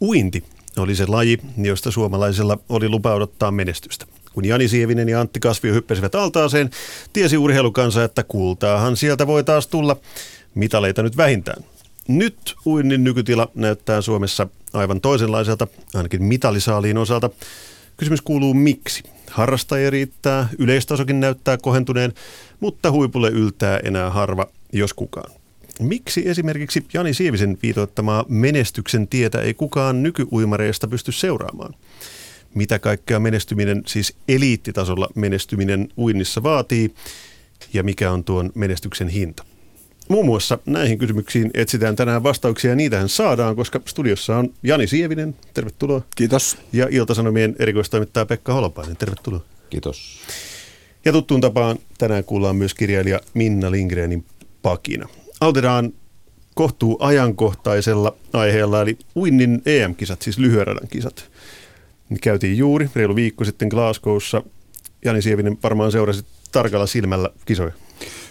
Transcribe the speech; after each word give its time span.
Uinti 0.00 0.44
oli 0.76 0.96
se 0.96 1.06
laji, 1.06 1.38
josta 1.56 1.90
suomalaisella 1.90 2.58
oli 2.68 2.88
lupa 2.88 3.14
odottaa 3.14 3.50
menestystä. 3.50 4.06
Kun 4.32 4.44
Jani 4.44 4.68
Sievinen 4.68 5.08
ja 5.08 5.20
Antti 5.20 5.40
Kasvio 5.40 5.74
hyppäsivät 5.74 6.14
altaaseen, 6.14 6.70
tiesi 7.12 7.38
urheilukansa, 7.38 8.04
että 8.04 8.22
kultaahan 8.22 8.96
sieltä 8.96 9.26
voi 9.26 9.44
taas 9.44 9.66
tulla 9.66 9.96
mitaleita 10.54 11.02
nyt 11.02 11.16
vähintään. 11.16 11.64
Nyt 12.08 12.54
uinnin 12.66 13.04
nykytila 13.04 13.48
näyttää 13.54 14.00
Suomessa 14.00 14.48
aivan 14.72 15.00
toisenlaiselta, 15.00 15.66
ainakin 15.94 16.22
mitalisaaliin 16.22 16.98
osalta. 16.98 17.30
Kysymys 17.96 18.20
kuuluu 18.20 18.54
miksi? 18.54 19.02
Harrastajia 19.30 19.90
riittää, 19.90 20.48
yleistasokin 20.58 21.20
näyttää 21.20 21.56
kohentuneen, 21.56 22.12
mutta 22.60 22.90
huipulle 22.90 23.28
yltää 23.28 23.80
enää 23.84 24.10
harva, 24.10 24.46
jos 24.72 24.94
kukaan. 24.94 25.37
Miksi 25.78 26.28
esimerkiksi 26.28 26.84
Jani 26.94 27.14
Sievisen 27.14 27.58
viitoittamaa 27.62 28.24
menestyksen 28.28 29.08
tietä 29.08 29.40
ei 29.40 29.54
kukaan 29.54 30.02
nykyuimareista 30.02 30.88
pysty 30.88 31.12
seuraamaan? 31.12 31.74
Mitä 32.54 32.78
kaikkea 32.78 33.20
menestyminen, 33.20 33.82
siis 33.86 34.14
eliittitasolla 34.28 35.08
menestyminen 35.14 35.88
uinnissa 35.98 36.42
vaatii 36.42 36.94
ja 37.72 37.82
mikä 37.82 38.12
on 38.12 38.24
tuon 38.24 38.52
menestyksen 38.54 39.08
hinta? 39.08 39.44
Muun 40.08 40.26
muassa 40.26 40.58
näihin 40.66 40.98
kysymyksiin 40.98 41.50
etsitään 41.54 41.96
tänään 41.96 42.22
vastauksia 42.22 42.70
ja 42.70 42.76
niitähän 42.76 43.08
saadaan, 43.08 43.56
koska 43.56 43.80
studiossa 43.84 44.36
on 44.36 44.54
Jani 44.62 44.86
Sievinen, 44.86 45.36
tervetuloa. 45.54 46.02
Kiitos. 46.16 46.58
Ja 46.72 46.88
Iltasanomien 46.90 47.56
erikoistoimittaja 47.58 48.26
Pekka 48.26 48.52
Holopainen, 48.52 48.96
tervetuloa. 48.96 49.40
Kiitos. 49.70 50.18
Ja 51.04 51.12
tuttuun 51.12 51.40
tapaan 51.40 51.78
tänään 51.98 52.24
kuullaan 52.24 52.56
myös 52.56 52.74
kirjailija 52.74 53.20
Minna 53.34 53.70
Lindgrenin 53.70 54.24
pakina. 54.62 55.08
Aloitetaan 55.40 55.92
kohtuu 56.54 56.96
ajankohtaisella 57.00 58.16
aiheella, 58.32 58.80
eli 58.82 58.98
uinnin 59.16 59.62
EM-kisat, 59.66 60.22
siis 60.22 60.38
lyhyen 60.38 60.66
kisat. 60.90 61.30
Ne 62.08 62.18
käytiin 62.22 62.58
juuri 62.58 62.90
reilu 62.94 63.16
viikko 63.16 63.44
sitten 63.44 63.68
Glasgowssa. 63.68 64.42
Jani 65.04 65.22
Sievinen 65.22 65.58
varmaan 65.62 65.92
seurasi 65.92 66.24
tarkalla 66.52 66.86
silmällä 66.86 67.30
kisoja. 67.44 67.72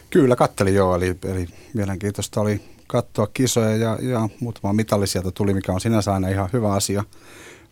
Kyllä, 0.09 0.35
kattelin 0.35 0.75
joo, 0.75 0.95
eli, 0.95 1.15
eli 1.25 1.47
mielenkiintoista 1.73 2.41
oli 2.41 2.61
katsoa 2.87 3.27
kisoja 3.27 3.75
ja, 3.75 3.97
ja 4.01 4.29
muutama 4.39 4.73
mitalli 4.73 5.07
sieltä 5.07 5.31
tuli, 5.31 5.53
mikä 5.53 5.71
on 5.71 5.81
sinänsä 5.81 6.13
aina 6.13 6.29
ihan 6.29 6.49
hyvä 6.53 6.73
asia. 6.73 7.03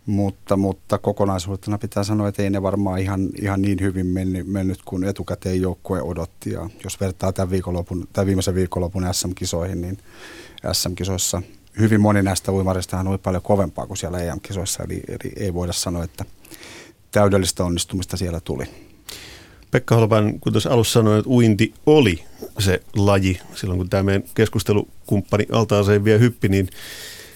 Mutta, 0.06 0.58
mutta 0.58 0.98
kokonaisuutena 0.98 1.78
pitää 1.78 2.04
sanoa, 2.04 2.28
että 2.28 2.44
ei 2.44 2.50
ne 2.50 2.62
varmaan 2.62 3.00
ihan, 3.00 3.30
ihan 3.42 3.62
niin 3.62 3.82
hyvin 3.82 4.06
mennyt, 4.06 4.48
mennyt 4.48 4.80
kuin 4.86 5.04
etukäteen 5.04 5.62
joukkue 5.62 6.02
odotti. 6.02 6.52
Ja 6.52 6.70
jos 6.84 7.00
vertaa 7.00 7.34
tämän, 7.34 7.50
viikonlopun, 7.50 8.08
tämän 8.14 8.28
viimeisen 8.28 8.56
viikonlopun 8.56 9.08
SM-kisoihin, 9.12 9.82
niin 9.82 9.98
SM-kisoissa 10.72 11.42
hyvin 11.80 12.02
moni 12.02 12.24
näistä 12.24 12.52
uimareista 12.52 13.00
oli 13.00 13.18
paljon 13.18 13.44
kovempaa 13.44 13.88
kuin 13.88 13.98
siellä 13.98 14.20
EM-kisoissa. 14.20 14.84
Eli, 14.84 15.02
eli 15.08 15.34
ei 15.36 15.54
voida 15.54 15.74
sanoa, 15.74 16.04
että 16.04 16.26
täydellistä 17.12 17.64
onnistumista 17.64 18.18
siellä 18.18 18.40
tuli. 18.40 18.66
Pekka 19.72 19.96
Holopan, 19.96 20.40
kun 20.40 20.54
tuossa 20.54 20.70
alussa 20.70 21.00
sanoin, 21.00 21.20
että 21.20 21.30
uinti 21.30 21.74
oli 21.86 22.24
se 22.60 22.82
laji, 22.96 23.40
silloin 23.56 23.78
kun 23.78 23.90
tämä 23.90 24.04
meidän 24.04 24.24
keskustelukumppani 24.36 25.46
altaaseen 25.52 26.04
vielä 26.04 26.20
hyppi, 26.20 26.50
niin 26.50 26.70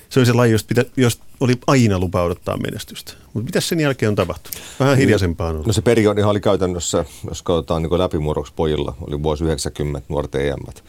se 0.10 0.20
oli 0.20 0.26
se 0.26 0.34
laji, 0.34 0.52
josta, 0.52 0.68
pitä, 0.68 0.86
josta 0.98 1.24
oli 1.40 1.56
aina 1.68 2.00
lupa 2.00 2.24
odottaa 2.24 2.58
menestystä. 2.58 3.14
Mutta 3.34 3.46
mitä 3.46 3.62
sen 3.62 3.80
jälkeen 3.80 4.10
on 4.10 4.16
tapahtunut? 4.16 4.62
Vähän 4.80 4.94
niin. 4.94 5.00
hiljaisempaa 5.00 5.50
on 5.50 5.64
No 5.66 5.74
se 5.74 5.82
periodihan 5.82 6.32
oli 6.32 6.40
käytännössä, 6.40 7.06
jos 7.30 7.42
katsotaan 7.42 7.82
niin 7.82 8.00
läpimurroksi 8.00 8.54
pojilla, 8.56 8.96
oli 9.08 9.24
vuosi 9.24 9.44
90 9.44 10.06
nuorten 10.10 10.48
EM, 10.48 10.84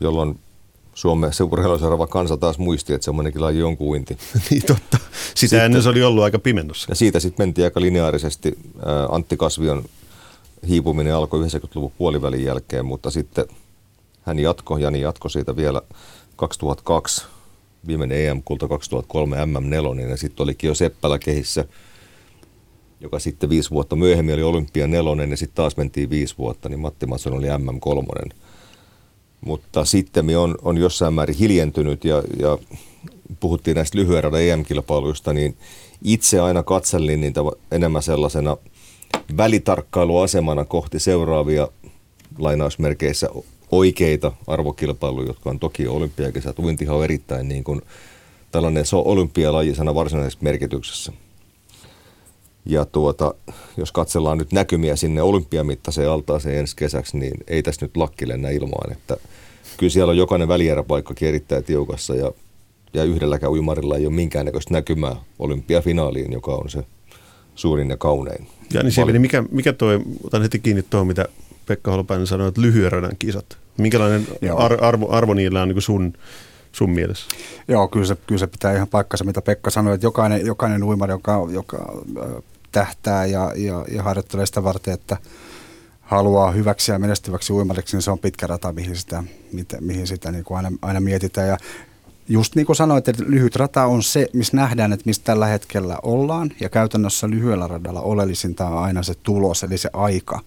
jolloin 0.00 0.38
Suomen 0.94 1.32
se 1.32 1.44
urheiluseuraava 1.44 2.06
kansa 2.06 2.36
taas 2.36 2.58
muisti, 2.58 2.92
että 2.92 3.04
semmoinenkin 3.04 3.42
laji 3.42 3.62
on 3.62 3.76
kuinti. 3.76 4.18
niin 4.50 4.62
totta. 4.66 4.98
Sitä 5.12 5.34
sitten, 5.34 5.64
ennen 5.64 5.82
se 5.82 5.88
oli 5.88 6.02
ollut 6.02 6.24
aika 6.24 6.38
pimennossa. 6.38 6.86
Ja 6.88 6.94
siitä 6.94 7.20
sitten 7.20 7.46
mentiin 7.46 7.64
aika 7.64 7.80
lineaarisesti. 7.80 8.58
Antti 9.08 9.36
Kasvion 9.36 9.84
hiipuminen 10.68 11.14
alkoi 11.14 11.46
90-luvun 11.46 11.92
puolivälin 11.98 12.44
jälkeen, 12.44 12.84
mutta 12.84 13.10
sitten 13.10 13.44
hän 14.22 14.38
jatkoi, 14.38 14.82
Jani 14.82 15.00
jatkoi 15.00 15.30
siitä 15.30 15.56
vielä 15.56 15.82
2002, 16.36 17.24
viimeinen 17.86 18.26
EM-kulta 18.26 18.68
2003 18.68 19.36
MM4, 19.36 20.10
ja 20.10 20.16
sitten 20.16 20.44
olikin 20.44 20.68
jo 20.68 20.74
Seppälä 20.74 21.18
kehissä, 21.18 21.64
joka 23.00 23.18
sitten 23.18 23.50
viisi 23.50 23.70
vuotta 23.70 23.96
myöhemmin 23.96 24.34
oli 24.34 24.42
Olympia 24.42 24.86
nelonen, 24.86 25.30
ja 25.30 25.36
sitten 25.36 25.56
taas 25.56 25.76
mentiin 25.76 26.10
viisi 26.10 26.34
vuotta, 26.38 26.68
niin 26.68 26.80
Matti 26.80 27.06
Matson 27.06 27.32
oli 27.32 27.46
MM3. 27.46 28.30
Mutta 29.40 29.84
sitten 29.84 30.38
on, 30.38 30.54
on 30.62 30.78
jossain 30.78 31.14
määrin 31.14 31.36
hiljentynyt, 31.36 32.04
ja, 32.04 32.22
ja 32.38 32.58
puhuttiin 33.40 33.74
näistä 33.74 33.98
lyhyen 33.98 34.24
radan 34.24 34.42
EM-kilpailuista, 34.42 35.32
niin 35.32 35.56
itse 36.04 36.40
aina 36.40 36.62
katsellin 36.62 37.20
niitä 37.20 37.40
enemmän 37.70 38.02
sellaisena– 38.02 38.56
välitarkkailuasemana 39.36 40.64
kohti 40.64 40.98
seuraavia 40.98 41.68
lainausmerkeissä 42.38 43.28
oikeita 43.70 44.32
arvokilpailuja, 44.46 45.26
jotka 45.26 45.50
on 45.50 45.58
toki 45.58 45.88
olympiakisat. 45.88 46.58
Uintihan 46.58 46.96
on 46.96 47.04
erittäin 47.04 47.48
niin 47.48 47.64
kuin 47.64 47.82
tällainen 48.50 48.86
se 48.86 48.96
on 48.96 49.06
olympialajisena 49.06 49.94
varsinaisessa 49.94 50.38
merkityksessä. 50.42 51.12
Ja 52.66 52.84
tuota, 52.84 53.34
jos 53.76 53.92
katsellaan 53.92 54.38
nyt 54.38 54.52
näkymiä 54.52 54.96
sinne 54.96 55.22
olympiamittaiseen 55.22 56.10
altaaseen 56.10 56.58
ensi 56.58 56.76
kesäksi, 56.76 57.18
niin 57.18 57.34
ei 57.46 57.62
tässä 57.62 57.86
nyt 57.86 57.96
lakki 57.96 58.28
lennä 58.28 58.50
ilmaan. 58.50 58.92
Että 58.92 59.16
kyllä 59.76 59.90
siellä 59.90 60.10
on 60.10 60.16
jokainen 60.16 60.48
välieräpaikkakin 60.48 61.28
erittäin 61.28 61.64
tiukassa 61.64 62.14
ja, 62.14 62.32
ja 62.94 63.04
yhdelläkään 63.04 63.52
uimarilla 63.52 63.96
ei 63.96 64.06
ole 64.06 64.14
minkäännäköistä 64.14 64.74
näkymää 64.74 65.16
olympiafinaaliin, 65.38 66.32
joka 66.32 66.54
on 66.54 66.70
se 66.70 66.84
suurin 67.54 67.90
ja 67.90 67.96
kaunein. 67.96 68.46
Jani 68.72 68.90
Sieveni, 68.90 69.18
mikä, 69.18 69.44
mikä 69.50 69.72
toi, 69.72 70.00
otan 70.24 70.42
heti 70.42 70.58
kiinni 70.58 70.82
tuohon, 70.82 71.06
mitä 71.06 71.28
Pekka 71.66 71.90
Holopainen 71.90 72.26
sanoi, 72.26 72.48
että 72.48 72.60
lyhyen 72.60 72.92
radan 72.92 73.16
kisat. 73.18 73.58
Minkälainen 73.76 74.26
ar- 74.56 74.84
arvo, 74.84 75.10
arvo 75.10 75.34
niillä 75.34 75.62
on 75.62 75.68
niin 75.68 75.82
sun, 75.82 76.12
sun 76.72 76.90
mielessä? 76.90 77.26
Joo, 77.68 77.88
kyllä 77.88 78.06
se, 78.06 78.16
kyllä 78.26 78.38
se 78.38 78.46
pitää 78.46 78.74
ihan 78.74 78.88
paikkansa, 78.88 79.24
mitä 79.24 79.42
Pekka 79.42 79.70
sanoi, 79.70 79.94
että 79.94 80.06
jokainen, 80.06 80.46
jokainen 80.46 80.84
uimari, 80.84 81.12
joka, 81.12 81.46
joka 81.50 82.02
tähtää 82.72 83.26
ja, 83.26 83.52
ja, 83.56 83.84
ja 83.92 84.02
harjoittelee 84.02 84.46
sitä 84.46 84.64
varten, 84.64 84.94
että 84.94 85.16
haluaa 86.00 86.50
hyväksi 86.50 86.92
ja 86.92 86.98
menestyväksi 86.98 87.52
uimariksi, 87.52 87.96
niin 87.96 88.02
se 88.02 88.10
on 88.10 88.18
pitkä 88.18 88.46
rata, 88.46 88.72
mihin 88.72 88.96
sitä, 88.96 89.24
mihin 89.80 90.06
sitä 90.06 90.32
niin 90.32 90.44
kuin 90.44 90.56
aina, 90.56 90.70
aina 90.82 91.00
mietitään. 91.00 91.48
Ja 91.48 91.56
just 92.30 92.54
niin 92.54 92.66
kuin 92.66 92.76
sanoit, 92.76 93.08
että 93.08 93.22
lyhyt 93.26 93.56
rata 93.56 93.84
on 93.84 94.02
se, 94.02 94.26
missä 94.32 94.56
nähdään, 94.56 94.92
että 94.92 95.06
mistä 95.06 95.24
tällä 95.24 95.46
hetkellä 95.46 95.98
ollaan. 96.02 96.50
Ja 96.60 96.68
käytännössä 96.68 97.30
lyhyellä 97.30 97.66
radalla 97.66 98.00
oleellisinta 98.00 98.66
on 98.66 98.78
aina 98.78 99.02
se 99.02 99.14
tulos, 99.14 99.62
eli 99.62 99.78
se 99.78 99.90
aika, 99.92 100.40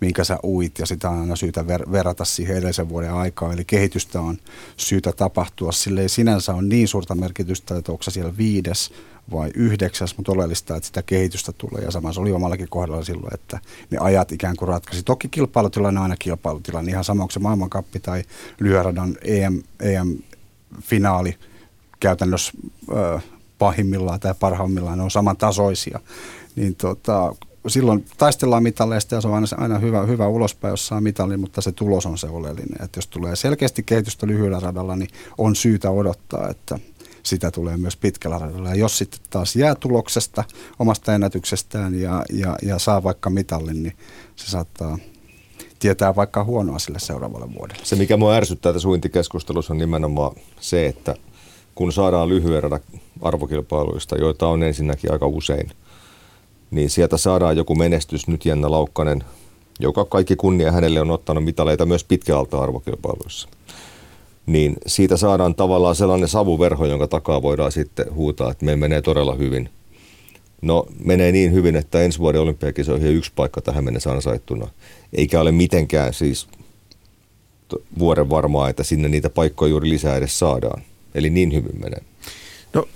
minkä 0.00 0.24
sä 0.24 0.38
uit. 0.44 0.78
Ja 0.78 0.86
sitä 0.86 1.10
on 1.10 1.20
aina 1.20 1.36
syytä 1.36 1.60
ver- 1.60 1.92
verrata 1.92 2.24
siihen 2.24 2.56
edellisen 2.56 2.88
vuoden 2.88 3.12
aikaan. 3.12 3.52
Eli 3.52 3.64
kehitystä 3.64 4.20
on 4.20 4.38
syytä 4.76 5.12
tapahtua. 5.12 5.72
Sille 5.72 6.02
ei 6.02 6.08
sinänsä 6.08 6.54
ole 6.54 6.62
niin 6.62 6.88
suurta 6.88 7.14
merkitystä, 7.14 7.76
että 7.76 7.92
onko 7.92 8.04
siellä 8.10 8.36
viides 8.36 8.90
vai 9.32 9.50
yhdeksäs, 9.54 10.16
mutta 10.16 10.32
oleellista, 10.32 10.76
että 10.76 10.86
sitä 10.86 11.02
kehitystä 11.02 11.52
tulee. 11.52 11.84
Ja 11.84 11.90
sama 11.90 12.12
se 12.12 12.20
oli 12.20 12.32
omallakin 12.32 12.68
kohdalla 12.68 13.04
silloin, 13.04 13.34
että 13.34 13.58
ne 13.90 13.98
ajat 13.98 14.32
ikään 14.32 14.56
kuin 14.56 14.68
ratkaisi. 14.68 15.02
Toki 15.02 15.28
kilpailutilanne 15.28 16.00
on 16.00 16.02
aina 16.02 16.16
kilpailutilanne, 16.16 16.90
ihan 16.90 17.04
sama 17.04 17.22
onko 17.22 17.32
se 17.32 17.38
maailmankappi 17.38 18.00
tai 18.00 18.24
lyhyradan 18.60 19.16
EM, 19.22 19.62
EM 19.80 20.18
finaali 20.80 21.38
käytännössä 22.00 22.52
pahimmillaan 23.58 24.20
tai 24.20 24.34
parhaimmillaan 24.40 24.98
ne 24.98 25.04
on 25.04 25.10
samantasoisia, 25.10 26.00
niin 26.56 26.74
tota, 26.74 27.34
silloin 27.66 28.04
taistellaan 28.18 28.62
mitalleista 28.62 29.14
ja 29.14 29.20
se 29.20 29.28
on 29.28 29.34
aina, 29.34 29.46
aina 29.56 29.78
hyvä, 29.78 30.02
hyvä 30.02 30.28
ulospäin, 30.28 30.72
jos 30.72 30.86
saa 30.86 31.00
mitalin, 31.00 31.40
mutta 31.40 31.60
se 31.60 31.72
tulos 31.72 32.06
on 32.06 32.18
se 32.18 32.26
oleellinen. 32.26 32.84
Että 32.84 32.98
jos 32.98 33.06
tulee 33.06 33.36
selkeästi 33.36 33.82
kehitystä 33.82 34.26
lyhyellä 34.26 34.60
radalla, 34.60 34.96
niin 34.96 35.10
on 35.38 35.56
syytä 35.56 35.90
odottaa, 35.90 36.48
että 36.48 36.78
sitä 37.22 37.50
tulee 37.50 37.76
myös 37.76 37.96
pitkällä 37.96 38.38
radalla. 38.38 38.68
Ja 38.68 38.74
jos 38.74 38.98
sitten 38.98 39.20
taas 39.30 39.56
jää 39.56 39.74
tuloksesta, 39.74 40.44
omasta 40.78 41.14
ennätyksestään 41.14 41.94
ja, 41.94 42.24
ja, 42.32 42.56
ja 42.62 42.78
saa 42.78 43.02
vaikka 43.02 43.30
mitallin, 43.30 43.82
niin 43.82 43.96
se 44.36 44.50
saattaa 44.50 44.98
tietää 45.80 46.16
vaikka 46.16 46.44
huonoa 46.44 46.78
sille 46.78 46.98
seuraavalle 46.98 47.54
vuodelle. 47.54 47.84
Se, 47.84 47.96
mikä 47.96 48.16
mua 48.16 48.34
ärsyttää 48.34 48.72
tässä 48.72 48.88
uintikeskustelussa 48.88 49.72
on 49.72 49.78
nimenomaan 49.78 50.36
se, 50.60 50.86
että 50.86 51.14
kun 51.74 51.92
saadaan 51.92 52.28
lyhyen 52.28 52.62
radan 52.62 52.80
arvokilpailuista, 53.22 54.16
joita 54.18 54.48
on 54.48 54.62
ensinnäkin 54.62 55.12
aika 55.12 55.26
usein, 55.26 55.70
niin 56.70 56.90
sieltä 56.90 57.16
saadaan 57.16 57.56
joku 57.56 57.74
menestys, 57.74 58.28
nyt 58.28 58.46
Jenna 58.46 58.70
Laukkanen, 58.70 59.24
joka 59.80 60.04
kaikki 60.04 60.36
kunnia 60.36 60.72
hänelle 60.72 61.00
on 61.00 61.10
ottanut 61.10 61.44
mitaleita 61.44 61.86
myös 61.86 62.04
pitkäalta 62.04 62.62
arvokilpailuissa. 62.62 63.48
Niin 64.46 64.76
siitä 64.86 65.16
saadaan 65.16 65.54
tavallaan 65.54 65.94
sellainen 65.94 66.28
savuverho, 66.28 66.86
jonka 66.86 67.06
takaa 67.06 67.42
voidaan 67.42 67.72
sitten 67.72 68.14
huutaa, 68.14 68.50
että 68.50 68.64
me 68.64 68.76
menee 68.76 69.02
todella 69.02 69.34
hyvin. 69.34 69.68
No 70.62 70.86
menee 71.04 71.32
niin 71.32 71.52
hyvin, 71.52 71.76
että 71.76 72.02
ensi 72.02 72.18
vuoden 72.18 72.40
olympiakisoihin 72.40 73.16
yksi 73.16 73.32
paikka 73.36 73.60
tähän 73.60 73.84
mennessä 73.84 74.10
ansaittuna. 74.12 74.68
Eikä 75.12 75.40
ole 75.40 75.52
mitenkään 75.52 76.14
siis 76.14 76.48
vuoden 77.98 78.30
varmaa, 78.30 78.68
että 78.68 78.82
sinne 78.82 79.08
niitä 79.08 79.30
paikkoja 79.30 79.70
juuri 79.70 79.88
lisää 79.88 80.16
edes 80.16 80.38
saadaan. 80.38 80.82
Eli 81.14 81.30
niin 81.30 81.54
hyvin 81.54 81.80
menee. 81.80 82.02
No 82.74 82.88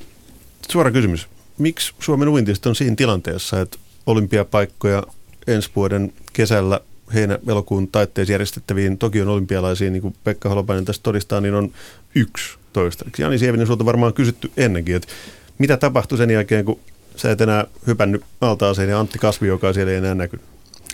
suora 0.72 0.90
kysymys. 0.90 1.28
Miksi 1.58 1.94
Suomen 1.98 2.28
uintista 2.28 2.68
on 2.68 2.74
siinä 2.74 2.96
tilanteessa, 2.96 3.60
että 3.60 3.78
olympiapaikkoja 4.06 5.02
ensi 5.46 5.70
vuoden 5.76 6.12
kesällä 6.32 6.80
heinä-elokuun 7.14 7.88
taitteessa 7.88 8.32
järjestettäviin 8.32 8.98
Tokion 8.98 9.28
olympialaisiin, 9.28 9.92
niin 9.92 10.02
kuin 10.02 10.14
Pekka 10.24 10.48
Holopainen 10.48 10.84
tästä 10.84 11.02
todistaa, 11.02 11.40
niin 11.40 11.54
on 11.54 11.72
yksi 12.14 12.58
toistaiseksi. 12.72 13.22
Jani 13.22 13.38
Sievinen, 13.38 13.66
sulta 13.66 13.84
varmaan 13.84 14.14
kysytty 14.14 14.50
ennenkin, 14.56 14.96
että 14.96 15.08
mitä 15.58 15.76
tapahtui 15.76 16.18
sen 16.18 16.30
jälkeen, 16.30 16.64
kun 16.64 16.80
sä 17.16 17.30
et 17.30 17.40
enää 17.40 17.64
hypännyt 17.86 18.24
altaaseen 18.40 18.88
ja 18.88 19.00
Antti 19.00 19.18
Kasvi, 19.18 19.46
joka 19.46 19.72
siellä 19.72 19.92
ei 19.92 19.98
enää 19.98 20.14
näkynyt? 20.14 20.46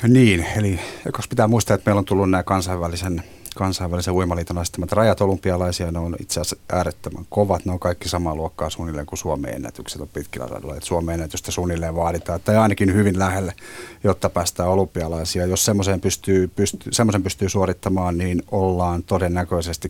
Niin, 0.08 0.46
eli 0.56 0.80
koska 1.12 1.30
pitää 1.30 1.48
muistaa, 1.48 1.74
että 1.74 1.90
meillä 1.90 1.98
on 1.98 2.04
tullut 2.04 2.30
nämä 2.30 2.42
kansainvälisen 2.42 3.22
kansainvälisen 3.56 4.14
uimaliiton 4.14 4.58
asettamat 4.58 4.92
rajat 4.92 5.20
olympialaisia, 5.20 5.92
ne 5.92 5.98
on 5.98 6.16
itse 6.20 6.40
asiassa 6.40 6.56
äärettömän 6.72 7.26
kovat. 7.30 7.64
Ne 7.64 7.72
on 7.72 7.78
kaikki 7.78 8.08
samaa 8.08 8.34
luokkaa 8.34 8.70
suunnilleen 8.70 9.06
kuin 9.06 9.18
Suomen 9.18 9.54
ennätykset 9.54 10.00
on 10.00 10.08
pitkillä 10.08 10.46
radoilla. 10.46 10.76
Et 10.76 10.82
Suomen 10.82 11.14
ennätystä 11.14 11.50
suunnilleen 11.50 11.96
vaaditaan, 11.96 12.40
tai 12.44 12.56
ainakin 12.56 12.94
hyvin 12.94 13.18
lähelle, 13.18 13.54
jotta 14.04 14.30
päästään 14.30 14.68
olympialaisia. 14.68 15.46
Jos 15.46 15.64
semmoisen 15.64 16.00
pystyy, 16.00 16.48
pystyy, 16.48 16.92
pystyy 17.22 17.48
suorittamaan, 17.48 18.18
niin 18.18 18.42
ollaan 18.50 19.02
todennäköisesti 19.02 19.88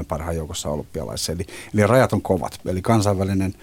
20-25 0.00 0.04
parhaan 0.08 0.36
joukossa 0.36 0.68
olympialaisissa. 0.68 1.32
Eli, 1.32 1.46
eli 1.74 1.86
rajat 1.86 2.12
on 2.12 2.22
kovat. 2.22 2.58
Eli 2.66 2.82
kansainvälinen 2.82 3.54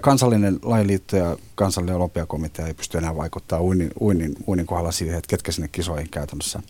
Kansallinen 0.00 0.58
lajiliitto 0.62 1.16
ja 1.16 1.36
kansallinen 1.54 1.96
olympiakomitea 1.96 2.66
ei 2.66 2.74
pysty 2.74 2.98
enää 2.98 3.16
vaikuttaa 3.16 3.62
uinnin, 3.62 3.90
uinnin, 4.00 4.34
uinnin 4.48 4.66
kohdalla 4.66 4.92
siihen, 4.92 5.18
että 5.18 5.28
ketkä 5.28 5.52
sinne 5.52 5.68
kisoihin 5.68 6.08
käytännössä, 6.10 6.62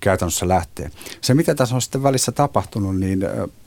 käytännössä 0.00 0.48
lähtee. 0.48 0.90
Se, 1.20 1.34
mitä 1.34 1.54
tässä 1.54 1.74
on 1.74 1.82
sitten 1.82 2.02
välissä 2.02 2.32
tapahtunut, 2.32 2.96
niin 2.96 3.20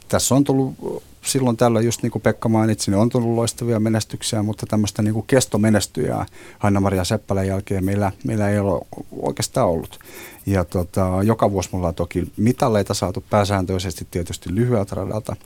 tässä 0.07 0.35
on 0.35 0.43
tullut 0.43 0.75
silloin 1.21 1.57
tällä, 1.57 1.81
just 1.81 2.03
niin 2.03 2.11
kuin 2.11 2.21
Pekka 2.21 2.49
mainitsi, 2.49 2.91
niin 2.91 2.99
on 2.99 3.09
tullut 3.09 3.35
loistavia 3.35 3.79
menestyksiä, 3.79 4.43
mutta 4.43 4.65
tämmöistä 4.65 5.01
niin 5.01 5.13
kuin 5.13 5.27
kestomenestyjää 5.27 6.25
Hanna-Maria 6.59 7.03
Seppälän 7.03 7.47
jälkeen 7.47 7.85
meillä, 7.85 8.11
meillä 8.23 8.49
ei 8.49 8.59
ole 8.59 8.85
oikeastaan 9.21 9.67
ollut. 9.67 9.99
Ja 10.45 10.65
tota, 10.65 11.09
joka 11.23 11.51
vuosi 11.51 11.69
mulla 11.71 11.87
on 11.87 11.95
toki 11.95 12.31
mitalleita 12.37 12.93
saatu 12.93 13.23
pääsääntöisesti 13.29 14.07
tietysti 14.11 14.55
lyhyeltä 14.55 14.95
radalta– 14.95 15.35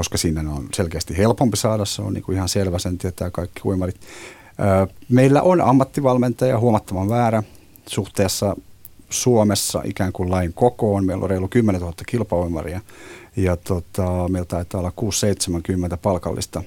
koska 0.00 0.18
siinä 0.18 0.40
on 0.40 0.68
selkeästi 0.74 1.16
helpompi 1.16 1.56
saada, 1.56 1.84
se 1.84 2.02
on 2.02 2.12
niin 2.12 2.22
kuin 2.22 2.36
ihan 2.36 2.48
selvä, 2.48 2.78
sen 2.78 2.98
tietää 2.98 3.30
kaikki 3.30 3.60
uimarit. 3.64 4.00
Meillä 5.08 5.42
on 5.42 5.60
ammattivalmentaja 5.60 6.58
huomattavan 6.58 7.08
väärä 7.08 7.42
suhteessa 7.86 8.56
Suomessa 9.10 9.82
ikään 9.84 10.12
kuin 10.12 10.30
lain 10.30 10.52
kokoon. 10.52 11.04
Meillä 11.04 11.22
on 11.22 11.30
reilu 11.30 11.48
10 11.48 11.80
000 11.80 11.94
kilpauimaria 12.06 12.80
ja 13.36 13.56
tota, 13.56 14.28
meillä 14.28 14.46
taitaa 14.46 14.80
olla 14.80 14.92
6-70 15.94 15.96
palkallista 16.02 16.62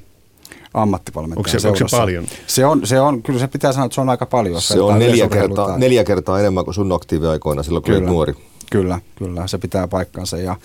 ammattivalmentaja 0.74 1.40
onko 1.40 1.60
se, 1.60 1.68
onko 1.68 1.90
se 1.90 1.98
paljon? 1.98 2.26
Se 2.48 2.66
on, 2.66 2.88
se 2.88 3.00
on, 3.00 3.24
kyllä 3.24 3.40
se 3.40 3.48
pitää 3.48 3.72
sanoa, 3.72 3.86
että 3.86 3.96
se 3.96 4.02
on 4.02 4.10
aika 4.10 4.26
paljon. 4.26 4.62
Se 4.62 4.82
on 4.82 5.00
neljä 5.00 5.28
kertaa, 5.28 5.78
neljä 5.78 6.04
kertaa 6.04 6.40
enemmän 6.40 6.64
kuin 6.64 6.74
sun 6.74 6.92
aktiiviaikoina 6.92 7.64
silloin, 7.64 7.84
kun 7.84 7.94
olit 7.94 8.06
nuori. 8.06 8.34
Kyllä, 8.72 9.00
kyllä, 9.16 9.48
se 9.48 9.58
pitää 9.58 9.88
paikkansa. 9.88 10.38
Ja, 10.38 10.58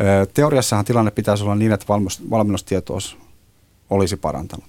ö, 0.00 0.26
teoriassahan 0.34 0.84
tilanne 0.84 1.10
pitäisi 1.10 1.44
olla 1.44 1.54
niin, 1.54 1.72
että 1.72 1.86
valmennustietos 2.30 3.16
olisi 3.90 4.16
parantanut. 4.16 4.64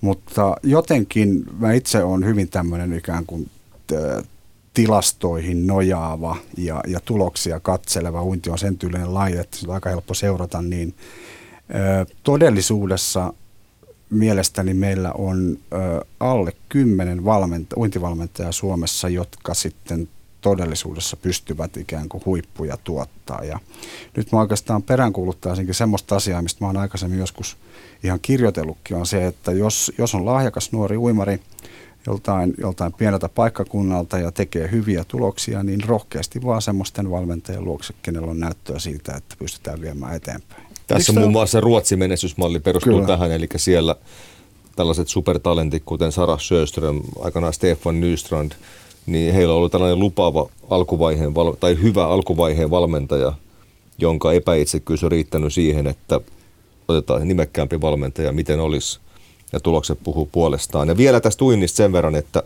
Mutta 0.00 0.56
jotenkin 0.62 1.44
mä 1.58 1.72
itse 1.72 2.04
olen 2.04 2.24
hyvin 2.24 2.48
tämmöinen 2.48 2.92
ikään 2.92 3.26
kuin 3.26 3.50
ö, 3.92 4.22
tilastoihin 4.74 5.66
nojaava 5.66 6.36
ja, 6.56 6.80
ja 6.86 7.00
tuloksia 7.04 7.60
katseleva. 7.60 8.24
Uinti 8.24 8.50
on 8.50 8.58
sen 8.58 8.78
tyylinen 8.78 9.14
laji, 9.14 9.36
että 9.38 9.56
se 9.56 9.68
on 9.68 9.74
aika 9.74 9.90
helppo 9.90 10.14
seurata, 10.14 10.62
niin 10.62 10.94
ö, 11.74 12.06
todellisuudessa 12.22 13.32
mielestäni 14.10 14.74
meillä 14.74 15.12
on 15.12 15.58
ö, 15.72 16.04
alle 16.20 16.52
kymmenen 16.68 17.24
valmenta- 17.24 17.76
uintivalmentajaa 17.76 18.52
Suomessa, 18.52 19.08
jotka 19.08 19.54
sitten 19.54 20.08
todellisuudessa 20.40 21.16
pystyvät 21.16 21.76
ikään 21.76 22.08
kuin 22.08 22.22
huippuja 22.26 22.76
tuottaa. 22.84 23.44
Ja 23.44 23.58
nyt 24.16 24.32
mä 24.32 24.40
oikeastaan 24.40 24.82
peräänkuuluttaisinkin 24.82 25.74
semmoista 25.74 26.16
asiaa, 26.16 26.42
mistä 26.42 26.64
mä 26.64 26.68
oon 26.68 26.76
aikaisemmin 26.76 27.18
joskus 27.18 27.56
ihan 28.02 28.18
kirjoitellutkin, 28.22 28.96
on 28.96 29.06
se, 29.06 29.26
että 29.26 29.52
jos, 29.52 29.92
jos 29.98 30.14
on 30.14 30.26
lahjakas 30.26 30.72
nuori 30.72 30.96
uimari 30.96 31.40
joltain, 32.06 32.54
joltain 32.58 32.92
pieneltä 32.92 33.28
paikkakunnalta 33.28 34.18
ja 34.18 34.32
tekee 34.32 34.70
hyviä 34.70 35.04
tuloksia, 35.08 35.62
niin 35.62 35.84
rohkeasti 35.84 36.42
vaan 36.44 36.62
semmoisten 36.62 37.10
valmentajien 37.10 37.64
luokse, 37.64 37.94
kenellä 38.02 38.30
on 38.30 38.40
näyttöä 38.40 38.78
siitä, 38.78 39.14
että 39.16 39.36
pystytään 39.38 39.80
viemään 39.80 40.16
eteenpäin. 40.16 40.62
Tässä 40.86 41.12
muun 41.12 41.32
muassa 41.32 41.60
Ruotsin 41.60 41.98
menestysmalli 41.98 42.60
perustuu 42.60 42.92
Kyllä. 42.92 43.06
tähän, 43.06 43.32
eli 43.32 43.48
siellä 43.56 43.96
tällaiset 44.76 45.08
supertalentit, 45.08 45.82
kuten 45.86 46.12
Sara 46.12 46.38
Sjöström, 46.38 47.00
aikanaan 47.20 47.52
Stefan 47.52 48.00
Nystrand, 48.00 48.52
niin 49.06 49.34
heillä 49.34 49.52
on 49.52 49.58
ollut 49.58 49.72
tällainen 49.72 49.98
lupaava 49.98 50.48
alkuvaiheen, 50.70 51.34
tai 51.60 51.78
hyvä 51.82 52.06
alkuvaiheen 52.06 52.70
valmentaja, 52.70 53.32
jonka 53.98 54.32
epäitsekkyys 54.32 55.04
on 55.04 55.10
riittänyt 55.10 55.52
siihen, 55.52 55.86
että 55.86 56.20
otetaan 56.88 57.28
nimekkäämpi 57.28 57.80
valmentaja, 57.80 58.32
miten 58.32 58.60
olisi, 58.60 59.00
ja 59.52 59.60
tulokset 59.60 59.98
puhuu 60.04 60.28
puolestaan. 60.32 60.88
Ja 60.88 60.96
vielä 60.96 61.20
tästä 61.20 61.44
uinnista 61.44 61.76
sen 61.76 61.92
verran, 61.92 62.14
että 62.14 62.42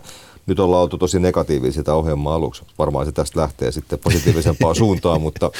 nyt 0.47 0.61
ollaan 0.61 0.83
oltu 0.83 0.99
tosi 0.99 1.21
negatiivisia 1.21 1.81
sitä 1.81 1.95
ohjelmaa 1.95 2.35
aluksi. 2.35 2.62
Varmaan 2.79 3.06
se 3.06 3.12
tästä 3.12 3.41
lähtee 3.41 3.73
sitten 3.73 3.99
positiivisempaan 3.99 4.75
suuntaan, 4.85 5.21
mutta 5.21 5.51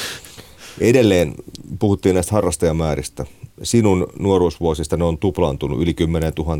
edelleen 0.79 1.33
puhuttiin 1.79 2.15
näistä 2.15 2.31
harrastajamääristä. 2.31 3.25
Sinun 3.63 4.07
nuoruusvuosista 4.19 4.97
ne 4.97 5.03
on 5.03 5.17
tuplaantunut 5.17 5.81
yli 5.81 5.93
10 5.93 6.33
000. 6.37 6.57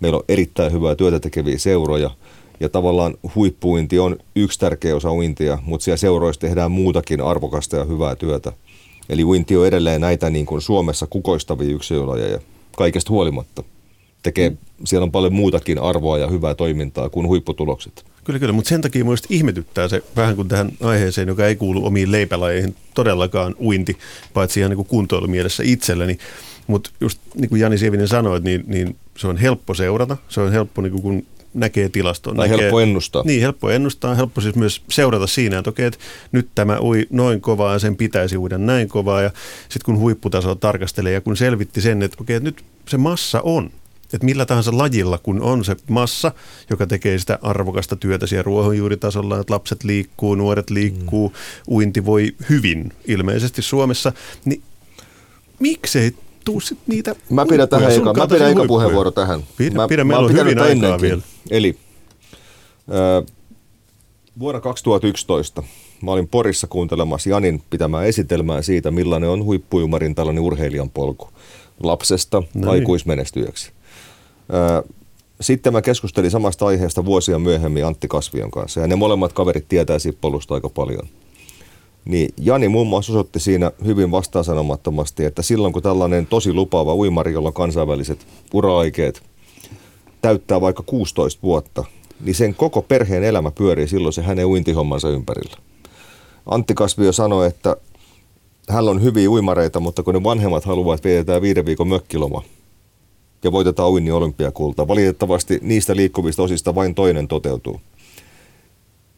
Meillä 0.00 0.16
on 0.16 0.24
erittäin 0.28 0.72
hyvää 0.72 0.94
työtä 0.94 1.20
tekeviä 1.20 1.58
seuroja– 1.58 2.10
ja 2.62 2.68
tavallaan 2.68 3.14
huippuinti 3.34 3.98
on 3.98 4.16
yksi 4.36 4.58
tärkeä 4.58 4.96
osa 4.96 5.12
uintia, 5.12 5.58
mutta 5.66 5.84
siellä 5.84 5.96
seuroissa 5.96 6.40
tehdään 6.40 6.70
muutakin 6.70 7.20
arvokasta 7.20 7.76
ja 7.76 7.84
hyvää 7.84 8.16
työtä. 8.16 8.52
Eli 9.08 9.24
uinti 9.24 9.56
on 9.56 9.66
edelleen 9.66 10.00
näitä 10.00 10.30
niin 10.30 10.46
kuin 10.46 10.60
Suomessa 10.60 11.06
kukoistavia 11.06 11.74
yksilölajeja 11.74 12.38
kaikesta 12.76 13.10
huolimatta. 13.10 13.62
Tekee, 14.22 14.50
mm. 14.50 14.56
Siellä 14.84 15.04
on 15.04 15.12
paljon 15.12 15.32
muutakin 15.32 15.78
arvoa 15.78 16.18
ja 16.18 16.28
hyvää 16.28 16.54
toimintaa 16.54 17.08
kuin 17.08 17.26
huipputulokset. 17.26 18.04
Kyllä, 18.24 18.38
kyllä, 18.38 18.52
mutta 18.52 18.68
sen 18.68 18.80
takia 18.80 19.04
minusta 19.04 19.28
ihmetyttää 19.30 19.88
se 19.88 20.02
vähän 20.16 20.36
kuin 20.36 20.48
tähän 20.48 20.72
aiheeseen, 20.80 21.28
joka 21.28 21.46
ei 21.46 21.56
kuulu 21.56 21.86
omiin 21.86 22.12
leipälajeihin 22.12 22.74
todellakaan 22.94 23.54
uinti, 23.60 23.96
paitsi 24.34 24.60
ihan 24.60 24.70
niin 24.70 24.86
kuntoilumielessä 24.86 25.62
itselleni. 25.66 26.18
Mutta 26.66 26.90
just 27.00 27.18
niin 27.34 27.48
kuin 27.48 27.60
Jani 27.60 27.78
Sievinen 27.78 28.08
sanoi, 28.08 28.40
niin, 28.40 28.64
niin 28.66 28.96
se 29.18 29.26
on 29.26 29.36
helppo 29.36 29.74
seurata, 29.74 30.16
se 30.28 30.40
on 30.40 30.52
helppo, 30.52 30.82
niin 30.82 30.92
kuin 30.92 31.02
kun 31.02 31.26
näkee 31.54 31.88
tilaston. 31.88 32.36
Tai 32.36 32.48
näkee, 32.48 32.62
helppo 32.62 32.80
ennustaa. 32.80 33.22
Niin, 33.26 33.40
helppo 33.40 33.70
ennustaa. 33.70 34.14
Helppo 34.14 34.40
siis 34.40 34.54
myös 34.54 34.82
seurata 34.90 35.26
siinä, 35.26 35.58
että 35.58 35.70
okei, 35.70 35.86
että 35.86 35.98
nyt 36.32 36.48
tämä 36.54 36.80
ui 36.80 37.06
noin 37.10 37.40
kovaa 37.40 37.72
ja 37.72 37.78
sen 37.78 37.96
pitäisi 37.96 38.36
uida 38.36 38.58
näin 38.58 38.88
kovaa. 38.88 39.22
Ja 39.22 39.30
sitten 39.62 39.84
kun 39.84 39.98
huipputasoa 39.98 40.54
tarkastelee 40.54 41.12
ja 41.12 41.20
kun 41.20 41.36
selvitti 41.36 41.80
sen, 41.80 42.02
että 42.02 42.16
okei, 42.20 42.36
että 42.36 42.48
nyt 42.48 42.64
se 42.88 42.96
massa 42.96 43.40
on. 43.40 43.70
Että 44.14 44.24
millä 44.24 44.46
tahansa 44.46 44.78
lajilla, 44.78 45.18
kun 45.18 45.42
on 45.42 45.64
se 45.64 45.76
massa, 45.88 46.32
joka 46.70 46.86
tekee 46.86 47.18
sitä 47.18 47.38
arvokasta 47.42 47.96
työtä 47.96 48.26
siellä 48.26 48.42
ruohonjuuritasolla, 48.42 49.40
että 49.40 49.54
lapset 49.54 49.84
liikkuu, 49.84 50.34
nuoret 50.34 50.70
liikkuu, 50.70 51.28
mm. 51.28 51.34
uinti 51.74 52.04
voi 52.04 52.34
hyvin 52.50 52.92
ilmeisesti 53.06 53.62
Suomessa, 53.62 54.12
niin 54.44 54.62
miksei 55.58 56.14
tuu 56.44 56.60
sit 56.60 56.78
niitä 56.86 57.14
Mä 57.30 57.46
pidän 57.46 57.68
tähän 57.68 57.92
eka, 57.92 58.14
mä 58.14 58.26
pidän 58.26 58.50
eka 58.50 58.64
puheenvuoro 58.66 59.10
tähän. 59.10 59.42
Pidä, 59.56 59.74
mä, 59.74 59.88
pidä 59.88 60.04
meillä 60.04 60.24
on 60.24 60.32
hyvin 60.32 60.46
aikaa 60.46 60.68
ennenkin. 60.68 61.00
vielä. 61.00 61.22
Eli 61.50 61.78
äh, 62.90 63.34
vuonna 64.38 64.60
2011 64.60 65.62
mä 66.02 66.10
olin 66.10 66.28
Porissa 66.28 66.66
kuuntelemassa 66.66 67.30
Janin 67.30 67.62
pitämään 67.70 68.06
esitelmää 68.06 68.62
siitä, 68.62 68.90
millainen 68.90 69.30
on 69.30 69.44
huippujumarin 69.44 70.14
tällainen 70.14 70.42
urheilijan 70.42 70.90
polku 70.90 71.28
lapsesta 71.82 72.42
niin. 72.54 72.68
aikuismenestyjäksi. 72.68 73.72
Äh, 74.54 74.94
sitten 75.40 75.72
mä 75.72 75.82
keskustelin 75.82 76.30
samasta 76.30 76.66
aiheesta 76.66 77.04
vuosia 77.04 77.38
myöhemmin 77.38 77.86
Antti 77.86 78.08
Kasvion 78.08 78.50
kanssa 78.50 78.80
ja 78.80 78.86
ne 78.86 78.96
molemmat 78.96 79.32
kaverit 79.32 79.68
tietää 79.68 79.98
siitä 79.98 80.18
polusta 80.20 80.54
aika 80.54 80.68
paljon– 80.68 81.08
niin 82.04 82.34
Jani 82.36 82.68
muun 82.68 82.86
muassa 82.86 83.12
osoitti 83.12 83.40
siinä 83.40 83.72
hyvin 83.84 84.10
vastaansanomattomasti, 84.10 85.24
että 85.24 85.42
silloin 85.42 85.72
kun 85.72 85.82
tällainen 85.82 86.26
tosi 86.26 86.52
lupaava 86.52 86.94
uimari, 86.94 87.32
jolla 87.32 87.48
on 87.48 87.54
kansainväliset 87.54 88.26
ura-aikeet, 88.54 89.22
täyttää 90.20 90.60
vaikka 90.60 90.82
16 90.86 91.42
vuotta, 91.42 91.84
niin 92.20 92.34
sen 92.34 92.54
koko 92.54 92.82
perheen 92.82 93.24
elämä 93.24 93.50
pyörii 93.50 93.88
silloin 93.88 94.12
se 94.12 94.22
hänen 94.22 94.46
uintihommansa 94.46 95.08
ympärillä. 95.08 95.56
Antti 96.46 96.74
Kasvio 96.74 97.12
sanoi, 97.12 97.46
että 97.46 97.76
hän 98.68 98.88
on 98.88 99.02
hyviä 99.02 99.30
uimareita, 99.30 99.80
mutta 99.80 100.02
kun 100.02 100.14
ne 100.14 100.22
vanhemmat 100.22 100.64
haluavat, 100.64 100.94
että 100.94 101.08
vietetään 101.08 101.42
viiden 101.42 101.66
viikon 101.66 101.88
mökkiloma 101.88 102.42
ja 103.44 103.52
voitetaan 103.52 103.90
uinnin 103.90 104.12
olympiakulta. 104.12 104.88
Valitettavasti 104.88 105.58
niistä 105.62 105.96
liikkuvista 105.96 106.42
osista 106.42 106.74
vain 106.74 106.94
toinen 106.94 107.28
toteutuu. 107.28 107.80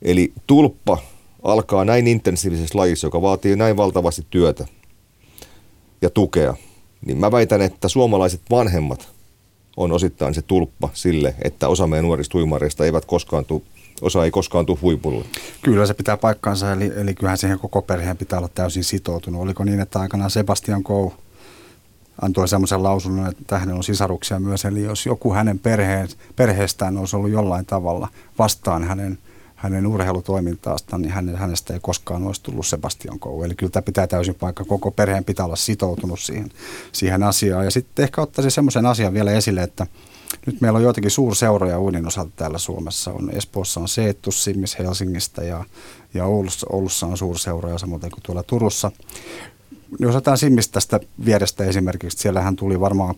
Eli 0.03 0.33
tulppa 0.47 0.99
alkaa 1.45 1.85
näin 1.85 2.07
intensiivisessä 2.07 2.79
lajissa, 2.79 3.07
joka 3.07 3.23
vaatii 3.23 3.57
näin 3.57 3.77
valtavasti 3.77 4.27
työtä 4.31 4.67
ja 6.03 6.11
tukea, 6.11 6.55
niin 7.07 7.19
mä 7.19 7.33
väitän, 7.33 7.63
että 7.63 7.89
suomalaiset 7.89 8.41
vanhemmat 8.51 9.09
on 9.77 9.93
osittain 9.93 10.35
se 10.35 10.43
tulppa 10.43 10.89
sille, 10.93 11.35
että 11.45 11.69
osa 11.69 11.87
meidän 11.87 12.05
nuorista 12.05 12.39
uimareista 12.39 12.85
eivät 12.85 13.05
koskaan 13.05 13.45
tule 13.45 13.63
osa 14.03 14.25
ei 14.25 14.31
koskaan 14.31 14.67
tule 14.67 14.79
huipulle. 14.83 15.25
Kyllä 15.63 15.87
se 15.87 15.95
pitää 15.95 16.17
paikkaansa, 16.17 16.73
eli, 16.73 16.93
eli 16.97 17.15
kyllähän 17.15 17.39
siihen 17.39 17.59
koko 17.59 17.83
perheen 17.83 18.17
pitää 18.17 18.39
olla 18.39 18.49
täysin 18.55 18.85
sitoutunut. 18.85 19.43
Oliko 19.43 19.65
niin, 19.65 19.81
että 19.81 20.01
aikanaan 20.01 20.31
Sebastian 20.31 20.83
Kou 20.83 21.13
antoi 22.23 22.49
semmoisen 22.49 22.83
lausunnon, 22.83 23.31
että 23.31 23.59
hänellä 23.59 23.77
on 23.77 23.85
sisaruksia 23.85 24.41
myös, 24.41 24.65
eli 24.65 24.83
jos 24.83 25.07
joku 25.07 25.33
hänen 25.33 25.59
perheen, 25.59 26.09
perheestään 26.37 26.99
olisi 26.99 27.17
ollut 27.17 27.31
jollain 27.31 27.67
tavalla 27.67 28.09
vastaan 28.39 28.85
hänen, 28.85 29.19
hänen 29.64 29.87
urheilutoimintaastaan, 29.87 31.02
niin 31.02 31.14
hänestä 31.37 31.75
ei 31.75 31.80
koskaan 31.80 32.26
olisi 32.26 32.42
tullut 32.42 32.66
Sebastian 32.66 33.18
Kou. 33.18 33.42
Eli 33.42 33.54
kyllä 33.54 33.71
tämä 33.71 33.83
pitää 33.83 34.06
täysin 34.06 34.35
paikka, 34.35 34.64
koko 34.64 34.90
perheen 34.90 35.25
pitää 35.25 35.47
olla 35.47 35.56
sitoutunut 35.56 36.21
siihen, 36.21 36.50
siihen 36.92 37.23
asiaan. 37.23 37.64
Ja 37.64 37.71
sitten 37.71 38.02
ehkä 38.02 38.23
ottaisin 38.23 38.50
semmoisen 38.50 38.87
asian 38.87 39.14
vielä 39.14 39.33
esille, 39.33 39.62
että 39.62 39.87
nyt 40.47 40.61
meillä 40.61 40.76
on 40.76 40.83
joitakin 40.83 41.11
suurseuroja 41.11 41.80
uinin 41.80 42.06
osalta 42.06 42.30
täällä 42.37 42.59
Suomessa. 42.59 43.12
On 43.12 43.30
Espoossa 43.30 43.80
on 43.80 43.88
Seettus, 43.88 44.44
Simmis 44.44 44.78
Helsingistä 44.78 45.44
ja, 45.44 45.64
ja 46.14 46.25
Oulussa, 46.25 46.66
Oulussa 46.71 47.06
on 47.06 47.18
suurseuroja 47.18 47.78
samoin 47.78 48.00
kuin 48.00 48.23
tuolla 48.23 48.42
Turussa. 48.42 48.90
Jos 49.99 50.14
otetaan 50.14 50.38
Simmistä 50.38 50.73
tästä 50.73 51.00
vierestä 51.25 51.64
esimerkiksi, 51.64 52.18
siellähän 52.18 52.56
tuli 52.56 52.80
varmaan 52.80 53.14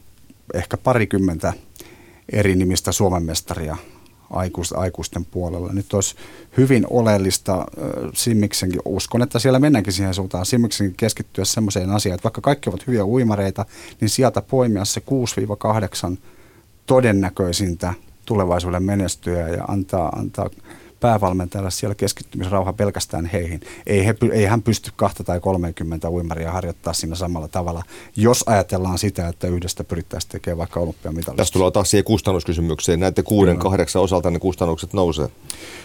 ehkä 0.54 0.76
parikymmentä 0.76 1.52
eri 2.32 2.56
nimistä 2.56 2.92
Suomen 2.92 3.22
mestaria 3.22 3.76
aikuisten 4.76 5.24
puolella. 5.24 5.72
Nyt 5.72 5.92
olisi 5.94 6.14
hyvin 6.56 6.86
oleellista 6.90 7.66
Simmiksenkin, 8.14 8.80
uskon, 8.84 9.22
että 9.22 9.38
siellä 9.38 9.58
mennäänkin 9.58 9.92
siihen 9.92 10.14
suuntaan, 10.14 10.46
Simmiksenkin 10.46 10.96
keskittyä 10.96 11.44
semmoiseen 11.44 11.90
asiaan, 11.90 12.14
että 12.14 12.24
vaikka 12.24 12.40
kaikki 12.40 12.70
ovat 12.70 12.86
hyviä 12.86 13.04
uimareita, 13.04 13.66
niin 14.00 14.08
sieltä 14.08 14.42
poimia 14.42 14.84
se 14.84 15.02
6-8 16.12 16.16
todennäköisintä 16.86 17.94
tulevaisuuden 18.26 18.82
menestyä 18.82 19.48
ja 19.48 19.64
antaa, 19.64 20.08
antaa 20.08 20.50
päävalmentajalle 21.00 21.70
siellä 21.70 21.94
keskittymisrauha 21.94 22.72
pelkästään 22.72 23.26
heihin. 23.26 23.60
Ei, 23.86 24.06
he, 24.06 24.14
ei 24.32 24.44
hän 24.44 24.62
pysty 24.62 24.90
kahta 24.96 25.24
tai 25.24 25.40
30 25.40 26.10
uimaria 26.10 26.52
harjoittaa 26.52 26.92
siinä 26.92 27.14
samalla 27.14 27.48
tavalla, 27.48 27.82
jos 28.16 28.44
ajatellaan 28.46 28.98
sitä, 28.98 29.28
että 29.28 29.46
yhdestä 29.48 29.84
pyrittäisiin 29.84 30.30
tekemään 30.30 30.58
vaikka 30.58 30.80
olympiamitalista. 30.80 31.36
Tässä 31.36 31.52
tulee 31.52 31.70
taas 31.70 31.90
siihen 31.90 32.04
kustannuskysymykseen. 32.04 33.00
Näiden 33.00 33.24
kuuden, 33.24 33.58
kahdeksan 33.58 34.02
osalta 34.02 34.30
ne 34.30 34.38
kustannukset 34.38 34.92
nousee. 34.92 35.28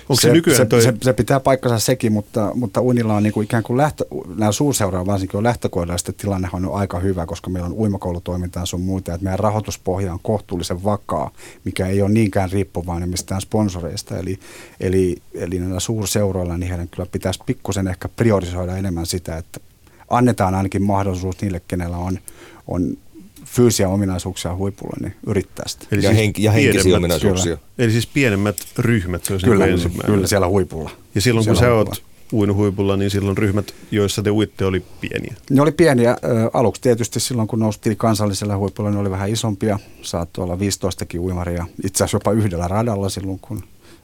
Onko 0.10 0.22
se, 0.22 0.22
se, 0.22 0.32
nykyään 0.32 0.68
toi... 0.68 0.82
se, 0.82 0.94
se, 1.02 1.14
pitää 1.14 1.40
paikkansa 1.40 1.80
sekin, 1.80 2.12
mutta, 2.12 2.52
mutta 2.56 2.82
unilla 2.82 3.16
on 3.16 3.24
niin 3.24 3.34
kuin 3.34 3.44
ikään 3.44 3.64
kuin 3.64 3.78
lähtö, 3.78 4.06
nämä 4.36 4.52
suurseuraa 4.52 5.06
varsinkin 5.06 5.38
on 5.38 5.44
lähtökohdallisesti 5.44 6.14
tilanne 6.14 6.50
on 6.54 6.70
aika 6.74 7.00
hyvä, 7.00 7.26
koska 7.26 7.50
meillä 7.50 7.68
on 7.68 7.74
uimakoulutoimintaa 7.74 8.66
sun 8.66 8.82
muuta, 8.82 9.14
että 9.14 9.24
meidän 9.24 9.40
rahoituspohja 9.40 10.14
on 10.14 10.20
kohtuullisen 10.24 10.84
vakaa, 10.84 11.32
mikä 11.64 11.88
ei 11.88 12.02
ole 12.02 12.10
niinkään 12.10 12.52
riippuvainen 12.52 13.10
mistään 13.10 13.42
sponsoreista. 13.42 14.18
Eli, 14.18 14.40
eli, 14.80 15.01
eli 15.34 15.60
näillä 15.60 15.80
suurseuroilla, 15.80 16.58
niin 16.58 16.70
heidän 16.70 16.88
kyllä 16.88 17.10
pitäisi 17.12 17.40
pikkusen 17.46 17.88
ehkä 17.88 18.10
priorisoida 18.10 18.78
enemmän 18.78 19.06
sitä, 19.06 19.38
että 19.38 19.60
annetaan 20.10 20.56
ainakin 20.56 20.84
mahdollisuus 20.84 21.42
niille, 21.42 21.62
kenellä 21.68 21.98
on, 21.98 22.20
on 22.68 22.98
fyysisiä 23.46 23.90
ominaisuuksia 23.90 24.56
huipulla, 24.56 24.98
niin 25.02 25.16
yrittää 25.28 25.66
sitä. 25.68 25.86
Eli 25.92 26.04
ja, 26.04 26.10
siis 26.10 26.22
henki, 26.22 26.44
ja 26.44 26.52
henkisiä 26.52 26.98
ominaisuuksia. 26.98 27.56
Kyllä. 27.56 27.68
Eli 27.78 27.92
siis 27.92 28.08
pienemmät 28.08 28.56
ryhmät, 28.78 29.26
se 29.26 29.34
olisi 29.34 29.46
kyllä, 29.46 29.66
niin 29.66 29.74
ensimmäinen. 29.74 30.16
Kyllä, 30.16 30.28
siellä 30.28 30.48
huipulla. 30.48 30.92
Ja 31.16 31.22
silloin 31.22 31.44
siellä 31.44 31.60
kun 31.60 31.68
sä 31.68 31.74
oot 31.74 32.04
uinut 32.34 32.58
huipulla, 32.58 32.98
niin 32.98 33.12
silloin 33.12 33.38
ryhmät, 33.38 33.74
joissa 33.92 34.24
te 34.24 34.32
uitte, 34.32 34.66
oli 34.66 34.84
pieniä? 35.02 35.36
Ne 35.50 35.62
oli 35.62 35.72
pieniä. 35.72 36.18
Aluksi 36.54 36.82
tietysti 36.82 37.20
silloin, 37.20 37.48
kun 37.48 37.60
noustiin 37.60 37.98
kansallisella 37.98 38.58
huipulla, 38.58 38.92
ne 38.92 38.98
oli 38.98 39.12
vähän 39.12 39.30
isompia. 39.30 39.80
Saattoi 40.02 40.44
olla 40.44 40.60
15 40.60 41.06
uimaria, 41.20 41.66
itse 41.84 42.04
asiassa 42.04 42.16
jopa 42.16 42.32
yhdellä 42.32 42.68
radalla 42.68 43.10
silloin, 43.10 43.40
kun 43.40 43.64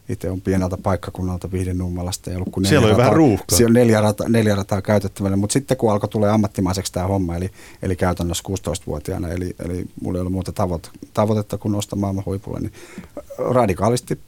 itse 0.09 0.29
on 0.29 0.41
pieneltä 0.41 0.77
paikkakunnalta 0.77 1.49
Nummalasta. 1.73 2.29
Ei 2.29 2.35
ollut 2.35 2.49
kuin 2.51 2.65
Siellä 2.65 2.85
oli 2.85 2.91
rataa, 2.91 3.05
vähän 3.05 3.15
ruuhkaa. 3.15 3.57
Siellä 3.57 3.69
on 3.69 3.73
neljä, 3.73 4.01
rata, 4.01 4.29
neljä 4.29 4.55
rataa 4.55 4.81
käytettävänä, 4.81 5.35
mutta 5.35 5.53
sitten 5.53 5.77
kun 5.77 5.91
alkoi 5.91 6.09
tulee 6.09 6.29
ammattimaiseksi 6.29 6.93
tämä 6.93 7.07
homma, 7.07 7.35
eli, 7.35 7.51
eli 7.81 7.95
käytännössä 7.95 8.43
16-vuotiaana, 8.49 9.29
eli, 9.29 9.55
eli 9.65 9.85
mulla 10.01 10.17
ei 10.17 10.19
ollut 10.19 10.33
muuta 10.33 10.51
tavoite, 10.51 10.89
tavoitetta 11.13 11.57
kuin 11.57 11.71
nostaa 11.71 11.99
maailman 11.99 12.25
huipulle, 12.25 12.59
niin 12.59 12.73
radikaalisti 13.37 14.19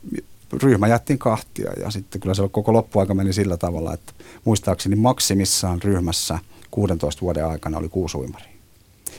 ryhmä 0.63 0.88
jättiin 0.88 1.19
kahtia 1.19 1.71
ja 1.79 1.91
sitten 1.91 2.21
kyllä 2.21 2.33
se 2.33 2.41
koko 2.51 2.74
loppuaika 2.74 3.13
meni 3.13 3.33
sillä 3.33 3.57
tavalla, 3.57 3.93
että 3.93 4.13
muistaakseni 4.45 4.95
maksimissaan 4.95 5.81
ryhmässä 5.81 6.39
16 6.71 7.21
vuoden 7.21 7.45
aikana 7.45 7.77
oli 7.77 7.89
kuusi 7.89 8.17
uimaria. 8.17 8.50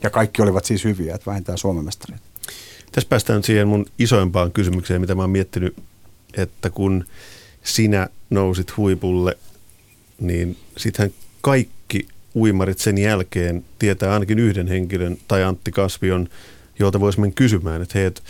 Ja 0.02 0.10
kaikki 0.10 0.42
olivat 0.42 0.64
siis 0.64 0.84
hyviä, 0.84 1.14
että 1.14 1.30
vähintään 1.30 1.58
Suomen 1.58 1.84
mestareita. 1.84 2.24
Tässä 2.92 3.08
päästään 3.08 3.42
siihen 3.42 3.68
mun 3.68 3.86
isoimpaan 3.98 4.52
kysymykseen, 4.52 5.00
mitä 5.00 5.14
mä 5.14 5.22
oon 5.22 5.30
miettinyt 5.30 5.76
että 6.36 6.70
kun 6.70 7.04
sinä 7.62 8.08
nousit 8.30 8.76
huipulle, 8.76 9.38
niin 10.20 10.56
sittenhän 10.76 11.14
kaikki 11.40 12.08
uimarit 12.34 12.78
sen 12.78 12.98
jälkeen 12.98 13.64
tietää 13.78 14.12
ainakin 14.12 14.38
yhden 14.38 14.68
henkilön 14.68 15.18
tai 15.28 15.42
Antti 15.44 15.72
Kasvion, 15.72 16.28
jolta 16.78 17.00
voisi 17.00 17.20
mennä 17.20 17.32
kysymään, 17.34 17.82
että 17.82 17.98
hei, 17.98 18.06
et 18.06 18.22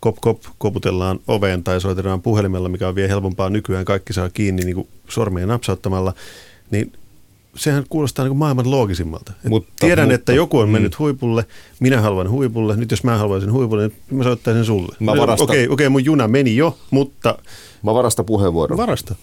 kop 0.00 0.16
kop, 0.20 0.42
koputellaan 0.58 1.20
oveen 1.28 1.64
tai 1.64 1.80
soitetaan 1.80 2.22
puhelimella, 2.22 2.68
mikä 2.68 2.88
on 2.88 2.94
vielä 2.94 3.08
helpompaa. 3.08 3.50
Nykyään, 3.50 3.84
kaikki 3.84 4.12
saa 4.12 4.30
kiinni 4.30 4.64
niin 4.64 4.88
sormien 5.08 5.48
napsauttamalla, 5.48 6.14
niin 6.70 6.92
sehän 7.56 7.84
kuulostaa 7.88 8.24
niin 8.24 8.36
maailman 8.36 8.70
loogisimmalta. 8.70 9.32
mutta, 9.48 9.72
tiedän, 9.80 10.04
mutta, 10.04 10.14
että 10.14 10.32
joku 10.32 10.58
on 10.58 10.68
mm. 10.68 10.72
mennyt 10.72 10.92
mm. 10.92 10.98
huipulle, 10.98 11.44
minä 11.80 12.00
haluan 12.00 12.30
huipulle, 12.30 12.76
nyt 12.76 12.90
jos 12.90 13.04
mä 13.04 13.18
haluaisin 13.18 13.52
huipulle, 13.52 13.88
niin 13.88 14.18
mä 14.18 14.24
soittaisin 14.24 14.64
sulle. 14.64 14.96
Mä 15.00 15.16
varasta, 15.16 15.44
okei, 15.44 15.68
okei, 15.68 15.88
mun 15.88 16.04
juna 16.04 16.28
meni 16.28 16.56
jo, 16.56 16.78
mutta... 16.90 17.38
Mä 17.82 17.94
varasta 17.94 18.24
puheenvuoron. 18.24 18.78
Varasta. 18.78 19.14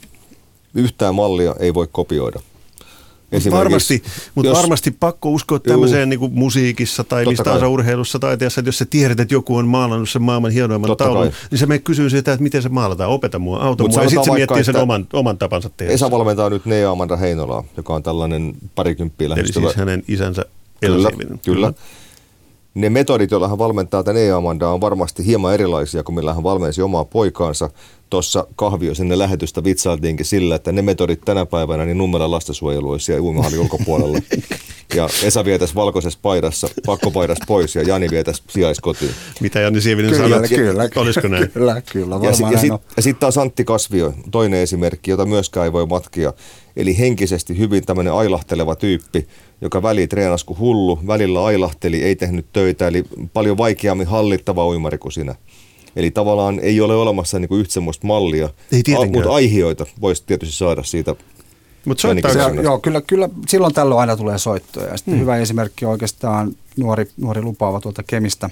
Yhtään 0.75 1.15
mallia 1.15 1.55
ei 1.59 1.73
voi 1.73 1.87
kopioida. 1.91 2.39
Varmasti, 3.51 4.03
mutta 4.35 4.49
jos, 4.49 4.57
varmasti 4.57 4.91
pakko 4.91 5.29
uskoa 5.29 5.59
tämmöiseen 5.59 6.09
niin 6.09 6.19
kuin 6.19 6.33
musiikissa 6.33 7.03
tai 7.03 7.25
mistä 7.25 7.43
tahansa 7.43 7.67
urheilussa 7.67 8.19
tai 8.19 8.33
että 8.33 8.45
jos 8.65 8.77
sä 8.77 8.85
tiedät, 8.85 9.19
että 9.19 9.33
joku 9.33 9.55
on 9.55 9.67
maalannut 9.67 10.09
sen 10.09 10.21
maailman 10.21 10.51
hienoimman 10.51 10.87
Totta 10.87 11.03
taulun, 11.03 11.23
kai. 11.23 11.31
niin 11.51 11.59
se 11.59 11.65
me 11.65 11.79
kysyy 11.79 12.09
sitä, 12.09 12.33
että 12.33 12.43
miten 12.43 12.61
se 12.61 12.69
maalataan, 12.69 13.09
opeta 13.09 13.39
mua, 13.39 13.57
auta 13.57 13.83
Mut 13.83 13.91
mua, 13.91 14.03
ja 14.03 14.09
sitten 14.09 14.25
se 14.25 14.31
miettii 14.31 14.63
sen 14.63 14.75
oman, 14.75 15.07
oman 15.13 15.37
tapansa 15.37 15.69
tehdä. 15.77 15.93
Esa 15.93 16.11
valmentaa 16.11 16.49
nyt 16.49 16.65
Nea 16.65 16.91
Amanda 16.91 17.17
Heinolaa, 17.17 17.63
joka 17.77 17.93
on 17.93 18.03
tällainen 18.03 18.53
parikymppiä 18.75 19.29
lähestyvä. 19.29 19.59
Eli 19.59 19.67
siis 19.67 19.77
hänen 19.77 20.03
isänsä 20.07 20.45
Kyllä, 20.81 21.11
kyllä. 21.11 21.37
kyllä 21.45 21.73
ne 22.73 22.89
metodit, 22.89 23.31
joilla 23.31 23.47
hän 23.47 23.57
valmentaa 23.57 24.03
tämän 24.03 24.21
E-Amandaa, 24.21 24.73
on 24.73 24.81
varmasti 24.81 25.25
hieman 25.25 25.53
erilaisia 25.53 26.03
kuin 26.03 26.15
millä 26.15 26.33
hän 26.33 26.43
valmensi 26.43 26.81
omaa 26.81 27.05
poikaansa. 27.05 27.69
Tuossa 28.09 28.47
kahvio 28.55 28.95
sinne 28.95 29.17
lähetystä 29.17 29.63
vitsailtiinkin 29.63 30.25
sillä, 30.25 30.55
että 30.55 30.71
ne 30.71 30.81
metodit 30.81 31.21
tänä 31.25 31.45
päivänä, 31.45 31.85
niin 31.85 31.97
Nummelan 31.97 32.31
lastensuojelu 32.31 32.91
olisi 32.91 33.05
siellä 33.05 33.23
uimahallin 33.23 33.59
ulkopuolella. 33.59 34.17
Ja 34.95 35.09
Esa 35.23 35.45
vietäisi 35.45 35.75
valkoisessa 35.75 36.19
paidassa, 36.21 36.67
pakkopaidassa 36.85 37.45
pois 37.47 37.75
ja 37.75 37.81
Jani 37.81 38.09
vietäisi 38.09 38.43
sijaiskotiin. 38.47 39.11
Mitä 39.41 39.59
Jani 39.59 39.81
Sievinen 39.81 40.11
kyllä, 40.11 40.29
sanoi? 40.29 40.47
Kyllä, 40.49 40.89
Olisiko 40.95 41.27
näin? 41.27 41.51
Kyllä, 41.51 41.81
kyllä. 41.91 42.15
Ja, 42.15 42.29
ja 42.29 42.33
sitten 42.59 42.79
sit 42.99 43.19
taas 43.19 43.37
Antti 43.37 43.65
Kasvio, 43.65 44.13
toinen 44.31 44.59
esimerkki, 44.59 45.11
jota 45.11 45.25
myöskään 45.25 45.65
ei 45.65 45.73
voi 45.73 45.85
matkia. 45.85 46.33
Eli 46.75 46.97
henkisesti 46.99 47.57
hyvin 47.57 47.85
tämmöinen 47.85 48.13
ailahteleva 48.13 48.75
tyyppi, 48.75 49.27
joka 49.61 49.83
väli 49.83 50.07
treenasi 50.07 50.45
kuin 50.45 50.59
hullu, 50.59 50.99
välillä 51.07 51.45
ailahteli, 51.45 52.03
ei 52.03 52.15
tehnyt 52.15 52.45
töitä, 52.53 52.87
eli 52.87 53.03
paljon 53.33 53.57
vaikeammin 53.57 54.07
hallittava 54.07 54.67
uimari 54.67 54.97
kuin 54.97 55.11
sinä. 55.11 55.35
Eli 55.95 56.11
tavallaan 56.11 56.59
ei 56.59 56.81
ole 56.81 56.95
olemassa 56.95 57.39
niin 57.39 57.49
kuin 57.49 57.61
yhtä 57.61 57.73
semmoista 57.73 58.07
mallia, 58.07 58.49
ei 58.71 58.95
A, 58.95 59.05
mutta 59.05 59.31
aihioita 59.31 59.85
voisi 60.01 60.23
tietysti 60.25 60.55
saada 60.55 60.83
siitä 60.83 61.15
mutta 61.85 62.01
soittaako 62.01 62.61
Joo, 62.61 62.79
kyllä, 62.79 63.01
kyllä 63.01 63.29
silloin 63.47 63.73
tällöin 63.73 63.99
aina 63.99 64.17
tulee 64.17 64.37
soittoja. 64.37 64.87
Ja 64.87 64.97
sitten 64.97 65.13
hmm. 65.13 65.21
hyvä 65.21 65.37
esimerkki 65.37 65.85
on 65.85 65.91
oikeastaan 65.91 66.55
nuori, 66.77 67.09
nuori 67.17 67.41
lupaava 67.41 67.79
tuolta 67.79 68.03
Kemistä, 68.03 68.49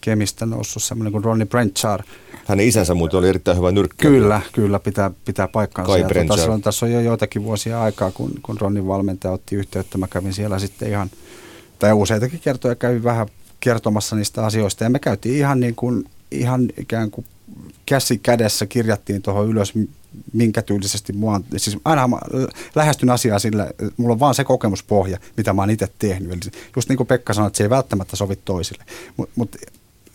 Kemistä 0.00 0.46
noussut 0.46 0.82
semmoinen 0.82 1.12
kuin 1.12 1.24
Ronnie 1.24 1.46
Brenchard. 1.46 2.04
Hänen 2.44 2.66
isänsä 2.66 2.94
muuten 2.94 3.18
oli 3.18 3.28
erittäin 3.28 3.56
hyvä 3.56 3.72
nyrkkä. 3.72 4.08
Kyllä, 4.08 4.40
kyllä 4.52 4.78
pitää, 4.78 5.10
pitää 5.24 5.48
paikkaansa. 5.48 5.92
Kai 5.92 6.26
tuota, 6.26 6.42
silloin, 6.42 6.62
tässä 6.62 6.86
on 6.86 6.92
jo 6.92 7.00
joitakin 7.00 7.44
vuosia 7.44 7.82
aikaa, 7.82 8.10
kun, 8.10 8.30
kun 8.42 8.60
Ronnin 8.60 8.86
valmentaja 8.86 9.32
otti 9.32 9.56
yhteyttä. 9.56 9.98
Mä 9.98 10.06
kävin 10.06 10.32
siellä 10.32 10.58
sitten 10.58 10.88
ihan, 10.88 11.10
tai 11.78 11.92
useitakin 11.92 12.40
kertoja 12.40 12.74
kävin 12.74 13.04
vähän 13.04 13.26
kertomassa 13.60 14.16
niistä 14.16 14.46
asioista. 14.46 14.84
Ja 14.84 14.90
me 14.90 14.98
käytiin 14.98 15.36
ihan 15.36 15.60
niin 15.60 15.74
kuin, 15.74 16.04
ihan 16.30 16.68
ikään 16.78 17.10
kuin 17.10 17.26
käsi 17.86 18.18
kädessä 18.18 18.66
kirjattiin 18.66 19.22
tuohon 19.22 19.48
ylös, 19.48 19.72
minkä 20.32 20.62
tyylisesti 20.62 21.12
mua 21.12 21.34
on, 21.34 21.44
siis 21.56 21.78
aina 21.84 22.08
mä 22.08 22.18
lähestyn 22.74 23.10
asiaa 23.10 23.38
sillä, 23.38 23.70
mulla 23.96 24.12
on 24.12 24.20
vaan 24.20 24.34
se 24.34 24.44
kokemuspohja, 24.44 25.18
mitä 25.36 25.52
mä 25.52 25.62
oon 25.62 25.70
itse 25.70 25.88
tehnyt. 25.98 26.32
Eli 26.32 26.52
just 26.76 26.88
niin 26.88 26.96
kuin 26.96 27.06
Pekka 27.06 27.34
sanoi, 27.34 27.46
että 27.46 27.56
se 27.56 27.64
ei 27.64 27.70
välttämättä 27.70 28.16
sovi 28.16 28.36
toisille. 28.36 28.84
Mutta 29.16 29.32
mut 29.36 29.56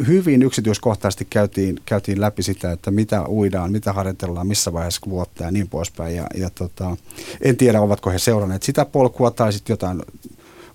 hyvin 0.08 0.43
yksityiskohtaisesti 0.43 1.27
käytiin, 1.29 1.79
käytiin 1.86 2.22
läpi 2.22 2.43
sitä, 2.43 2.72
että 2.72 2.91
mitä 2.91 3.29
uidaan, 3.29 3.72
mitä 3.72 3.93
harjoitellaan, 3.93 4.48
missä 4.48 4.74
vaiheessa 4.74 5.01
vuotta 5.10 5.43
ja 5.43 5.51
niin 5.51 5.70
poispäin. 5.70 6.15
Ja, 6.15 6.27
ja 6.36 6.50
tota, 6.50 6.98
en 7.41 7.58
tiedä, 7.58 7.82
ovatko 7.82 8.10
he 8.10 8.20
seuranneet 8.20 8.63
sitä 8.63 8.86
polkua 8.86 9.32
tai 9.32 9.53
sitten 9.53 9.74
jotain 9.74 10.01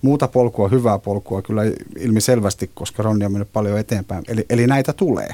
muuta 0.03 0.29
polkua, 0.29 0.69
hyvää 0.69 0.99
polkua 0.99 1.43
kyllä 1.43 1.63
ilmiselvästi, 1.99 2.71
koska 2.75 3.03
Ronni 3.03 3.25
on 3.25 3.33
mennyt 3.33 3.53
paljon 3.53 3.79
eteenpäin. 3.79 4.25
Eli, 4.29 4.47
eli 4.51 4.67
näitä 4.67 4.93
tulee. 4.93 5.29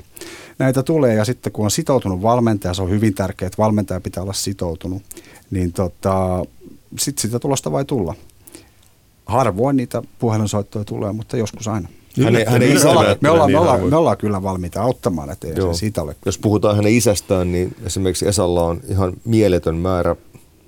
Näitä 0.59 0.83
tulee 0.83 1.14
ja 1.14 1.25
sitten 1.25 1.52
kun 1.52 1.64
on 1.64 1.71
sitoutunut 1.71 2.23
valmentaja, 2.23 2.75
se 2.75 2.83
on 2.83 2.90
hyvin 2.90 3.14
tärkeää, 3.14 3.47
että 3.47 3.62
valmentaja 3.62 4.00
pitää 4.00 4.23
olla 4.23 4.33
sitoutunut, 4.33 5.02
niin 5.50 5.73
tota, 5.73 6.44
sitten 6.99 7.23
sitä 7.23 7.38
tulosta 7.38 7.73
vai 7.73 7.85
tulla. 7.85 8.14
Harvoin 9.26 9.76
niitä 9.76 10.02
puhelinsoittoja 10.18 10.85
tulee, 10.85 11.12
mutta 11.12 11.37
joskus 11.37 11.68
aina. 11.68 11.88
Hänen, 12.25 12.49
hänen 12.49 12.68
Me 12.68 12.75
isä, 12.75 12.90
ollaan, 12.90 13.16
me, 13.21 13.30
ollaan, 13.30 13.49
me, 13.49 13.52
niin 13.52 13.59
ollaan, 13.59 13.73
harvoin. 13.73 13.92
me 13.92 13.97
ollaan 13.97 14.16
kyllä 14.16 14.42
valmiita 14.42 14.83
auttamaan, 14.83 15.30
että 15.30 15.47
ei 15.47 15.52
Joo. 15.56 15.75
siitä 15.75 16.02
ole. 16.02 16.16
Jos 16.26 16.38
puhutaan 16.38 16.76
hänen 16.76 16.92
isästään, 16.92 17.52
niin 17.52 17.76
esimerkiksi 17.87 18.28
Esalla 18.28 18.64
on 18.64 18.80
ihan 18.88 19.12
mieletön 19.25 19.76
määrä, 19.76 20.16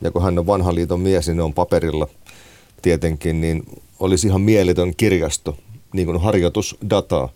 ja 0.00 0.10
kun 0.10 0.22
hän 0.22 0.38
on 0.38 0.46
vanhan 0.46 0.74
liiton 0.74 1.00
mies, 1.00 1.26
niin 1.26 1.36
ne 1.36 1.42
on 1.42 1.54
paperilla 1.54 2.08
tietenkin, 2.82 3.40
niin 3.40 3.62
olisi 4.00 4.26
ihan 4.26 4.40
mieletön 4.40 4.92
kirjasto, 4.96 5.56
niin 5.92 6.06
kuin 6.06 6.20
harjoitusdataa. 6.20 7.28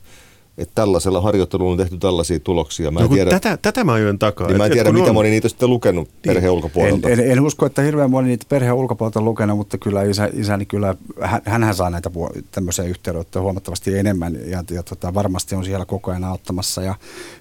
Että 0.59 0.73
tällaisella 0.75 1.21
harjoittelulla 1.21 1.71
on 1.73 1.77
tehty 1.79 1.99
tällaisia 1.99 2.41
tuloksia. 2.41 2.91
Mä 2.91 3.01
en 3.01 3.07
No, 3.07 3.15
tiedä, 3.15 3.31
tätä, 3.31 3.57
tätä 3.63 3.85
mä 3.85 3.93
ajoin 3.93 4.19
takaa. 4.19 4.47
niin 4.49 4.57
mä 4.57 4.67
en 4.67 4.73
tiedä 4.73 4.93
mitä 4.93 5.07
on- 5.09 5.15
moni 5.15 5.31
niitä 5.31 5.47
on 5.47 5.51
sitten 5.51 5.71
lukenut 5.71 6.09
perheen 6.27 6.45
En, 6.45 6.51
ulkopuolelta. 6.51 7.09
en, 7.09 7.21
en, 7.21 7.41
usko, 7.41 7.67
että 7.67 7.83
hirveän 7.83 8.11
moni 8.11 8.29
niitä 8.29 8.47
perheen 8.49 8.75
ulkopuolelta 8.75 9.19
on 9.19 9.25
lukenut, 9.25 9.57
mutta 9.57 9.79
kyllä 9.79 10.03
isä, 10.03 10.29
isäni 10.33 10.67
kyllä, 10.67 10.95
hän, 11.21 11.43
hänhän 11.45 11.75
saa 11.75 11.91
näitä 11.91 12.11
tämmöisiä 12.51 12.85
yhteydenottoja 12.85 13.43
huomattavasti 13.43 13.99
enemmän 13.99 14.39
ja, 14.47 14.65
ja 14.71 14.83
tota, 14.83 15.15
varmasti 15.15 15.55
on 15.55 15.65
siellä 15.65 15.85
koko 15.85 16.11
ajan 16.11 16.25
auttamassa. 16.25 16.83
Ja 16.83 16.95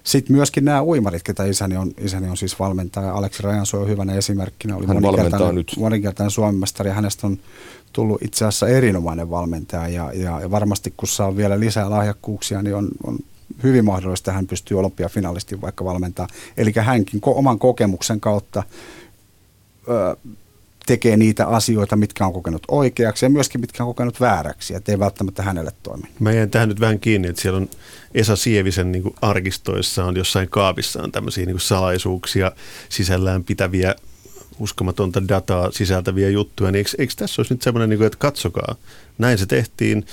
sitten 0.04 0.36
myöskin 0.36 0.64
nämä 0.64 0.82
uimarit, 0.82 1.22
ketä 1.22 1.44
isäni 1.44 1.76
on, 1.76 1.92
isäni 2.00 2.28
on 2.28 2.36
siis 2.36 2.58
valmentaja. 2.58 3.12
Aleksi 3.14 3.42
Rajansuo 3.42 3.80
on 3.80 3.88
hyvänä 3.88 4.14
esimerkkinä. 4.14 4.76
Oli 4.76 4.86
Hän 4.86 5.02
valmentaa 5.02 5.52
nyt. 5.52 5.72
Monikertainen 5.78 6.30
Suomen 6.30 6.54
mestari 6.54 6.90
ja 6.90 6.94
hänestä 6.94 7.26
on 7.26 7.38
tullut 7.92 8.22
itse 8.22 8.44
asiassa 8.44 8.68
erinomainen 8.68 9.30
valmentaja 9.30 9.88
ja, 9.88 10.12
ja, 10.12 10.50
varmasti 10.50 10.94
kun 10.96 11.08
saa 11.08 11.36
vielä 11.36 11.60
lisää 11.60 11.90
lahjakkuuksia, 11.90 12.62
niin 12.62 12.74
on, 12.74 12.88
on 13.04 13.18
hyvin 13.62 13.84
mahdollista, 13.84 14.30
että 14.30 14.36
hän 14.36 14.46
pystyy 14.46 14.78
olympiafinalistin 14.78 15.60
vaikka 15.60 15.84
valmentaa. 15.84 16.28
Eli 16.56 16.72
hänkin 16.76 17.20
ko- 17.26 17.38
oman 17.38 17.58
kokemuksen 17.58 18.20
kautta 18.20 18.62
ö, 19.88 20.16
tekee 20.86 21.16
niitä 21.16 21.46
asioita, 21.46 21.96
mitkä 21.96 22.26
on 22.26 22.32
kokenut 22.32 22.62
oikeaksi 22.68 23.26
ja 23.26 23.30
myöskin 23.30 23.60
mitkä 23.60 23.84
on 23.84 23.88
kokenut 23.88 24.20
vääräksi, 24.20 24.74
että 24.74 24.92
ei 24.92 24.98
välttämättä 24.98 25.42
hänelle 25.42 25.72
toimi. 25.82 26.02
Mä 26.20 26.32
jäin 26.32 26.50
tähän 26.50 26.68
nyt 26.68 26.80
vähän 26.80 27.00
kiinni, 27.00 27.28
että 27.28 27.42
siellä 27.42 27.56
on 27.56 27.68
Esa 28.14 28.36
Sievisen 28.36 28.92
niin 28.92 29.14
arkistoissa 29.20 30.04
on 30.04 30.16
jossain 30.16 30.48
kaapissa 30.48 31.02
on 31.02 31.12
tämmöisiä 31.12 31.46
niin 31.46 31.60
salaisuuksia 31.60 32.52
sisällään 32.88 33.44
pitäviä 33.44 33.94
uskomatonta 34.60 35.28
dataa 35.28 35.70
sisältäviä 35.70 36.28
juttuja, 36.28 36.70
niin 36.70 36.78
eikö, 36.78 36.90
eikö 36.98 37.12
tässä 37.16 37.40
olisi 37.40 37.54
nyt 37.54 37.62
semmoinen, 37.62 37.88
niin 37.88 37.98
kuin, 37.98 38.06
että 38.06 38.18
katsokaa, 38.18 38.74
näin 39.18 39.38
se 39.38 39.46
tehtiin, 39.46 40.06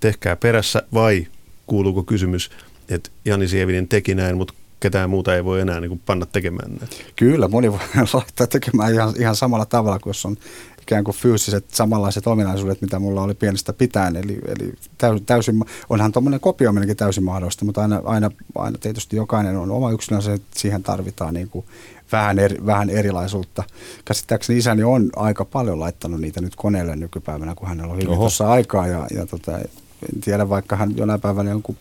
tehkää 0.00 0.36
perässä 0.36 0.82
vai 0.94 1.26
kuuluuko 1.66 2.02
kysymys, 2.02 2.50
että 2.88 3.10
Jani 3.24 3.48
Sievinen 3.48 3.88
teki 3.88 4.14
näin, 4.14 4.36
mutta 4.36 4.54
ketään 4.80 5.10
muuta 5.10 5.36
ei 5.36 5.44
voi 5.44 5.60
enää 5.60 5.80
niin 5.80 5.88
kuin 5.88 6.02
panna 6.06 6.26
tekemään 6.26 6.70
näitä. 6.70 6.96
Kyllä, 7.16 7.48
moni 7.48 7.72
voi 7.72 7.78
laittaa 8.12 8.46
tekemään 8.46 8.94
ihan, 8.94 9.14
ihan 9.18 9.36
samalla 9.36 9.66
tavalla, 9.66 9.98
kun 9.98 10.10
jos 10.10 10.26
on 10.26 10.36
ikään 10.84 11.04
kuin 11.04 11.16
fyysiset 11.16 11.64
samanlaiset 11.68 12.26
ominaisuudet, 12.26 12.80
mitä 12.80 12.98
mulla 12.98 13.22
oli 13.22 13.34
pienestä 13.34 13.72
pitäen. 13.72 14.16
Eli, 14.16 14.38
eli 14.46 14.74
täysin, 14.98 15.26
täysin, 15.26 15.64
onhan 15.88 16.12
tuommoinen 16.12 16.40
kopioiminenkin 16.40 16.96
täysin 16.96 17.24
mahdollista, 17.24 17.64
mutta 17.64 17.82
aina, 17.82 18.02
aina, 18.04 18.30
aina 18.54 18.78
tietysti 18.78 19.16
jokainen 19.16 19.56
on 19.56 19.70
oma 19.70 19.90
yksilönsä, 19.90 20.32
että 20.32 20.60
siihen 20.60 20.82
tarvitaan 20.82 21.34
niin 21.34 21.48
kuin 21.48 21.64
vähän, 22.12 22.38
eri, 22.38 22.66
vähän 22.66 22.90
erilaisuutta. 22.90 23.62
Käsittääkseni 24.04 24.58
isäni 24.58 24.82
on 24.82 25.10
aika 25.16 25.44
paljon 25.44 25.80
laittanut 25.80 26.20
niitä 26.20 26.40
nyt 26.40 26.56
koneelle 26.56 26.96
nykypäivänä, 26.96 27.54
kun 27.54 27.68
hänellä 27.68 27.92
on 27.92 27.96
hyvin 27.96 28.16
tuossa 28.16 28.48
aikaa. 28.48 28.86
Ja, 28.86 29.06
ja 29.14 29.26
tota, 29.26 29.58
en 29.58 30.20
tiedä, 30.24 30.48
vaikka 30.48 30.76
hän 30.76 30.96
jonain 30.96 31.20
päivänä 31.20 31.50
jonkun 31.50 31.76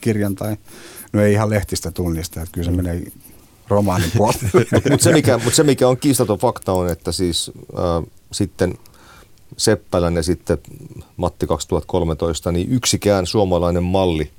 kirjan 0.00 0.34
tai, 0.34 0.56
no 1.12 1.20
ei 1.20 1.32
ihan 1.32 1.50
lehtistä 1.50 1.90
tunnista, 1.90 2.40
että 2.40 2.52
kyllä 2.52 2.70
se 2.70 2.76
menee 2.76 3.02
romaanin 3.68 4.10
puolelle. 4.16 4.66
Mutta 4.90 5.04
se, 5.04 5.12
mikä, 5.12 5.38
mut 5.44 5.54
se, 5.54 5.62
mikä 5.62 5.88
on 5.88 5.96
kiistaton 5.96 6.38
fakta 6.38 6.72
on, 6.72 6.90
että 6.90 7.12
siis 7.12 7.52
äh, 7.78 8.12
sitten 8.32 8.74
Seppälän 9.56 10.16
ja 10.16 10.22
sitten 10.22 10.58
Matti 11.16 11.46
2013, 11.46 12.52
niin 12.52 12.72
yksikään 12.72 13.26
suomalainen 13.26 13.82
malli, 13.84 14.30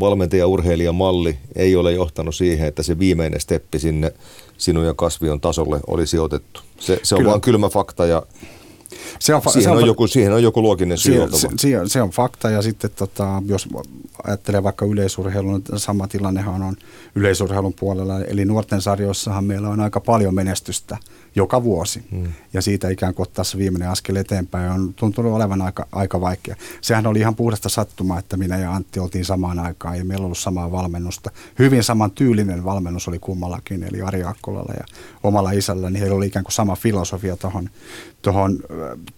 valmentaja-urheilijamalli 0.00 1.36
ei 1.56 1.76
ole 1.76 1.92
johtanut 1.92 2.34
siihen, 2.34 2.68
että 2.68 2.82
se 2.82 2.98
viimeinen 2.98 3.40
steppi 3.40 3.78
sinne 3.78 4.12
sinun 4.58 4.84
ja 4.86 4.94
kasvion 4.94 5.40
tasolle 5.40 5.80
olisi 5.86 6.18
otettu. 6.18 6.60
Se, 6.80 7.00
se 7.02 7.14
on 7.14 7.18
Kyllä. 7.18 7.30
vaan 7.30 7.40
kylmä 7.40 7.68
fakta 7.68 8.06
ja 8.06 8.22
Se 9.18 9.34
on, 9.34 9.42
fa- 9.42 9.52
siihen 9.52 9.62
se 9.72 9.76
on, 9.76 9.82
fa- 9.82 9.86
joku, 9.86 10.06
siihen 10.06 10.32
on 10.32 10.42
joku 10.42 10.62
looginen 10.62 10.98
syy 10.98 11.14
se, 11.30 11.38
se, 11.38 11.48
se, 11.58 11.80
on- 11.80 11.90
se 11.90 12.02
on 12.02 12.10
fakta 12.10 12.50
ja 12.50 12.62
sitten 12.62 12.90
tota, 12.96 13.42
jos 13.46 13.68
ajattelee 14.24 14.62
vaikka 14.62 14.84
yleisurheilun, 14.84 15.62
niin 15.70 15.80
sama 15.80 16.08
tilannehan 16.08 16.62
on 16.62 16.76
yleisurheilun 17.14 17.74
puolella. 17.74 18.20
Eli 18.20 18.44
nuorten 18.44 18.80
sarjoissahan 18.80 19.44
meillä 19.44 19.68
on 19.68 19.80
aika 19.80 20.00
paljon 20.00 20.34
menestystä 20.34 20.96
joka 21.34 21.62
vuosi. 21.62 22.04
Hmm. 22.10 22.32
Ja 22.52 22.62
siitä 22.62 22.88
ikään 22.88 23.14
kuin 23.14 23.24
ottaa 23.24 23.44
se 23.44 23.58
viimeinen 23.58 23.88
askel 23.88 24.16
eteenpäin 24.16 24.70
on 24.70 24.94
tuntunut 24.94 25.32
olevan 25.32 25.62
aika, 25.62 25.86
aika 25.92 26.20
vaikea. 26.20 26.56
Sehän 26.80 27.06
oli 27.06 27.18
ihan 27.18 27.34
puhdasta 27.34 27.68
sattumaa, 27.68 28.18
että 28.18 28.36
minä 28.36 28.58
ja 28.58 28.74
Antti 28.74 29.00
oltiin 29.00 29.24
samaan 29.24 29.58
aikaan 29.58 29.98
ja 29.98 30.04
meillä 30.04 30.24
ollut 30.24 30.38
samaa 30.38 30.72
valmennusta. 30.72 31.30
Hyvin 31.58 31.84
saman 31.84 32.10
tyylinen 32.10 32.64
valmennus 32.64 33.08
oli 33.08 33.18
kummallakin, 33.18 33.82
eli 33.82 34.02
Ari 34.02 34.24
Akkolalla 34.24 34.74
ja 34.78 34.84
omalla 35.22 35.50
isällä, 35.50 35.90
niin 35.90 36.00
heillä 36.00 36.16
oli 36.16 36.26
ikään 36.26 36.44
kuin 36.44 36.52
sama 36.52 36.76
filosofia 36.76 37.36
tuohon 37.36 37.70
tohon, 38.22 38.58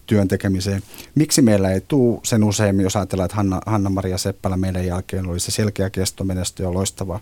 työn 0.07 0.29
tekemiseen. 0.29 0.83
Miksi 1.15 1.43
meillä 1.43 1.71
ei 1.71 1.81
tule 1.81 2.21
sen 2.23 2.45
useimmin, 2.45 2.85
jos 2.85 2.97
ajatellaan, 2.97 3.25
että 3.25 3.37
Hanna, 3.37 3.61
Hanna-Maria 3.67 4.19
Seppälä 4.19 4.57
meidän 4.57 4.87
jälkeen 4.87 5.27
oli 5.27 5.41
se 5.41 5.51
selkeä 5.51 5.91
kestomenestyjä, 5.91 6.73
loistava, 6.73 7.21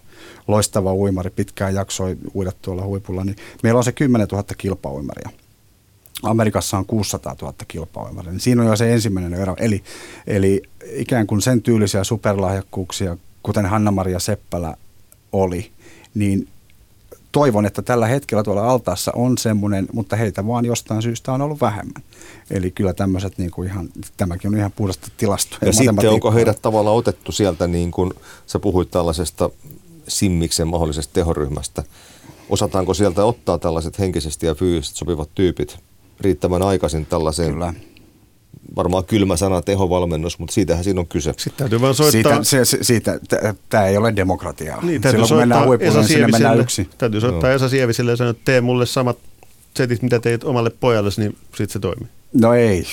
loistava 0.49 0.95
uimari, 0.95 1.31
pitkään 1.31 1.75
jaksoi 1.75 2.17
uida 2.35 2.53
tuolla 2.63 2.85
huipulla, 2.85 3.25
niin 3.25 3.37
meillä 3.63 3.79
on 3.79 3.85
se 3.85 3.93
10 3.93 4.29
000 4.33 4.45
kilpauimaria. 4.83 5.31
Amerikassa 6.23 6.79
on 6.79 6.87
600 6.87 7.37
000 7.43 7.55
kilpauimaria, 7.69 8.33
niin 8.33 8.41
siinä 8.41 8.63
on 8.63 8.69
jo 8.69 8.77
se 8.77 8.93
ensimmäinen 8.93 9.35
ero. 9.35 9.57
Eli, 9.59 9.83
eli 10.27 10.63
ikään 10.93 11.27
kuin 11.27 11.43
sen 11.43 11.63
tyylisiä 11.63 12.05
superlahjakkuuksia, 12.05 13.17
kuten 13.43 13.67
Hanna-Maria 13.67 14.19
Seppälä 14.19 14.77
oli, 15.33 15.73
niin 16.15 16.49
toivon, 17.33 17.67
että 17.67 17.83
tällä 17.83 18.07
hetkellä 18.07 18.43
tuolla 18.43 18.71
altaassa 18.71 19.13
on 19.15 19.39
semmoinen, 19.39 19.89
mutta 19.93 20.17
heitä 20.17 20.47
vaan 20.47 20.65
jostain 20.65 21.03
syystä 21.03 21.33
on 21.33 21.43
ollut 21.43 21.61
vähemmän. 21.61 22.03
Eli 22.51 22.71
kyllä 22.71 22.95
tämmöiset 22.95 23.39
niin 23.39 23.51
kuin 23.51 23.69
ihan, 23.69 23.89
tämäkin 24.17 24.49
on 24.51 24.59
ihan 24.59 24.73
puhdasta 24.73 25.09
tilastoa. 25.17 25.59
Ja 25.63 25.73
sitten 25.73 26.11
onko 26.11 26.33
heidät 26.33 26.63
tavallaan 26.63 26.97
otettu 26.97 27.33
sieltä, 27.33 27.67
niin 27.67 27.91
kuin 27.91 28.11
sä 28.47 28.59
puhuit 28.59 28.91
tällaisesta 28.91 29.51
Simmiksen 30.09 30.69
mahdollisesta 30.69 31.15
tehoryhmästä. 31.15 31.83
Osataanko 32.53 32.95
sieltä 32.95 33.25
ottaa 33.25 33.59
tällaiset 33.59 33.99
henkisesti 33.99 34.47
ja 34.47 34.55
fyysisesti 34.55 34.99
sopivat 34.99 35.31
tyypit 35.35 35.79
riittävän 36.21 36.63
aikaisin 36.63 37.07
tällaiseen, 37.07 37.53
Kyllä. 37.53 37.75
varmaan 38.77 39.05
kylmä 39.05 39.37
sana 39.37 39.63
tehovalmennus, 39.63 40.39
mutta 40.39 40.53
siitähän 40.53 40.85
siinä 40.85 41.01
on 41.01 41.07
kyse. 41.07 41.35
Sitten 41.37 41.59
täytyy 41.59 41.81
vaan 41.81 41.95
soittaa... 41.95 42.45
Siitä, 42.45 42.65
se, 42.65 42.79
siitä, 42.83 43.21
tämä 43.69 43.87
ei 43.87 43.97
ole 43.97 44.17
demokratiaa. 44.17 44.83
Niin, 44.83 45.03
täytyy 45.03 45.19
Silloin 45.19 45.29
kun 45.29 45.39
mennään 45.39 45.67
huipulle, 45.67 45.91
Esa 45.91 45.99
niin 45.99 46.09
sinne 46.09 46.27
mennään 46.27 46.61
yksi. 46.61 46.89
täytyy 46.99 47.21
soittaa 47.21 47.53
Esa 47.53 47.69
Sieviselle 47.69 48.11
ja 48.11 48.17
sanoa, 48.17 48.31
että 48.31 48.43
tee 48.45 48.61
mulle 48.61 48.87
samat 48.87 49.19
setit, 49.75 50.03
mitä 50.03 50.21
teit 50.21 50.45
omalle 50.45 50.71
pojallesi, 50.71 51.21
niin 51.21 51.37
sitten 51.49 51.69
se 51.69 51.79
toimii. 51.79 52.09
No 52.33 52.55
ei, 52.55 52.85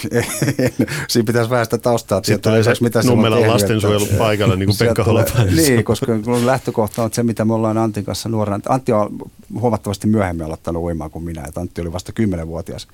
siinä 1.09 1.25
pitäisi 1.25 1.49
vähän 1.49 1.65
sitä 1.65 1.77
taustaa 1.77 2.21
Sitten 2.23 2.41
tulee 2.41 2.63
se 2.63 2.73
mitä 2.81 3.01
Nummelan 3.03 3.47
lastensuojelu 3.47 4.07
paikalla, 4.17 4.55
niin 4.55 4.67
kuin 4.67 4.77
Pekka 4.79 5.03
Holopainen. 5.03 5.55
Niin, 5.55 5.83
koska 5.83 6.07
lähtökohta 6.45 7.01
on 7.01 7.05
että 7.05 7.15
se, 7.15 7.23
mitä 7.23 7.45
me 7.45 7.53
ollaan 7.53 7.77
Antin 7.77 8.05
kanssa 8.05 8.29
nuorena. 8.29 8.59
Antti 8.69 8.91
on 8.91 9.17
huomattavasti 9.59 10.07
myöhemmin 10.07 10.45
aloittanut 10.45 10.83
uimaa 10.83 11.09
kuin 11.09 11.23
minä, 11.23 11.43
että 11.47 11.59
Antti 11.59 11.81
oli 11.81 11.93
vasta 11.93 12.13
10-vuotias. 12.19 12.87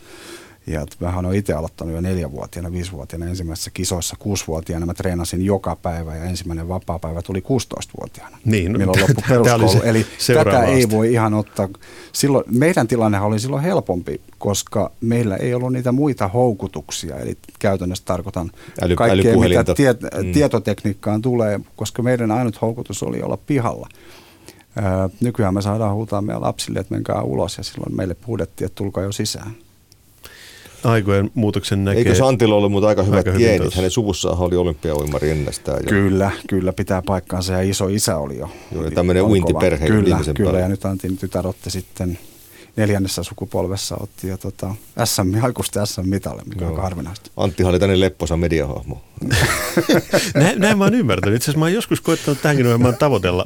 Ja 0.68 0.86
vähän 1.02 1.26
on 1.26 1.36
itse 1.36 1.54
aloittanut 1.54 1.94
jo 1.94 2.02
neljävuotiaana, 2.02 2.72
viisivuotiaana 2.72 3.26
ensimmäisissä 3.26 3.72
kisoissa. 3.74 4.16
Kuusivuotiaana 4.20 4.86
mä 4.86 4.94
treenasin 4.94 5.46
joka 5.46 5.76
päivä 5.76 6.16
ja 6.16 6.24
ensimmäinen 6.24 6.68
vapaa-päivä 6.68 7.22
tuli 7.22 7.40
16-vuotiaana. 7.40 8.38
Niin, 8.46 8.72
no, 8.74 8.78
milloin 8.80 9.00
loppu 9.02 9.22
peruskoulu. 9.30 9.68
se 9.68 9.80
Eli 9.90 10.06
tätä 10.34 10.64
ei 10.64 10.84
aste. 10.84 10.96
voi 10.96 11.14
ihan 11.14 11.34
ottaa. 11.34 11.70
Silloin, 12.12 12.46
meidän 12.52 12.88
tilannehan 12.88 13.28
oli 13.28 13.40
silloin 13.40 13.64
helpompi, 13.64 14.22
koska 14.38 14.92
meillä 15.02 15.36
ei 15.36 15.54
ollut 15.54 15.74
niitä 15.74 15.92
muita 15.92 16.28
houkutuksia. 16.28 17.16
Eli 17.16 17.38
käytännössä 17.60 18.06
tarkoitan 18.06 18.52
Äly- 18.82 18.96
kaikkea, 18.96 19.38
mitä 19.38 19.74
tiet, 19.74 20.02
Mm. 20.02 20.32
tietotekniikkaan 20.34 21.22
tulee, 21.22 21.60
koska 21.76 22.04
meidän 22.04 22.32
ainut 22.32 22.62
houkutus 22.62 23.04
oli 23.04 23.22
olla 23.22 23.38
pihalla. 23.38 23.90
Öö, 24.78 24.84
nykyään 25.22 25.54
me 25.54 25.62
saadaan 25.62 25.94
huutaa 25.96 26.22
meidän 26.22 26.42
lapsille, 26.42 26.80
että 26.80 26.94
menkää 26.94 27.22
ulos 27.22 27.58
ja 27.58 27.64
silloin 27.64 27.96
meille 27.96 28.16
huudettiin, 28.28 28.66
että 28.66 28.76
tulkaa 28.76 29.04
jo 29.04 29.12
sisään. 29.12 29.52
Aikojen 30.86 31.32
muutoksen 31.34 31.86
näkee. 31.86 32.00
Eikö 32.00 32.16
Santilla 32.16 32.56
ollut 32.56 32.72
mutta 32.72 32.88
aika 32.88 33.04
hyvät 33.04 33.18
aika 33.18 33.32
hyvin 33.32 33.46
geenit? 33.48 33.76
Hänen 33.76 33.92
suvussaan 33.92 34.38
oli 34.40 34.56
olympiauimari 34.56 35.30
ennestään. 35.30 35.78
Ja 35.78 35.90
Kyllä, 35.90 36.32
kyllä 36.48 36.74
pitää 36.74 37.02
paikkaansa 37.02 37.54
ja 37.54 37.62
iso 37.62 37.88
isä 37.88 38.18
oli 38.18 38.38
jo. 38.38 38.50
Joo, 38.72 38.92
tämmöinen 38.92 39.24
uintiperhe. 39.24 39.88
Kyllä, 39.88 40.20
kyllä 40.36 40.60
ja 40.60 40.68
nyt 40.68 40.86
Antin 40.86 41.18
tytär 41.18 41.48
otti 41.48 41.70
sitten 41.70 42.20
neljännessä 42.76 43.24
sukupolvessa 43.24 43.98
otti 44.00 44.28
jo 44.28 44.38
tota 44.38 44.76
SM, 45.04 45.44
aikuisten 45.44 45.88
SM-mitalle, 45.88 46.42
mikä 46.46 46.66
Joo. 46.66 46.74
on 46.74 46.82
harvinaista. 46.82 47.32
Antti 47.38 47.64
oli 47.64 47.80
tänne 47.80 48.00
lepposa 48.00 48.38
mediahahmo. 48.38 49.02
näin, 50.36 50.60
näin 50.60 50.78
mä 50.78 50.84
oon 50.84 50.94
ymmärtänyt. 50.94 51.36
Itse 51.36 51.46
asiassa 51.46 51.60
mä 51.60 51.66
oon 51.66 51.74
joskus 51.74 52.02
koettanut 52.02 52.42
tähänkin 52.42 52.66
ohjelmaan 52.66 52.98
tavoitella 52.98 53.46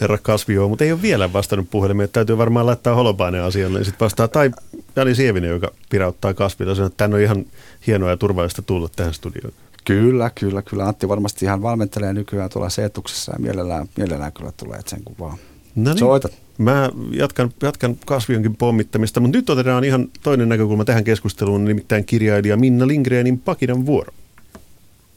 herra 0.00 0.18
Kasvio, 0.18 0.68
mutta 0.68 0.84
ei 0.84 0.92
ole 0.92 1.02
vielä 1.02 1.32
vastannut 1.32 1.70
puhelimeen. 1.70 2.08
Täytyy 2.12 2.38
varmaan 2.38 2.66
laittaa 2.66 2.94
holopaineen 2.94 3.44
asialle. 3.44 3.78
Niin 3.78 3.84
sitten 3.84 4.04
vastaa 4.04 4.28
tai 4.28 4.50
Jani 4.96 5.14
Sievinen, 5.14 5.50
joka 5.50 5.70
pirauttaa 5.90 6.34
Kasvilla. 6.34 6.74
Sanoo, 6.74 6.86
että 6.86 6.96
tämän 6.96 7.14
on 7.14 7.20
ihan 7.20 7.44
hienoa 7.86 8.10
ja 8.10 8.16
turvallista 8.16 8.62
tulla 8.62 8.88
tähän 8.96 9.14
studioon. 9.14 9.52
Kyllä, 9.84 10.30
kyllä, 10.30 10.62
kyllä. 10.62 10.84
Antti 10.84 11.08
varmasti 11.08 11.44
ihan 11.44 11.62
valmentelee 11.62 12.12
nykyään 12.12 12.50
tuolla 12.50 12.68
seetuksessa 12.68 13.32
ja 13.32 13.38
mielellään, 13.38 13.88
mielellään 13.96 14.32
kyllä 14.32 14.52
tulee 14.56 14.80
sen 14.86 15.04
kuvaa. 15.04 15.36
No 15.74 15.90
niin. 15.90 15.98
Soitat. 15.98 16.32
Mä 16.60 16.90
jatkan, 17.12 17.50
jatkan 17.62 17.96
kasvionkin 18.06 18.56
pommittamista, 18.56 19.20
mutta 19.20 19.38
nyt 19.38 19.50
otetaan 19.50 19.84
ihan 19.84 20.08
toinen 20.22 20.48
näkökulma 20.48 20.84
tähän 20.84 21.04
keskusteluun, 21.04 21.64
nimittäin 21.64 22.04
kirjailija 22.04 22.56
Minna 22.56 22.86
Lindgrenin 22.86 23.38
Pakinan 23.38 23.86
vuoro. 23.86 24.12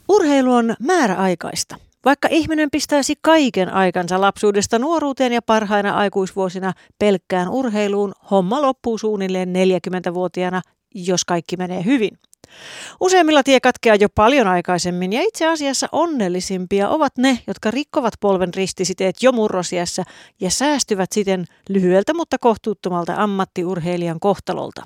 Urheilu 0.10 0.53
on 0.53 0.75
määräaikaista. 0.79 1.75
Vaikka 2.06 2.27
ihminen 2.32 2.69
pistäisi 2.71 3.13
kaiken 3.21 3.73
aikansa 3.73 4.21
lapsuudesta 4.21 4.79
nuoruuteen 4.79 5.34
ja 5.34 5.41
parhaina 5.41 5.93
aikuisvuosina 5.93 6.73
pelkkään 6.99 7.49
urheiluun, 7.49 8.13
homma 8.32 8.62
loppuu 8.62 8.97
suunnilleen 8.97 9.53
40-vuotiaana, 9.56 10.62
jos 10.95 11.25
kaikki 11.25 11.58
menee 11.58 11.86
hyvin. 11.86 12.17
Useimmilla 12.99 13.43
tie 13.43 13.60
katkeaa 13.60 13.95
jo 13.95 14.08
paljon 14.15 14.47
aikaisemmin 14.47 15.13
ja 15.13 15.21
itse 15.21 15.47
asiassa 15.47 15.88
onnellisimpia 15.91 16.89
ovat 16.89 17.17
ne, 17.17 17.39
jotka 17.47 17.71
rikkovat 17.71 18.13
polven 18.19 18.53
ristisiteet 18.53 19.15
jo 19.23 19.32
murrosiässä 19.32 20.03
ja 20.39 20.49
säästyvät 20.49 21.12
siten 21.12 21.45
lyhyeltä 21.69 22.13
mutta 22.13 22.38
kohtuuttomalta 22.38 23.13
ammattiurheilijan 23.17 24.19
kohtalolta. 24.19 24.84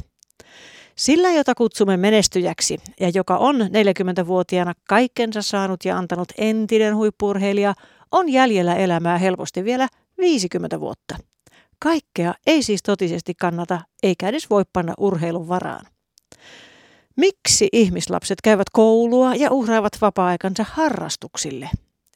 Sillä, 0.96 1.32
jota 1.32 1.56
kutsumme 1.56 1.98
menestyjäksi 1.98 2.78
ja 3.00 3.12
joka 3.14 3.38
on 3.38 3.56
40-vuotiaana 3.56 4.74
kaikkensa 4.90 5.42
saanut 5.42 5.86
ja 5.86 5.98
antanut 5.98 6.28
entinen 6.38 6.96
huippurheilija, 6.96 7.74
on 8.12 8.30
jäljellä 8.30 8.76
elämää 8.76 9.18
helposti 9.18 9.64
vielä 9.64 9.88
50 10.18 10.80
vuotta. 10.80 11.16
Kaikkea 11.80 12.34
ei 12.48 12.64
siis 12.64 12.84
totisesti 12.84 13.34
kannata 13.36 13.82
eikä 14.04 14.28
edes 14.28 14.50
voi 14.50 14.64
panna 14.74 14.94
urheilun 14.98 15.48
varaan. 15.48 15.86
Miksi 17.18 17.68
ihmislapset 17.74 18.42
käyvät 18.44 18.70
koulua 18.70 19.36
ja 19.36 19.52
uhraavat 19.52 19.94
vapaa-aikansa 20.02 20.66
harrastuksille? 20.72 21.70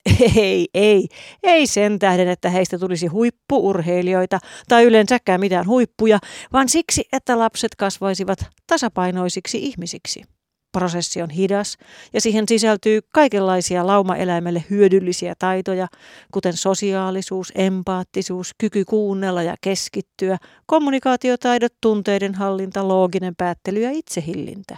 Ei, 0.36 0.68
ei, 0.74 1.08
ei 1.44 1.68
sen 1.68 2.00
tähden, 2.00 2.28
että 2.28 2.50
heistä 2.50 2.80
tulisi 2.80 3.08
huippuurheilijoita 3.08 4.40
tai 4.68 4.84
yleensäkään 4.84 5.40
mitään 5.40 5.68
huippuja, 5.68 6.20
vaan 6.54 6.70
siksi, 6.70 7.04
että 7.14 7.40
lapset 7.40 7.76
kasvaisivat 7.76 8.40
tasapainoisiksi 8.68 9.58
ihmisiksi. 9.58 10.24
Prosessi 10.72 11.22
on 11.22 11.30
hidas 11.30 11.78
ja 12.14 12.22
siihen 12.22 12.46
sisältyy 12.48 13.00
kaikenlaisia 13.14 13.88
laumaeläimelle 13.88 14.64
hyödyllisiä 14.70 15.34
taitoja, 15.40 15.88
kuten 16.32 16.54
sosiaalisuus, 16.58 17.52
empaattisuus, 17.56 18.52
kyky 18.58 18.86
kuunnella 18.86 19.44
ja 19.44 19.56
keskittyä, 19.62 20.38
kommunikaatiotaidot, 20.66 21.74
tunteiden 21.82 22.36
hallinta, 22.36 22.88
looginen 22.88 23.36
päättely 23.36 23.80
ja 23.80 23.92
itsehillintä. 23.92 24.78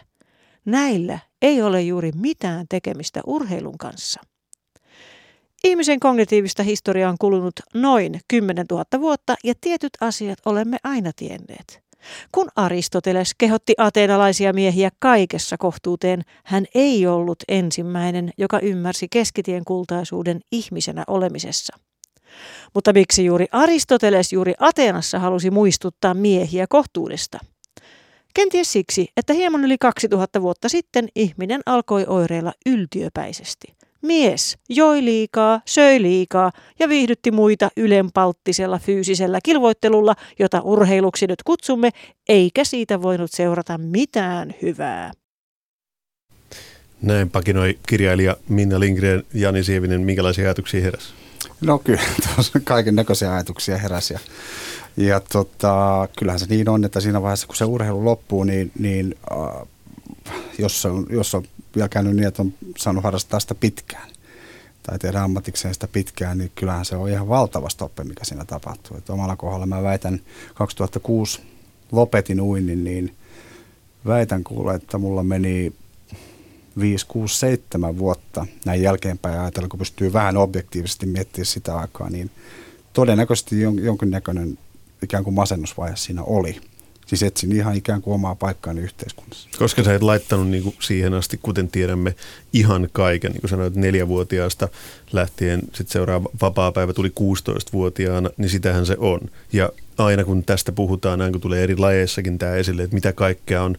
Näillä 0.66 1.20
ei 1.42 1.62
ole 1.62 1.82
juuri 1.82 2.12
mitään 2.16 2.66
tekemistä 2.70 3.22
urheilun 3.26 3.78
kanssa. 3.78 4.22
Ihmisen 5.64 6.00
kognitiivista 6.00 6.64
historiaa 6.64 7.10
on 7.10 7.18
kulunut 7.20 7.54
noin 7.74 8.20
10 8.28 8.66
000 8.72 8.86
vuotta 9.00 9.36
ja 9.44 9.54
tietyt 9.62 9.92
asiat 10.02 10.40
olemme 10.46 10.78
aina 10.84 11.12
tienneet. 11.16 11.84
Kun 12.32 12.48
Aristoteles 12.56 13.32
kehotti 13.38 13.74
ateenalaisia 13.78 14.54
miehiä 14.54 14.90
kaikessa 15.00 15.58
kohtuuteen, 15.58 16.22
hän 16.46 16.66
ei 16.76 17.08
ollut 17.08 17.44
ensimmäinen, 17.48 18.32
joka 18.38 18.60
ymmärsi 18.60 19.08
keskitien 19.12 19.66
kultaisuuden 19.66 20.40
ihmisenä 20.52 21.04
olemisessa. 21.08 21.78
Mutta 22.74 22.94
miksi 22.94 23.26
juuri 23.26 23.46
Aristoteles 23.52 24.34
juuri 24.34 24.54
Ateenassa 24.60 25.20
halusi 25.20 25.52
muistuttaa 25.52 26.14
miehiä 26.14 26.66
kohtuudesta? 26.70 27.40
Kenties 28.34 28.72
siksi, 28.72 29.08
että 29.18 29.34
hieman 29.34 29.64
yli 29.64 29.78
2000 29.78 30.42
vuotta 30.42 30.70
sitten 30.70 31.08
ihminen 31.16 31.62
alkoi 31.66 32.06
oireilla 32.08 32.54
yltiöpäisesti. 32.66 33.68
Mies 34.02 34.58
joi 34.70 35.06
liikaa, 35.06 35.62
söi 35.66 36.02
liikaa 36.02 36.52
ja 36.80 36.90
viihdytti 36.90 37.32
muita 37.32 37.70
ylenpalttisella 37.78 38.80
fyysisellä 38.80 39.40
kilvoittelulla, 39.44 40.16
jota 40.40 40.62
urheiluksi 40.62 41.28
nyt 41.28 41.44
kutsumme, 41.44 41.90
eikä 42.30 42.64
siitä 42.64 43.02
voinut 43.02 43.32
seurata 43.32 43.78
mitään 43.78 44.56
hyvää. 44.62 45.12
Näin 47.02 47.30
pakinoi 47.30 47.80
kirjailija 47.88 48.38
Minna 48.50 48.80
Lindgren, 48.80 49.24
Jani 49.34 49.64
Sievinen, 49.64 50.02
minkälaisia 50.02 50.44
ajatuksia 50.46 50.82
heräsi? 50.82 51.14
No 51.62 51.80
kyllä, 51.80 52.02
tuossa 52.36 52.60
kaiken 52.64 52.96
näköisiä 52.96 53.34
ajatuksia 53.34 53.78
heräsi 53.78 54.14
ja 54.14 54.20
ja 54.98 55.20
tota, 55.20 56.08
kyllähän 56.18 56.40
se 56.40 56.46
niin 56.50 56.70
on, 56.70 56.86
että 56.86 57.00
siinä 57.00 57.22
vaiheessa 57.22 57.48
kun 57.48 57.56
se 57.56 57.66
urheilu 57.66 58.06
loppuu, 58.06 58.44
niin, 58.44 58.72
niin 58.80 59.16
äh, 59.32 59.68
jos, 60.58 60.86
on, 60.86 61.06
jos 61.10 61.36
on 61.36 61.44
vielä 61.76 61.90
käynyt 61.90 62.16
niin, 62.16 62.28
että 62.28 62.42
on 62.42 62.54
saanut 62.78 63.04
harrastaa 63.04 63.40
sitä 63.40 63.56
pitkään 63.56 64.10
tai 64.84 65.00
tehdä 65.00 65.22
ammatikseen 65.22 65.74
sitä 65.74 65.88
pitkään, 65.88 66.38
niin 66.38 66.52
kyllähän 66.56 66.86
se 66.86 66.96
on 66.96 67.10
ihan 67.10 67.30
valtava 67.30 67.70
stoppe, 67.70 68.04
mikä 68.04 68.26
siinä 68.26 68.46
tapahtuu. 68.46 68.98
Että 68.98 69.14
omalla 69.14 69.36
kohdalla 69.36 69.66
mä 69.66 69.84
väitän, 69.84 70.20
2006 70.54 71.42
lopetin 71.92 72.42
uinnin, 72.42 72.84
niin 72.84 73.16
väitän 74.06 74.44
kuule, 74.44 74.76
että 74.76 74.98
mulla 74.98 75.24
meni 75.24 75.74
5, 76.80 77.06
6, 77.08 77.40
7 77.40 77.98
vuotta 77.98 78.46
näin 78.66 78.82
jälkeenpäin 78.82 79.40
ajatella, 79.40 79.68
kun 79.68 79.80
pystyy 79.80 80.14
vähän 80.14 80.38
objektiivisesti 80.38 81.06
miettimään 81.06 81.46
sitä 81.46 81.76
aikaa, 81.78 82.10
niin 82.10 82.32
todennäköisesti 82.94 83.62
jonkinnäköinen 83.62 84.58
ikään 85.04 85.24
kuin 85.24 85.34
masennusvaihe 85.34 85.96
siinä 85.96 86.24
oli. 86.24 86.62
Siis 87.06 87.24
etsin 87.24 87.52
ihan 87.52 87.76
ikään 87.76 88.02
kuin 88.02 88.14
omaa 88.14 88.36
paikkaani 88.36 88.82
yhteiskunnassa. 88.82 89.50
Koska 89.60 89.84
sä 89.84 89.94
et 89.94 90.02
laittanut 90.02 90.48
niin 90.48 90.64
kuin 90.64 90.76
siihen 90.80 91.14
asti, 91.14 91.40
kuten 91.44 91.68
tiedämme, 91.68 92.16
ihan 92.54 92.90
kaiken. 92.92 93.32
Niin 93.32 93.42
kuin 93.42 93.50
sanoit, 93.50 93.76
neljävuotiaasta 93.76 94.68
lähtien, 95.12 95.60
sitten 95.62 95.88
seuraava 95.88 96.30
vapaa-päivä 96.42 96.94
tuli 96.94 97.10
16-vuotiaana, 97.10 98.30
niin 98.38 98.50
sitähän 98.50 98.86
se 98.86 98.96
on. 99.00 99.20
Ja 99.54 99.70
aina 99.98 100.24
kun 100.24 100.44
tästä 100.44 100.72
puhutaan, 100.72 101.20
näin 101.20 101.32
kun 101.32 101.42
tulee 101.42 101.64
eri 101.64 101.78
lajeissakin 101.78 102.38
tämä 102.38 102.56
esille, 102.56 102.84
että 102.84 102.96
mitä 102.96 103.14
kaikkea 103.14 103.64
on 103.64 103.78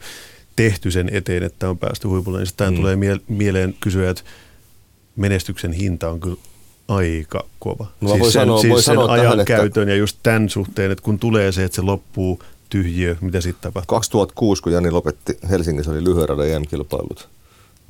tehty 0.56 0.90
sen 0.90 1.08
eteen, 1.12 1.42
että 1.42 1.70
on 1.70 1.78
päästy 1.78 2.08
huipulle, 2.08 2.38
niin 2.38 2.46
sitten 2.46 2.70
mm. 2.72 2.76
tulee 2.76 2.96
mieleen 3.28 3.74
kysyä, 3.80 4.10
että 4.10 4.22
menestyksen 5.16 5.72
hinta 5.72 6.10
on 6.10 6.20
kyllä 6.20 6.36
aika 6.88 7.44
kova. 7.58 7.86
No 8.00 8.08
siis 8.08 8.22
sen, 8.22 8.32
sanoa, 8.32 8.60
siis 8.60 8.84
sen 8.84 8.98
ajan 8.98 9.30
tähän, 9.30 9.46
käytön 9.46 9.88
ja 9.88 9.96
just 9.96 10.18
tämän 10.22 10.48
suhteen, 10.48 10.90
että 10.90 11.04
kun 11.04 11.18
tulee 11.18 11.52
se, 11.52 11.64
että 11.64 11.76
se 11.76 11.82
loppuu 11.82 12.38
tyhjiö, 12.70 13.16
mitä 13.20 13.40
sitten 13.40 13.62
tapahtuu? 13.62 13.96
2006, 13.96 14.62
kun 14.62 14.72
Jani 14.72 14.90
lopetti, 14.90 15.38
Helsingissä 15.50 15.90
oli 15.90 16.04
lyhyen 16.04 16.28
radan 16.28 16.48
EM-kilpailut. 16.48 17.28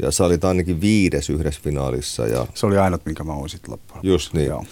Ja 0.03 0.11
sä 0.11 0.25
olit 0.25 0.45
ainakin 0.45 0.81
viides 0.81 1.31
yhdessä 1.31 1.61
finaalissa. 1.65 2.27
Ja... 2.27 2.47
Se 2.55 2.67
oli 2.67 2.79
ainut, 2.79 3.07
minkä 3.07 3.25
mä 3.25 3.37
voin 3.37 3.49
sitten 3.49 3.73
loppuun. 3.73 4.01
Just 4.03 4.33
niin. 4.33 4.47
Joo. 4.47 4.65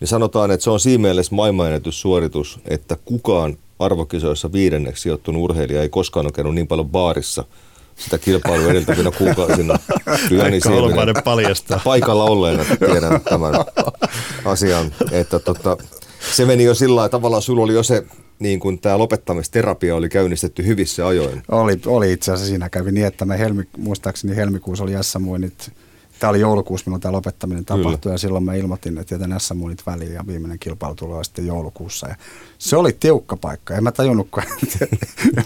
Niin 0.00 0.08
sanotaan, 0.08 0.50
että 0.50 0.64
se 0.64 0.70
on 0.70 0.80
siinä 0.80 1.02
mielessä 1.02 1.34
maailmanennätyssuoritus, 1.34 2.60
että 2.64 2.96
kukaan 3.04 3.56
arvokisoissa 3.78 4.52
viidenneksi 4.52 5.02
sijoittunut 5.02 5.42
urheilija 5.42 5.82
ei 5.82 5.88
koskaan 5.88 6.26
ole 6.26 6.32
käynyt 6.32 6.54
niin 6.54 6.66
paljon 6.66 6.90
baarissa– 6.90 7.44
sitä 8.00 8.18
kilpailua 8.18 8.70
edeltävinä 8.70 9.10
kuukausina. 9.10 9.78
Jani 10.30 10.60
Sieminen 10.70 11.14
paljastaa. 11.24 11.80
Paikalla 11.84 12.24
olleena 12.24 12.64
tiedän 12.78 13.20
tämän 13.20 13.54
asian, 14.44 14.94
että 15.12 15.38
tota, 15.38 15.76
se 16.32 16.44
meni 16.44 16.64
jo 16.64 16.74
sillä 16.74 16.94
tavalla, 16.94 17.08
tavallaan 17.08 17.42
sulla 17.42 17.62
oli 17.62 17.74
jo 17.74 17.82
se 17.82 18.04
niin 18.38 18.60
kuin 18.60 18.78
tämä 18.78 18.98
lopettamisterapia 18.98 19.96
oli 19.96 20.08
käynnistetty 20.08 20.66
hyvissä 20.66 21.06
ajoin. 21.06 21.42
Oli, 21.48 21.80
oli 21.86 22.12
itse 22.12 22.32
asiassa 22.32 22.50
siinä 22.50 22.68
kävi 22.68 22.92
niin, 22.92 23.06
että 23.06 23.24
me 23.24 23.38
helmi, 23.38 23.62
muistaakseni 23.76 24.36
helmikuussa 24.36 24.84
oli 24.84 24.92
S-muinit 25.02 25.72
Tämä 26.20 26.30
oli 26.30 26.40
joulukuussa, 26.40 26.84
milloin 26.86 27.00
tämä 27.00 27.12
lopettaminen 27.12 27.64
tapahtui 27.64 27.98
Kyllä. 27.98 28.14
ja 28.14 28.18
silloin 28.18 28.44
mä 28.44 28.54
ilmoitin, 28.54 28.98
että 28.98 29.14
jätän 29.14 29.40
S-muunit 29.40 29.82
väliin 29.86 30.12
ja 30.12 30.26
viimeinen 30.26 30.58
kilpailu 30.58 30.94
tulee 30.94 31.24
sitten 31.24 31.46
joulukuussa. 31.46 32.08
Ja 32.08 32.16
se 32.58 32.76
oli 32.76 32.96
tiukka 33.00 33.36
paikka. 33.36 33.74
En 33.74 33.84
mä 33.84 33.92
tajunnutkaan, 33.92 34.46
että 34.62 34.86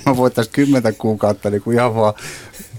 mä 0.07 0.17
voitaisiin 0.17 0.53
kymmentä 0.53 0.93
kuukautta 0.93 1.51
niin 1.51 1.63
kuin 1.63 1.77
ihan 1.77 1.95
vaan 1.95 2.15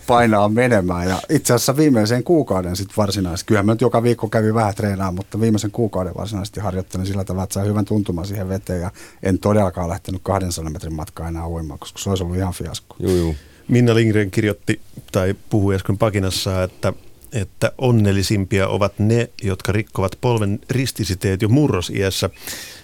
painaa 0.08 0.50
menemään. 0.50 1.10
Ja 1.10 1.20
itse 1.30 1.54
asiassa 1.54 1.78
viimeisen 1.78 2.24
kuukauden 2.24 2.76
sitten 2.76 2.98
varsinaisesti, 2.98 3.48
kyllähän 3.48 3.66
mä 3.66 3.72
nyt 3.72 3.82
joka 3.82 4.04
viikko 4.04 4.28
kävin 4.28 4.54
vähän 4.54 4.76
treenaa, 4.76 5.12
mutta 5.12 5.42
viimeisen 5.42 5.72
kuukauden 5.72 6.14
varsinaisesti 6.18 6.60
harjoittelin 6.60 7.06
sillä 7.06 7.24
tavalla, 7.24 7.44
että 7.44 7.54
saa 7.54 7.64
hyvän 7.64 7.86
tuntuman 7.86 8.28
siihen 8.28 8.50
veteen 8.50 8.82
ja 8.82 8.92
en 9.24 9.40
todellakaan 9.40 9.90
lähtenyt 9.90 10.22
200 10.24 10.70
metrin 10.72 10.94
matkaa 10.94 11.28
enää 11.28 11.48
uimaan, 11.48 11.80
koska 11.80 12.00
se 12.00 12.10
olisi 12.10 12.24
ollut 12.24 12.38
ihan 12.38 12.54
fiasko. 12.54 12.96
Joo, 13.00 13.16
joo. 13.16 13.36
Minna 13.68 13.96
Lindgren 13.96 14.32
kirjoitti 14.32 14.82
tai 15.12 15.36
puhui 15.50 15.76
äsken 15.76 15.98
Pakinassa, 15.98 16.64
että 16.64 16.94
että 17.34 17.72
onnellisimpia 17.78 18.68
ovat 18.68 19.00
ne, 19.00 19.30
jotka 19.44 19.72
rikkovat 19.72 20.18
polven 20.22 20.60
ristisiteet 20.70 21.42
jo 21.42 21.50
murrosiässä 21.50 22.30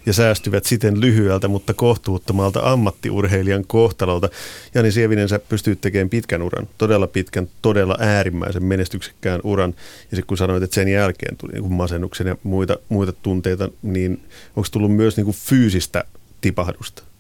ja 0.06 0.13
säästyvät 0.13 0.65
siten 0.65 1.01
lyhyeltä, 1.01 1.47
mutta 1.47 1.73
kohtuuttomalta 1.73 2.71
ammattiurheilijan 2.71 3.65
kohtalolta. 3.67 4.30
Jani 4.75 4.91
Sievinen, 4.91 5.30
sä 5.30 5.39
pystyt 5.39 5.82
tekemään 5.82 6.10
pitkän 6.10 6.41
uran, 6.41 6.69
todella 6.77 7.08
pitkän, 7.08 7.49
todella 7.62 7.97
äärimmäisen 7.99 8.63
menestyksekkään 8.63 9.41
uran. 9.43 9.73
Ja 10.12 10.17
sitten 10.17 10.27
kun 10.27 10.38
sanoit, 10.38 10.63
että 10.63 10.75
sen 10.75 10.88
jälkeen 10.88 11.38
tuli 11.38 11.51
niin 11.54 11.73
masennuksen 11.73 12.27
ja 12.27 12.36
muita, 12.43 12.77
muita 12.89 13.12
tunteita, 13.12 13.69
niin 13.82 14.23
onko 14.56 14.67
tullut 14.71 14.95
myös 14.95 15.17
niin 15.17 15.25
kuin 15.25 15.38
fyysistä 15.38 16.04
tipahdusta? 16.41 17.11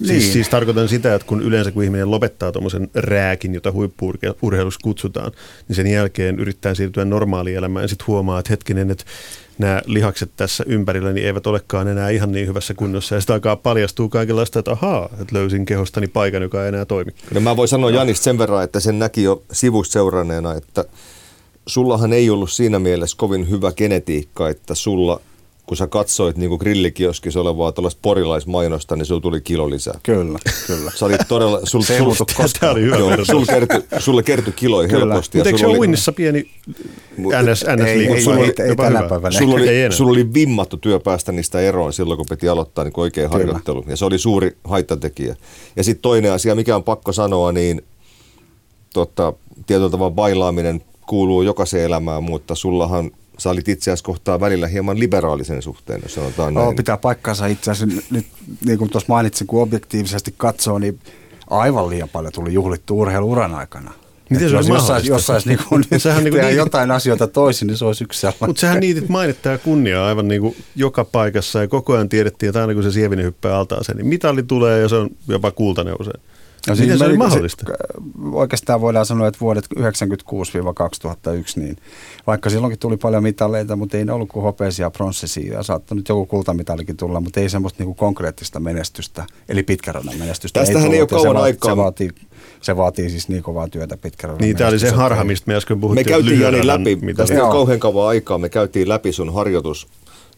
Siis, 0.00 0.10
niin. 0.10 0.20
Siis, 0.20 0.32
siis 0.32 0.48
tarkoitan 0.48 0.88
sitä, 0.88 1.14
että 1.14 1.26
kun 1.26 1.42
yleensä 1.42 1.72
kun 1.72 1.84
ihminen 1.84 2.10
lopettaa 2.10 2.52
tuommoisen 2.52 2.88
rääkin, 2.94 3.54
jota 3.54 3.72
huippuurheiluksi 3.72 4.78
kutsutaan, 4.82 5.32
niin 5.68 5.76
sen 5.76 5.86
jälkeen 5.86 6.40
yrittää 6.40 6.74
siirtyä 6.74 7.04
normaalielämään 7.04 7.84
ja 7.84 7.88
sitten 7.88 8.06
huomaa, 8.06 8.38
että 8.38 8.52
hetkinen, 8.52 8.90
että 8.90 9.04
nämä 9.58 9.82
lihakset 9.86 10.30
tässä 10.36 10.64
ympärillä 10.66 11.12
niin 11.12 11.26
eivät 11.26 11.46
olekaan 11.46 11.88
enää 11.88 12.10
ihan 12.10 12.32
niin 12.32 12.46
hyvässä 12.46 12.74
kunnossa. 12.74 13.14
Ja 13.14 13.20
sitä 13.20 13.32
aikaa 13.32 13.56
paljastuu 13.56 14.08
kaikenlaista, 14.08 14.58
että 14.58 14.70
ahaa, 14.70 15.08
että 15.12 15.36
löysin 15.36 15.66
kehostani 15.66 16.06
paikan, 16.06 16.42
joka 16.42 16.62
ei 16.62 16.68
enää 16.68 16.84
toimi. 16.84 17.12
No 17.34 17.40
mä 17.40 17.56
voin 17.56 17.68
sanoa 17.68 17.90
Janista 17.90 18.24
sen 18.24 18.38
verran, 18.38 18.64
että 18.64 18.80
sen 18.80 18.98
näki 18.98 19.22
jo 19.22 19.42
sivuseuranneena, 19.52 20.54
että 20.54 20.84
sullahan 21.66 22.12
ei 22.12 22.30
ollut 22.30 22.50
siinä 22.50 22.78
mielessä 22.78 23.16
kovin 23.16 23.50
hyvä 23.50 23.72
genetiikka, 23.72 24.48
että 24.48 24.74
sulla 24.74 25.20
kun 25.66 25.76
sä 25.76 25.86
katsoit 25.86 26.36
niin 26.36 26.48
kuin 26.48 26.58
grillikioskissa 26.58 27.40
olevaa 27.40 27.72
tuollaista 27.72 27.98
porilaismainosta, 28.02 28.96
niin 28.96 29.06
sulla 29.06 29.20
tuli 29.20 29.40
kilo 29.40 29.70
lisää. 29.70 30.00
Kyllä, 30.02 30.38
kyllä. 30.66 30.92
Sä 30.94 31.06
olit 31.06 31.20
todella... 31.28 31.60
Sul, 31.64 31.82
se 31.82 31.98
sul, 31.98 32.14
Tämä 32.60 32.72
oli 32.72 32.80
hyvä 32.82 32.96
joo, 32.96 33.24
sul 33.24 33.44
kerty, 33.44 33.84
sulle 33.98 34.22
kertyi 34.22 34.52
kiloja 34.52 34.88
kyllä. 34.88 35.14
helposti. 35.14 35.38
Mutta 35.38 35.48
eikö 35.48 35.58
se 35.58 35.66
ole 35.66 35.78
uinnissa 35.78 36.12
pieni 36.12 36.50
ns, 37.18 37.64
ns 37.76 37.86
ei, 37.86 38.06
ei, 38.06 38.22
sulla 38.22 38.38
ei, 38.38 38.52
ei, 38.68 38.76
tänä 38.76 39.02
päivänä. 39.02 39.38
Sulla 39.38 39.54
oli, 39.54 39.66
sulla 39.90 40.10
oli 40.10 40.34
vimmattu 40.34 40.76
työ 40.76 41.00
päästä 41.00 41.32
niistä 41.32 41.60
eroon 41.60 41.92
silloin, 41.92 42.16
kun 42.16 42.26
piti 42.30 42.48
aloittaa 42.48 42.84
niin 42.84 42.92
oikein 42.96 43.30
kyllä. 43.30 43.44
harjoittelu. 43.44 43.84
Ja 43.86 43.96
se 43.96 44.04
oli 44.04 44.18
suuri 44.18 44.56
haittatekijä. 44.64 45.36
Ja 45.76 45.84
sitten 45.84 46.02
toinen 46.02 46.32
asia, 46.32 46.54
mikä 46.54 46.76
on 46.76 46.84
pakko 46.84 47.12
sanoa, 47.12 47.52
niin 47.52 47.82
tota, 48.94 49.32
tietyllä 49.66 49.90
tavalla 49.90 50.14
bailaaminen 50.14 50.82
kuuluu 51.06 51.42
jokaiseen 51.42 51.84
elämään, 51.84 52.22
mutta 52.22 52.54
sullahan 52.54 53.10
sä 53.40 53.50
olit 53.50 53.68
itse 53.68 53.90
asiassa 53.90 54.04
kohtaa 54.04 54.40
välillä 54.40 54.66
hieman 54.66 55.00
liberaalisen 55.00 55.62
suhteen, 55.62 56.00
jos 56.02 56.14
sanotaan 56.14 56.54
näin. 56.54 56.66
No, 56.66 56.74
pitää 56.74 56.96
paikkaansa 56.96 57.46
itse 57.46 57.70
asiassa. 57.70 58.02
Nyt, 58.10 58.26
niin 58.64 58.78
kuin 58.78 58.90
tuossa 58.90 59.12
mainitsin, 59.12 59.46
kun 59.46 59.62
objektiivisesti 59.62 60.34
katsoo, 60.36 60.78
niin 60.78 60.98
aivan 61.50 61.90
liian 61.90 62.08
paljon 62.08 62.32
tuli 62.32 62.52
juhlittu 62.52 63.00
urheiluuran 63.00 63.54
aikana. 63.54 63.92
Miten 64.30 64.50
se 64.50 64.56
on 64.56 64.68
jossain, 64.68 65.06
jossain 65.06 65.42
niin 65.44 65.58
kuin, 65.68 65.84
sehän 65.98 66.24
niin 66.24 66.34
kuin 66.34 66.56
jotain 66.56 66.90
asioita 66.90 67.26
toisin, 67.26 67.66
niin 67.66 67.76
se 67.76 67.84
olisi 67.84 68.04
yksi 68.04 68.20
sellainen. 68.20 68.48
Mutta 68.48 68.60
sehän 68.60 68.80
niitit 68.80 69.08
mainittaa 69.08 69.58
kunniaa 69.58 70.06
aivan 70.06 70.28
niin 70.28 70.40
kuin 70.40 70.56
joka 70.76 71.04
paikassa 71.04 71.60
ja 71.60 71.68
koko 71.68 71.92
ajan 71.92 72.08
tiedettiin, 72.08 72.48
että 72.48 72.60
aina 72.60 72.74
kun 72.74 72.82
se 72.82 72.92
sievinen 72.92 73.24
hyppää 73.24 73.58
altaaseen, 73.58 73.98
niin 73.98 74.06
mitali 74.06 74.42
tulee 74.42 74.80
ja 74.80 74.88
se 74.88 74.96
on 74.96 75.10
jopa 75.28 75.50
kulta 75.50 75.84
nousee. 75.84 76.20
No 76.68 76.74
Miten 76.74 76.98
se 76.98 77.04
on 77.04 77.18
mahdollista? 77.18 77.64
Se, 77.66 77.72
oikeastaan 78.32 78.80
voidaan 78.80 79.06
sanoa, 79.06 79.28
että 79.28 79.40
vuodet 79.40 79.64
1996-2001, 79.76 79.80
niin 81.56 81.76
vaikka 82.26 82.50
silloinkin 82.50 82.78
tuli 82.78 82.96
paljon 82.96 83.22
mitaleita, 83.22 83.76
mutta 83.76 83.96
ei 83.96 84.04
ne 84.04 84.12
ollut 84.12 84.28
kuin 84.28 84.42
hopeisia, 84.42 84.90
pronssisia 84.90 85.54
ja 85.54 85.62
saattoi 85.62 85.96
nyt 85.96 86.08
joku 86.08 86.26
kultamitalikin 86.26 86.96
tulla, 86.96 87.20
mutta 87.20 87.40
ei 87.40 87.48
semmoista 87.48 87.82
niinku 87.82 87.94
konkreettista 87.94 88.60
menestystä, 88.60 89.26
eli 89.48 89.62
pitkäradan 89.62 90.18
menestystä. 90.18 90.60
Tästähän 90.60 90.90
ei, 90.90 90.94
ei 90.94 91.00
ole 91.00 91.08
kauan 91.08 91.36
se 91.36 91.42
aikaa. 91.42 91.70
Se 91.70 91.76
vaatii, 91.76 92.10
se 92.60 92.76
vaatii 92.76 93.10
siis 93.10 93.28
niin 93.28 93.42
kovaa 93.42 93.68
työtä 93.68 93.96
pitkäradan 93.96 94.40
Niin, 94.40 94.56
tämä 94.56 94.70
oli 94.70 94.78
se 94.78 94.90
harha, 94.90 95.24
mistä 95.24 95.50
me 95.50 95.56
äsken 95.56 95.80
puhuttiin. 95.80 96.06
Me 96.06 96.10
käytiin 96.10 96.40
Jani 96.40 96.66
läpi, 96.66 96.98
tästä 97.16 97.34
ei 97.34 97.40
ole 97.40 97.52
kauhean 97.52 97.80
kauan 97.80 98.08
aikaa, 98.08 98.38
me 98.38 98.48
käytiin 98.48 98.88
läpi 98.88 99.12
sun 99.12 99.34
harjoitus 99.34 99.88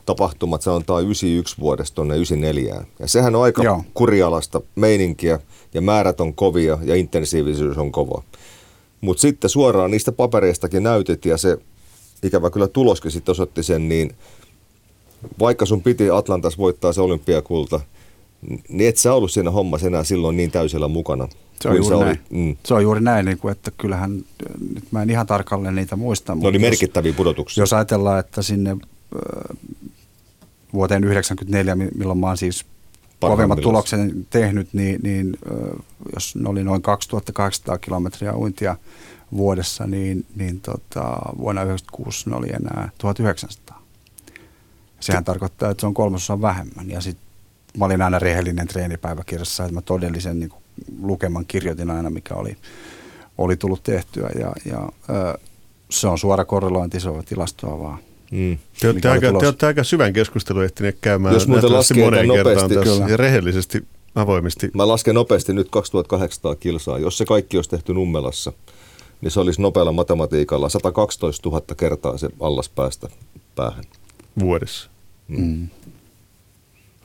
tapahtumat, 0.07 0.63
sanotaan 0.63 1.03
91 1.03 1.57
vuodesta 1.61 1.95
tuonne 1.95 2.15
94. 2.15 2.85
Ja 2.99 3.09
sehän 3.09 3.37
on 3.37 3.43
aika 3.43 3.63
Joo. 3.63 3.85
kurialasta 3.95 4.61
meininkiä 4.75 5.39
ja 5.75 5.81
määrät 5.81 6.21
on 6.21 6.35
kovia 6.35 6.79
ja 6.83 6.95
intensiivisyys 6.95 7.79
on 7.79 7.93
kova. 7.93 8.23
Mutta 9.01 9.21
sitten 9.21 9.51
suoraan 9.51 9.91
niistä 9.91 10.13
papereistakin 10.13 10.83
näytit 10.83 11.25
ja 11.25 11.37
se 11.37 11.59
ikävä 12.23 12.51
kyllä 12.51 12.69
tuloskin 12.69 13.11
sitten 13.11 13.33
osoitti 13.33 13.63
sen, 13.63 13.89
niin 13.89 14.15
vaikka 15.39 15.67
sun 15.67 15.83
piti 15.83 16.11
Atlantas 16.11 16.59
voittaa 16.59 16.93
se 16.93 17.01
olympiakulta, 17.01 17.81
niin 18.69 18.89
et 18.89 18.97
sä 18.97 19.15
ollut 19.15 19.31
siinä 19.31 19.51
hommassa 19.51 19.87
enää 19.87 20.05
silloin 20.05 20.37
niin 20.37 20.51
täysillä 20.51 20.89
mukana. 20.89 21.29
Se 21.61 21.69
on, 21.69 21.77
juuri 21.77 21.99
näin. 21.99 22.19
Mm. 22.31 22.57
se 22.65 22.75
on 22.75 22.83
juuri 22.83 23.01
näin, 23.01 23.27
niin 23.27 23.39
kuin, 23.39 23.53
että 23.53 23.71
kyllähän, 23.79 24.25
nyt 24.75 24.85
mä 24.91 25.03
en 25.03 25.11
ihan 25.11 25.27
tarkalleen 25.27 25.75
niitä 25.75 25.97
muista. 25.97 26.35
Ne 26.35 26.49
oli 26.49 26.59
merkittäviä 26.59 27.13
pudotuksia. 27.13 27.63
Jos 27.63 27.73
ajatellaan, 27.73 28.21
että 28.21 28.43
sinne 28.43 28.77
vuoteen 30.73 31.03
1994, 31.03 31.77
milloin 31.95 32.19
mä 32.19 32.27
oon 32.27 32.37
siis 32.37 32.67
kovemmat 33.31 33.61
tuloksen 33.61 34.27
tehnyt, 34.31 34.69
niin, 34.73 35.01
niin 35.03 35.37
jos 36.15 36.37
ne 36.37 36.49
oli 36.49 36.65
noin 36.65 36.83
2800 36.83 37.79
kilometriä 37.79 38.37
uintia 38.37 38.77
vuodessa, 39.37 39.87
niin, 39.87 40.27
niin 40.37 40.61
tota, 40.61 41.01
vuonna 41.39 41.61
1996 41.61 42.31
ne 42.31 42.37
oli 42.37 42.49
enää 42.49 42.91
1900. 42.99 43.83
Sehän 45.01 45.25
tarkoittaa, 45.25 45.71
että 45.71 45.81
se 45.81 45.87
on 45.87 45.95
kolmasosa 45.95 46.41
vähemmän. 46.41 46.91
Ja 46.91 47.01
sitten 47.01 47.27
mä 47.79 47.85
olin 47.85 48.03
aina 48.03 48.19
rehellinen 48.19 48.69
treenipäiväkirjassa, 48.69 49.65
että 49.65 49.75
mä 49.75 49.81
todellisen 49.81 50.41
niin 50.41 50.51
kuin, 50.51 50.63
lukeman 51.03 51.47
kirjoitin 51.47 51.91
aina, 51.91 52.11
mikä 52.11 52.35
oli, 52.35 52.57
oli 53.39 53.57
tullut 53.57 53.83
tehtyä. 53.83 54.31
Ja, 54.39 54.53
ja 54.65 54.89
ö, 55.11 55.39
se 55.91 56.09
on 56.09 56.19
suora 56.19 56.45
korrelointi, 56.45 57.01
se 57.01 57.09
on 57.09 57.25
tilastoa 57.25 57.79
vaan. 57.79 57.99
Mm. 58.33 58.59
Te, 58.81 58.89
olette 58.89 59.09
aika, 59.09 59.33
te 59.41 59.47
olette 59.47 59.67
aika 59.67 59.85
syvän 59.85 60.13
keskustelun 60.13 60.65
ehtineet 60.65 60.99
käymään 61.01 61.35
Jos 61.35 61.49
muuten 61.49 61.73
laskee 61.73 62.05
moneen 62.05 62.33
kertaan 62.33 62.71
tässä 62.71 62.95
kyllä. 62.95 63.09
ja 63.09 63.17
rehellisesti, 63.17 63.85
avoimesti. 64.15 64.71
Mä 64.75 64.89
lasken 64.89 65.15
nopeasti 65.15 65.53
nyt 65.53 65.69
2800 65.71 66.55
kilsaa. 66.55 66.99
Jos 66.99 67.19
se 67.19 67.25
kaikki 67.25 67.59
olisi 67.59 67.71
tehty 67.71 67.95
Nummelassa, 67.95 68.53
niin 69.21 69.31
se 69.31 69.41
olisi 69.41 69.63
nopealla 69.63 69.93
matematiikalla 69.93 70.69
112 70.69 71.49
000 71.49 71.63
kertaa 71.77 72.19
se 72.19 72.29
allas 72.41 72.69
päästä 72.69 73.09
päähän. 73.55 73.85
Vuodessa? 74.41 74.91
Mm. 75.29 75.45
mm. 75.45 75.69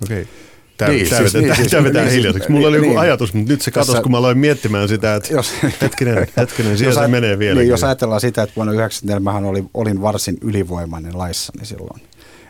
Okei. 0.03 0.21
Okay. 0.21 0.33
Tämä, 0.77 0.91
niin, 0.91 1.09
tämä, 1.09 1.21
siis, 1.21 1.33
vetää, 1.33 1.47
niin, 1.47 1.55
siis, 1.55 1.71
tämä 1.71 1.83
vetää 1.83 2.03
niin, 2.03 2.13
hiljaiseksi. 2.13 2.51
Mulla 2.51 2.67
oli 2.67 2.81
niin, 2.81 2.89
joku 2.89 2.99
ajatus, 2.99 3.33
mutta 3.33 3.51
nyt 3.51 3.61
se 3.61 3.71
katosi, 3.71 4.01
kun 4.01 4.11
mä 4.11 4.17
aloin 4.17 4.37
miettimään 4.37 4.87
sitä, 4.87 5.15
että 5.15 5.33
jos, 5.33 5.53
hetkinen, 5.81 6.27
hetkinen, 6.37 6.77
siellä 6.77 7.01
se 7.01 7.07
menee 7.07 7.39
vielä. 7.39 7.59
Niin, 7.59 7.69
jos 7.69 7.83
ajatellaan 7.83 8.21
sitä, 8.21 8.43
että 8.43 8.55
vuonna 8.55 8.73
1994 8.73 9.43
mä 9.43 9.49
olin, 9.49 9.69
olin 9.73 10.01
varsin 10.01 10.37
ylivoimainen 10.41 11.17
laissani 11.17 11.65
silloin. 11.65 12.01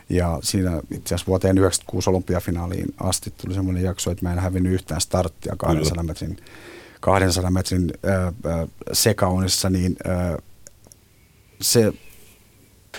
Ja 0.08 0.38
siinä 0.42 0.82
itse 0.90 1.14
asiassa 1.14 1.26
vuoteen 1.26 1.58
96 1.58 2.10
olympiafinaaliin 2.10 2.94
asti 3.00 3.32
tuli 3.36 3.54
semmoinen 3.54 3.82
jakso, 3.82 4.10
että 4.10 4.24
mä 4.26 4.32
en 4.32 4.38
hävinnyt 4.38 4.72
yhtään 4.72 5.00
starttia 5.00 5.54
200 5.58 6.02
metrin, 6.02 6.36
200 7.00 7.50
metrin 7.50 7.92
äh, 8.06 8.26
äh, 8.26 8.68
sekaunissa, 8.92 9.70
niin 9.70 9.96
äh, 10.08 10.36
se 11.60 11.92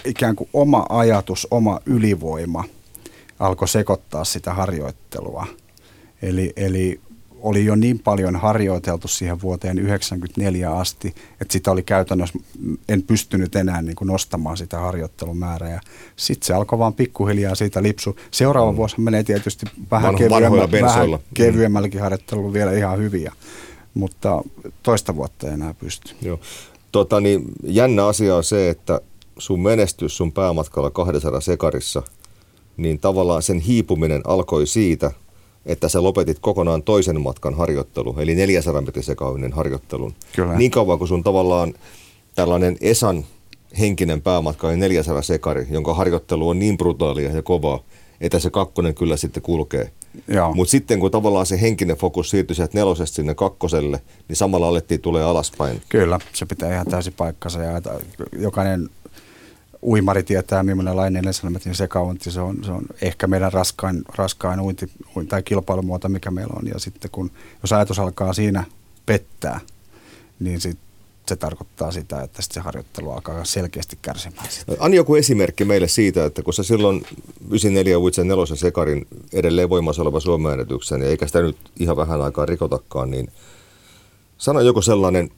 ikään 0.06 0.36
kuin 0.36 0.50
oma 0.54 0.86
ajatus, 0.90 1.48
oma 1.52 1.80
ylivoima– 1.86 2.64
alkoi 3.40 3.68
sekoittaa 3.68 4.24
sitä 4.24 4.54
harjoittelua. 4.54 5.48
Eli, 6.22 6.54
eli 6.56 7.02
oli 7.42 7.66
jo 7.66 7.76
niin 7.76 8.00
paljon 8.00 8.36
harjoiteltu 8.36 9.08
siihen 9.08 9.42
vuoteen 9.42 9.76
1994 9.76 10.72
asti, 10.72 11.16
että 11.42 11.52
sitä 11.52 11.72
oli 11.72 11.84
käytännössä, 11.84 12.40
en 12.90 13.04
pystynyt 13.04 13.56
enää 13.56 13.82
niin 13.82 13.96
kuin 13.96 14.08
nostamaan 14.08 14.58
sitä 14.58 14.80
harjoittelumäärää. 14.80 15.70
Ja 15.70 15.82
sitten 16.16 16.48
se 16.48 16.54
alkoi 16.54 16.80
vaan 16.80 16.94
pikkuhiljaa 16.94 17.56
siitä 17.56 17.84
lipsu. 17.84 18.16
Seuraava 18.32 18.72
mm. 18.72 18.78
vuosi 18.78 19.02
menee 19.02 19.24
tietysti 19.24 19.66
vähän, 19.92 20.16
kevyemmä, 20.16 20.82
vähän 20.82 21.10
mm. 21.10 21.20
kevyemmälläkin 21.34 22.02
harjoittelulla 22.02 22.54
vielä 22.54 22.72
ihan 22.72 22.98
hyviä, 22.98 23.34
mutta 23.94 24.44
toista 24.84 25.16
vuotta 25.16 25.48
ei 25.48 25.54
enää 25.54 25.74
pysty. 25.74 26.16
Joo. 26.22 26.40
Tota, 26.92 27.20
niin, 27.20 27.44
jännä 27.64 28.08
asia 28.08 28.36
on 28.36 28.44
se, 28.44 28.70
että 28.70 29.02
sun 29.38 29.62
menestys 29.62 30.18
sun 30.18 30.32
päämatkalla 30.32 30.90
200 30.90 31.42
sekarissa– 31.42 32.04
niin 32.80 33.00
tavallaan 33.00 33.42
sen 33.42 33.60
hiipuminen 33.60 34.22
alkoi 34.28 34.68
siitä, 34.68 35.12
että 35.66 35.90
sä 35.90 36.04
lopetit 36.04 36.40
kokonaan 36.40 36.84
toisen 36.84 37.22
matkan 37.22 37.54
harjoittelu, 37.54 38.16
eli 38.18 38.36
400 38.36 38.82
metrin 38.82 39.04
sekaavinen 39.04 39.54
harjoittelun. 39.54 40.14
Kyllä. 40.36 40.58
Niin 40.58 40.72
kauan 40.72 40.98
kuin 40.98 41.08
sun 41.08 41.24
tavallaan 41.24 41.74
tällainen 42.36 42.78
Esan 42.82 43.26
henkinen 43.80 44.22
päämatka 44.22 44.68
oli 44.68 44.78
400 44.78 45.22
sekari, 45.22 45.68
jonka 45.72 45.94
harjoittelu 45.94 46.50
on 46.50 46.60
niin 46.60 46.78
brutaalia 46.78 47.32
ja 47.32 47.42
kovaa, 47.42 47.80
että 48.22 48.40
se 48.40 48.50
kakkonen 48.50 48.96
kyllä 48.96 49.18
sitten 49.18 49.44
kulkee. 49.44 49.92
Mutta 50.54 50.72
sitten 50.72 51.00
kun 51.00 51.12
tavallaan 51.12 51.46
se 51.46 51.62
henkinen 51.62 51.98
fokus 51.98 52.30
siirtyi 52.30 52.56
sieltä 52.56 52.78
nelosesta 52.78 53.16
sinne 53.16 53.36
kakkoselle, 53.36 54.02
niin 54.28 54.36
samalla 54.36 54.68
alettiin 54.68 55.02
tulee 55.02 55.24
alaspäin. 55.24 55.82
Kyllä, 55.90 56.20
se 56.34 56.46
pitää 56.46 56.74
ihan 56.74 56.88
täysin 56.88 57.14
paikkansa. 57.18 57.64
Ja 57.64 57.82
jokainen 58.40 58.90
uimari 59.84 60.24
tietää, 60.24 60.64
millainen 60.64 60.96
lainen 60.96 61.24
400 61.24 61.50
metrin 61.50 61.76
sekaunti. 61.76 62.32
Se 62.32 62.42
on, 62.42 62.64
se 62.64 62.72
on 62.72 62.86
ehkä 63.02 63.28
meidän 63.28 63.54
raskain, 63.54 64.02
raskain 64.16 64.60
uinti, 64.60 64.92
tai 65.28 65.44
kilpailumuoto, 65.44 66.10
mikä 66.10 66.32
meillä 66.32 66.54
on. 66.58 66.68
Ja 66.68 66.80
sitten 66.80 67.12
kun, 67.12 67.32
jos 67.64 67.74
ajatus 67.74 68.00
alkaa 68.00 68.34
siinä 68.34 68.64
pettää, 69.06 69.60
niin 70.40 70.62
sit 70.62 70.78
se 71.28 71.36
tarkoittaa 71.36 71.92
sitä, 71.92 72.22
että 72.22 72.42
sit 72.42 72.52
se 72.52 72.60
harjoittelu 72.60 73.12
alkaa 73.12 73.46
selkeästi 73.46 73.98
kärsimään. 74.02 74.50
Sitä. 74.50 74.76
Ani 74.80 74.96
joku 74.96 75.16
esimerkki 75.16 75.66
meille 75.66 75.88
siitä, 75.88 76.26
että 76.26 76.44
kun 76.44 76.54
sä 76.54 76.64
silloin 76.64 77.06
94 77.48 78.00
Uitsen 78.00 78.28
nelosen 78.28 78.58
sekarin 78.58 79.08
edelleen 79.34 79.70
voimassa 79.70 80.02
oleva 80.02 80.20
suomen 80.20 80.60
ja 80.60 81.08
eikä 81.08 81.28
sitä 81.28 81.42
nyt 81.42 81.58
ihan 81.80 81.98
vähän 81.98 82.22
aikaa 82.22 82.46
rikotakaan, 82.46 83.12
niin 83.12 83.32
sano 84.38 84.62
joku 84.62 84.82
sellainen 84.82 85.32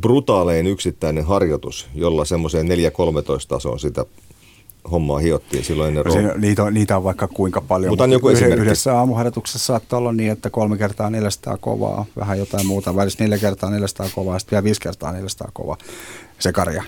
brutaalein 0.00 0.66
yksittäinen 0.66 1.24
harjoitus, 1.24 1.88
jolla 1.94 2.24
semmoiseen 2.24 2.66
4-13 2.66 2.70
tasoon 3.48 3.80
sitä 3.80 4.04
hommaa 4.90 5.18
hiottiin 5.18 5.64
silloin 5.64 5.88
ennen 5.88 6.12
se, 6.12 6.38
niitä, 6.38 6.64
on, 6.64 6.74
niitä 6.74 6.96
on 6.96 7.04
vaikka 7.04 7.28
kuinka 7.28 7.60
paljon. 7.60 7.92
Mutta 7.92 8.06
joku 8.06 8.28
esimerkki. 8.28 8.60
Yhdessä 8.60 8.98
aamuharjoituksessa 8.98 9.58
saattaa 9.66 9.98
olla 9.98 10.12
niin, 10.12 10.32
että 10.32 10.50
kolme 10.50 10.78
kertaa 10.78 11.10
400 11.10 11.56
kovaa, 11.56 12.06
vähän 12.16 12.38
jotain 12.38 12.66
muuta, 12.66 12.96
välissä 12.96 13.24
neljä 13.24 13.38
kertaa 13.38 13.70
400 13.70 14.08
kovaa, 14.14 14.38
sitten 14.38 14.56
vielä 14.56 14.64
viisi 14.64 14.80
kertaa 14.80 15.12
400 15.12 15.50
kovaa 15.52 15.76
se 16.38 16.52
karja. 16.52 16.82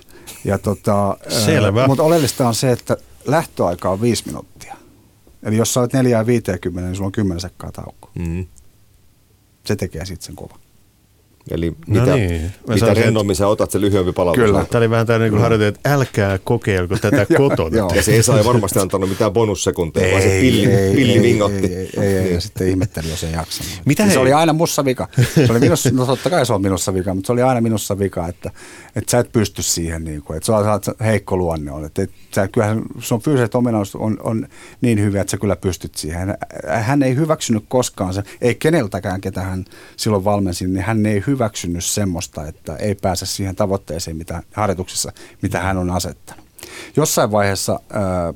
Ja 0.44 0.58
tota, 0.58 1.16
Selvä. 1.28 1.86
Mutta 1.86 2.02
oleellista 2.02 2.48
on 2.48 2.54
se, 2.54 2.72
että 2.72 2.96
lähtöaika 3.26 3.90
on 3.90 4.00
viisi 4.00 4.22
minuuttia. 4.26 4.74
Eli 5.42 5.56
jos 5.56 5.74
sä 5.74 5.80
olet 5.80 5.92
4 5.92 6.26
50, 6.26 6.88
niin 6.88 6.96
sulla 6.96 7.06
on 7.06 7.12
10 7.12 7.40
sekkaa 7.40 7.72
tauko. 7.72 8.10
Mm. 8.18 8.46
Se 9.64 9.76
tekee 9.76 10.04
sitten 10.04 10.26
sen 10.26 10.36
kovan. 10.36 10.58
Eli 11.50 11.70
no 11.70 11.76
mitä, 11.86 12.16
niin. 12.16 12.52
mitä 12.68 12.94
rennommin 12.94 13.36
sä 13.36 13.48
otat, 13.48 13.70
se 13.70 13.80
lyhyempi 13.80 14.12
palautus. 14.12 14.44
Kyllä. 14.44 14.66
Tämä 14.70 14.78
oli 14.78 14.90
vähän 14.90 15.06
tämmöinen 15.06 15.32
niin 15.32 15.42
harjoite, 15.42 15.66
että 15.66 15.94
älkää 15.94 16.38
kokeilko 16.38 16.96
tätä 17.10 17.26
kotona. 17.36 17.88
ja 17.94 18.02
se 18.02 18.12
ei 18.12 18.22
saa 18.22 18.44
varmasti 18.44 18.78
antanut 18.78 19.08
mitään 19.08 19.32
bonussekunteja, 19.32 20.10
vaan 20.10 20.22
se 20.22 20.38
pilli, 20.40 20.66
ei, 20.66 20.94
pilli 20.94 21.12
ei, 21.12 21.22
vingotti. 21.22 21.66
Ei, 21.66 21.90
ei, 21.96 22.06
ei, 22.06 22.16
ei, 22.16 22.34
ja 22.34 22.40
sitten 22.40 22.68
ihmetteli, 22.68 23.10
jos 23.10 23.24
ei 23.24 23.32
jaksa. 23.32 23.64
Mitä 23.84 24.10
se 24.10 24.18
oli 24.18 24.32
aina 24.32 24.52
mussa 24.52 24.84
vika. 24.84 25.08
Se 25.34 25.46
oli 25.50 25.60
minussa, 25.60 25.90
no 25.92 26.06
totta 26.06 26.30
kai 26.30 26.46
se 26.46 26.52
on 26.52 26.62
minussa 26.62 26.94
vika, 26.94 27.14
mutta 27.14 27.26
se 27.26 27.32
oli 27.32 27.42
aina 27.42 27.60
minussa 27.60 27.98
vika, 27.98 28.28
että, 28.28 28.50
että 28.96 29.10
sä 29.10 29.18
et 29.18 29.32
pysty 29.32 29.62
siihen, 29.62 30.04
niin 30.04 30.22
kuin, 30.22 30.36
että 30.36 30.46
sulla 30.46 30.80
heikko 31.04 31.36
luonne 31.36 31.72
on. 31.72 31.84
Että, 31.84 32.02
että 32.02 32.16
sä, 32.34 32.48
kyllähän 32.48 32.82
sun 32.98 33.20
fyysiset 33.20 33.54
ominaisuus 33.54 34.02
on, 34.02 34.16
on 34.22 34.48
niin 34.80 35.00
hyviä, 35.00 35.20
että 35.20 35.30
sä 35.30 35.36
kyllä 35.36 35.56
pystyt 35.56 35.94
siihen. 35.94 36.38
Hän 36.68 37.02
ei 37.02 37.16
hyväksynyt 37.16 37.64
koskaan 37.68 38.14
se, 38.14 38.22
ei 38.40 38.54
keneltäkään, 38.54 39.20
ketä 39.20 39.40
hän 39.40 39.64
silloin 39.96 40.24
valmensi, 40.24 40.66
niin 40.66 40.84
hän 40.84 41.06
ei 41.06 41.22
hyväksynyt 41.26 41.37
semmoista, 41.80 42.46
että 42.46 42.76
ei 42.76 42.94
pääse 42.94 43.26
siihen 43.26 43.56
tavoitteeseen 43.56 44.16
mitä 44.16 44.42
harjoituksessa, 44.54 45.12
mitä 45.42 45.60
hän 45.60 45.76
on 45.76 45.90
asettanut. 45.90 46.44
Jossain 46.96 47.30
vaiheessa, 47.30 47.80
ää, 47.90 48.34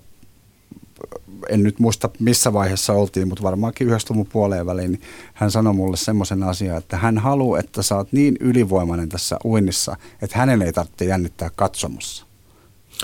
en 1.49 1.63
nyt 1.63 1.79
muista 1.79 2.11
missä 2.19 2.53
vaiheessa 2.53 2.93
oltiin, 2.93 3.29
mutta 3.29 3.43
varmaankin 3.43 3.89
90-luvun 3.89 4.27
puoleen 4.27 4.67
väliin, 4.67 4.93
niin 4.93 5.03
hän 5.35 5.51
sanoi 5.51 5.75
mulle 5.75 5.97
semmoisen 5.97 6.43
asian, 6.43 6.79
että 6.79 6.97
hän 6.97 7.19
haluaa, 7.19 7.59
että 7.59 7.83
sä 7.83 7.97
oot 7.97 8.13
niin 8.13 8.37
ylivoimainen 8.41 9.09
tässä 9.09 9.39
uinnissa, 9.45 9.97
että 10.23 10.39
hänen 10.39 10.63
ei 10.63 10.73
tarvitse 10.73 11.05
jännittää 11.05 11.51
katsomossa. 11.57 12.27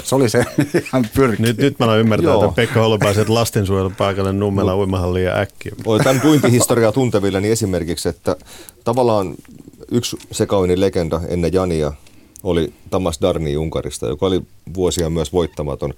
Se 0.04 0.14
oli 0.14 0.28
se, 0.28 0.44
ihan 0.86 1.08
pyrkki. 1.14 1.42
Nyt, 1.42 1.58
nyt 1.58 1.78
mä 1.78 1.84
olen 1.84 2.00
ymmärtänyt, 2.00 2.42
että 2.42 2.54
Pekka 2.56 2.80
Holopaisen 2.80 3.34
lastensuojelupaikalle 3.34 4.32
Nummela 4.32 4.76
uimahalliin 4.76 5.26
ja 5.26 5.38
äkkiä. 5.38 5.72
Tämän 6.04 6.22
uintihistoriaa 6.24 6.92
tunteville 6.92 7.40
niin 7.40 7.52
esimerkiksi, 7.52 8.08
että 8.08 8.36
tavallaan 8.84 9.34
yksi 9.92 10.16
sekauinin 10.32 10.80
legenda 10.80 11.20
ennen 11.28 11.52
Jania 11.52 11.92
oli 12.42 12.72
Tamas 12.90 13.18
Darni 13.22 13.56
Unkarista, 13.56 14.06
joka 14.06 14.26
oli 14.26 14.42
vuosia 14.74 15.10
myös 15.10 15.32
voittamaton. 15.32 15.94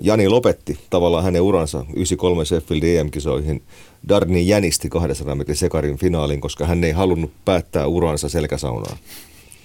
Jani 0.00 0.28
lopetti 0.28 0.78
tavallaan 0.90 1.24
hänen 1.24 1.42
uransa 1.42 1.78
93 1.78 2.44
Sheffield 2.44 2.82
EM-kisoihin. 2.82 3.62
Darni 4.08 4.48
jänisti 4.48 4.88
200 4.88 5.34
metrin 5.34 5.56
sekarin 5.56 5.96
finaalin, 5.98 6.40
koska 6.40 6.66
hän 6.66 6.84
ei 6.84 6.92
halunnut 6.92 7.30
päättää 7.44 7.86
uransa 7.86 8.28
selkäsaunaan. 8.28 8.98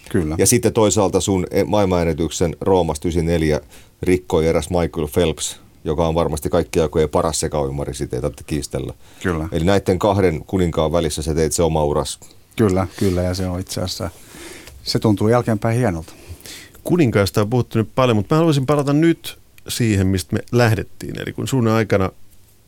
Kyllä. 0.09 0.35
Ja 0.37 0.47
sitten 0.47 0.73
toisaalta 0.73 1.21
sun 1.21 1.47
e- 1.51 1.63
maailmanennätyksen 1.63 2.55
Roomasta 2.61 3.07
94 3.07 3.61
rikkoi 4.01 4.47
eräs 4.47 4.69
Michael 4.69 5.07
Phelps, 5.13 5.59
joka 5.83 6.07
on 6.07 6.15
varmasti 6.15 6.49
kaikki 6.49 6.79
aikojen 6.79 7.09
paras 7.09 7.39
sekauimari, 7.39 7.93
sitä 7.93 8.15
ei 8.15 8.21
tarvitse 8.21 8.43
kiistellä. 8.43 8.93
Kyllä. 9.23 9.49
Eli 9.51 9.65
näiden 9.65 9.99
kahden 9.99 10.43
kuninkaan 10.47 10.91
välissä 10.91 11.21
sä 11.21 11.35
teit 11.35 11.53
se 11.53 11.63
oma 11.63 11.83
uras. 11.83 12.19
Kyllä, 12.55 12.87
kyllä, 12.99 13.21
ja 13.21 13.33
se 13.33 13.47
on 13.47 13.59
itse 13.59 13.81
asiassa, 13.81 14.09
se 14.83 14.99
tuntuu 14.99 15.27
jälkeenpäin 15.27 15.77
hienolta. 15.77 16.13
Kuninkaista 16.83 17.41
on 17.41 17.49
puhuttu 17.49 17.77
nyt 17.77 17.89
paljon, 17.95 18.15
mutta 18.15 18.35
mä 18.35 18.37
haluaisin 18.37 18.65
palata 18.65 18.93
nyt 18.93 19.39
siihen, 19.67 20.07
mistä 20.07 20.35
me 20.35 20.39
lähdettiin. 20.51 21.21
Eli 21.21 21.33
kun 21.33 21.47
sun 21.47 21.67
aikana 21.67 22.09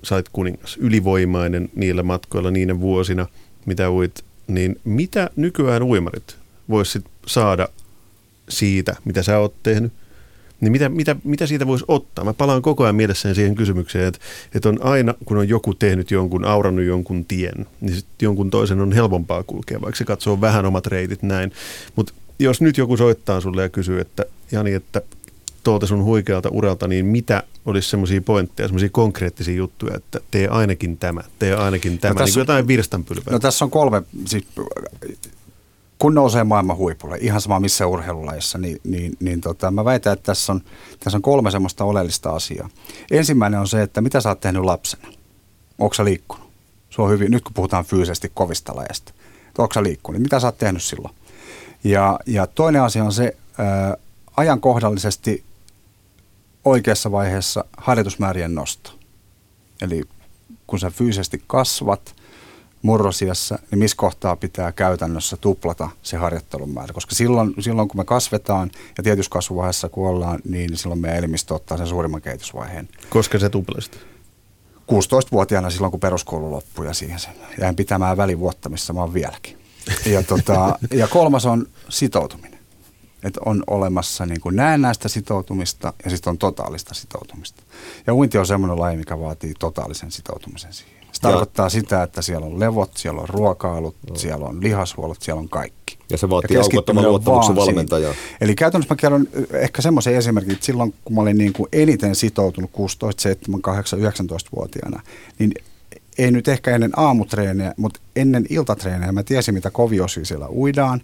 sait 0.04 0.30
kuningas, 0.30 0.78
ylivoimainen 0.78 1.70
niillä 1.76 2.04
matkoilla, 2.04 2.52
niinä 2.52 2.80
vuosina, 2.80 3.28
mitä 3.66 3.90
uit, 3.90 4.24
niin 4.48 4.80
mitä 4.84 5.30
nykyään 5.36 5.84
uimarit 5.84 6.38
voisit 6.70 7.06
saada 7.28 7.68
siitä, 8.50 8.96
mitä 9.06 9.24
sä 9.24 9.40
oot 9.40 9.54
tehnyt? 9.64 9.94
Niin 10.62 10.72
mitä, 10.72 10.90
mitä, 10.90 11.16
mitä 11.24 11.48
siitä 11.48 11.68
voisi 11.68 11.86
ottaa? 11.88 12.26
Mä 12.26 12.34
palaan 12.34 12.62
koko 12.62 12.84
ajan 12.84 12.96
mielessäni 12.96 13.36
siihen 13.36 13.56
kysymykseen, 13.56 14.08
että, 14.08 14.20
että 14.56 14.70
on 14.70 14.78
aina, 14.82 15.14
kun 15.26 15.38
on 15.38 15.50
joku 15.50 15.74
tehnyt 15.74 16.12
jonkun, 16.12 16.46
aurannut 16.46 16.86
jonkun 16.86 17.26
tien, 17.26 17.66
niin 17.82 17.96
sit 17.96 18.06
jonkun 18.22 18.50
toisen 18.50 18.80
on 18.80 18.92
helpompaa 18.92 19.44
kulkea, 19.44 19.82
vaikka 19.82 19.98
se 19.98 20.06
katsoo 20.06 20.42
vähän 20.42 20.66
omat 20.66 20.88
reitit 20.88 21.24
näin. 21.24 21.52
Mutta 21.96 22.14
jos 22.40 22.62
nyt 22.62 22.78
joku 22.78 22.98
soittaa 22.98 23.42
sulle 23.42 23.62
ja 23.62 23.70
kysyy, 23.70 24.00
että 24.00 24.26
Jani, 24.52 24.74
että 24.74 25.02
tuolta 25.64 25.88
sun 25.88 26.04
huikealta 26.04 26.50
uralta, 26.50 26.88
niin 26.88 27.06
mitä 27.06 27.44
olisi 27.66 27.90
semmoisia 27.90 28.22
pointteja, 28.22 28.68
semmoisia 28.68 28.90
konkreettisia 28.92 29.56
juttuja, 29.56 29.96
että 29.96 30.20
tee 30.32 30.48
ainakin 30.48 30.98
tämä, 30.98 31.22
tee 31.40 31.56
ainakin 31.56 32.00
tämä, 32.00 32.14
no 32.14 32.18
tässä, 32.18 32.36
niin 32.36 32.42
jotain 32.42 32.68
virstanpylvää? 32.68 33.34
No 33.34 33.40
tässä 33.40 33.66
on 33.66 33.72
kolme, 33.72 34.04
siis 34.26 34.46
kun 36.06 36.14
nousee 36.14 36.44
maailman 36.44 36.78
huipulle, 36.78 37.18
ihan 37.18 37.42
sama 37.42 37.60
missä 37.60 37.88
urheilulajissa, 37.88 38.58
niin, 38.58 38.78
niin, 38.84 39.18
niin 39.20 39.42
tota, 39.42 39.72
mä 39.72 39.86
väitän, 39.86 40.14
että 40.14 40.26
tässä 40.26 40.54
on, 40.54 40.62
tässä 41.00 41.18
on 41.18 41.22
kolme 41.22 41.52
semmoista 41.52 41.84
oleellista 41.84 42.30
asiaa. 42.30 42.70
Ensimmäinen 43.12 43.60
on 43.60 43.68
se, 43.68 43.82
että 43.82 44.02
mitä 44.02 44.22
sä 44.22 44.30
oot 44.30 44.40
tehnyt 44.40 44.64
lapsena? 44.64 45.08
Onko 45.80 45.94
sä 45.94 46.06
liikkunut? 46.06 46.50
Se 46.90 47.02
on 47.02 47.10
hyvin, 47.10 47.32
nyt 47.32 47.44
kun 47.44 47.54
puhutaan 47.54 47.86
fyysisesti 47.86 48.32
kovista 48.34 48.76
lajeista. 48.76 49.14
Onko 49.58 49.74
sä 49.74 49.84
liikkunut? 49.84 50.22
Mitä 50.22 50.40
sä 50.40 50.48
oot 50.48 50.58
tehnyt 50.58 50.84
silloin? 50.84 51.16
Ja, 51.84 52.20
ja 52.26 52.48
toinen 52.48 52.82
asia 52.82 53.04
on 53.04 53.14
se 53.14 53.38
ää, 53.58 53.98
ajankohdallisesti 54.38 55.44
oikeassa 56.66 57.12
vaiheessa 57.12 57.66
harjoitusmäärien 57.78 58.56
nosto. 58.56 58.92
Eli 59.82 60.04
kun 60.68 60.80
sä 60.80 60.90
fyysisesti 60.90 61.44
kasvat– 61.48 62.16
murrosiassa, 62.86 63.60
niin 63.72 63.80
missä 63.80 63.98
kohtaa 63.98 64.36
pitää 64.36 64.72
käytännössä 64.72 65.38
tuplata 65.38 65.90
se 66.04 66.18
harjoittelun 66.18 66.70
määrä. 66.70 66.94
Koska 66.94 67.16
silloin, 67.16 67.54
silloin 67.60 67.88
kun 67.88 68.00
me 68.00 68.06
kasvetaan 68.06 68.72
ja 68.98 69.04
tietyssä 69.04 69.30
kasvuvaiheessa 69.30 69.90
kuollaan, 69.90 70.40
niin 70.50 70.78
silloin 70.78 71.02
meidän 71.02 71.20
elimistö 71.20 71.54
ottaa 71.54 71.78
sen 71.78 71.88
suurimman 71.88 72.22
kehitysvaiheen. 72.22 72.90
Koska 73.10 73.40
se 73.40 73.50
tuplasit? 73.50 74.00
16-vuotiaana 74.92 75.70
silloin, 75.70 75.92
kun 75.92 76.00
peruskoulu 76.00 76.52
loppui 76.52 76.86
ja 76.86 76.94
siihen 76.94 77.20
sen. 77.20 77.34
Jäin 77.62 77.76
pitämään 77.76 78.18
välivuotta, 78.18 78.70
missä 78.70 78.94
mä 78.94 79.00
oon 79.00 79.14
vieläkin. 79.14 79.58
Ja, 80.06 80.24
tota, 80.34 80.80
ja 80.92 81.08
kolmas 81.08 81.46
on 81.46 81.68
sitoutuminen. 81.90 82.60
Että 83.24 83.42
on 83.46 83.64
olemassa 83.68 84.26
niin 84.26 84.42
kuin 84.42 84.56
näennäistä 84.56 85.10
sitoutumista 85.10 85.94
ja 86.06 86.10
sitten 86.10 86.32
on 86.32 86.38
totaalista 86.38 86.94
sitoutumista. 86.94 87.64
Ja 88.08 88.14
uinti 88.14 88.38
on 88.38 88.48
semmoinen 88.48 88.80
laji, 88.80 88.98
mikä 88.98 89.20
vaatii 89.20 89.54
totaalisen 89.60 90.12
sitoutumisen 90.12 90.74
siihen. 90.74 90.95
Se 91.16 91.22
tarkoittaa 91.22 91.70
sitä, 91.70 92.04
että 92.04 92.22
siellä 92.22 92.46
on 92.46 92.60
levot, 92.60 92.92
siellä 92.98 93.22
on 93.22 93.30
ruokailut, 93.30 93.96
no. 94.10 94.16
siellä 94.16 94.46
on 94.46 94.64
lihashuollot, 94.64 95.22
siellä 95.22 95.40
on 95.40 95.50
kaikki. 95.50 95.98
Ja 96.10 96.18
se 96.18 96.30
vaatii 96.30 96.58
aukottoman 96.58 97.04
luottamuksen 97.04 97.56
valmentajaa. 97.56 98.14
Eli 98.42 98.56
käytännössä 98.56 98.94
mä 98.94 98.98
kerron 98.98 99.28
ehkä 99.54 99.82
semmoisen 99.82 100.16
esimerkin, 100.16 100.54
että 100.54 100.66
silloin 100.66 100.94
kun 101.06 101.16
mä 101.16 101.22
olin 101.22 101.38
niin 101.38 101.54
kuin 101.54 101.70
eniten 101.72 102.16
sitoutunut 102.16 102.72
16, 102.72 103.22
7, 103.22 103.62
8, 103.62 104.00
19-vuotiaana, 104.00 105.02
niin 105.40 105.52
ei 106.18 106.32
nyt 106.32 106.48
ehkä 106.48 106.76
ennen 106.76 107.00
aamutreeniä, 107.00 107.74
mutta 107.78 108.00
ennen 108.16 108.46
iltatreeniä 108.50 109.12
mä 109.12 109.24
tiesin, 109.24 109.54
mitä 109.54 109.72
koviosia 109.72 110.26
siellä 110.26 110.50
uidaan, 110.50 111.02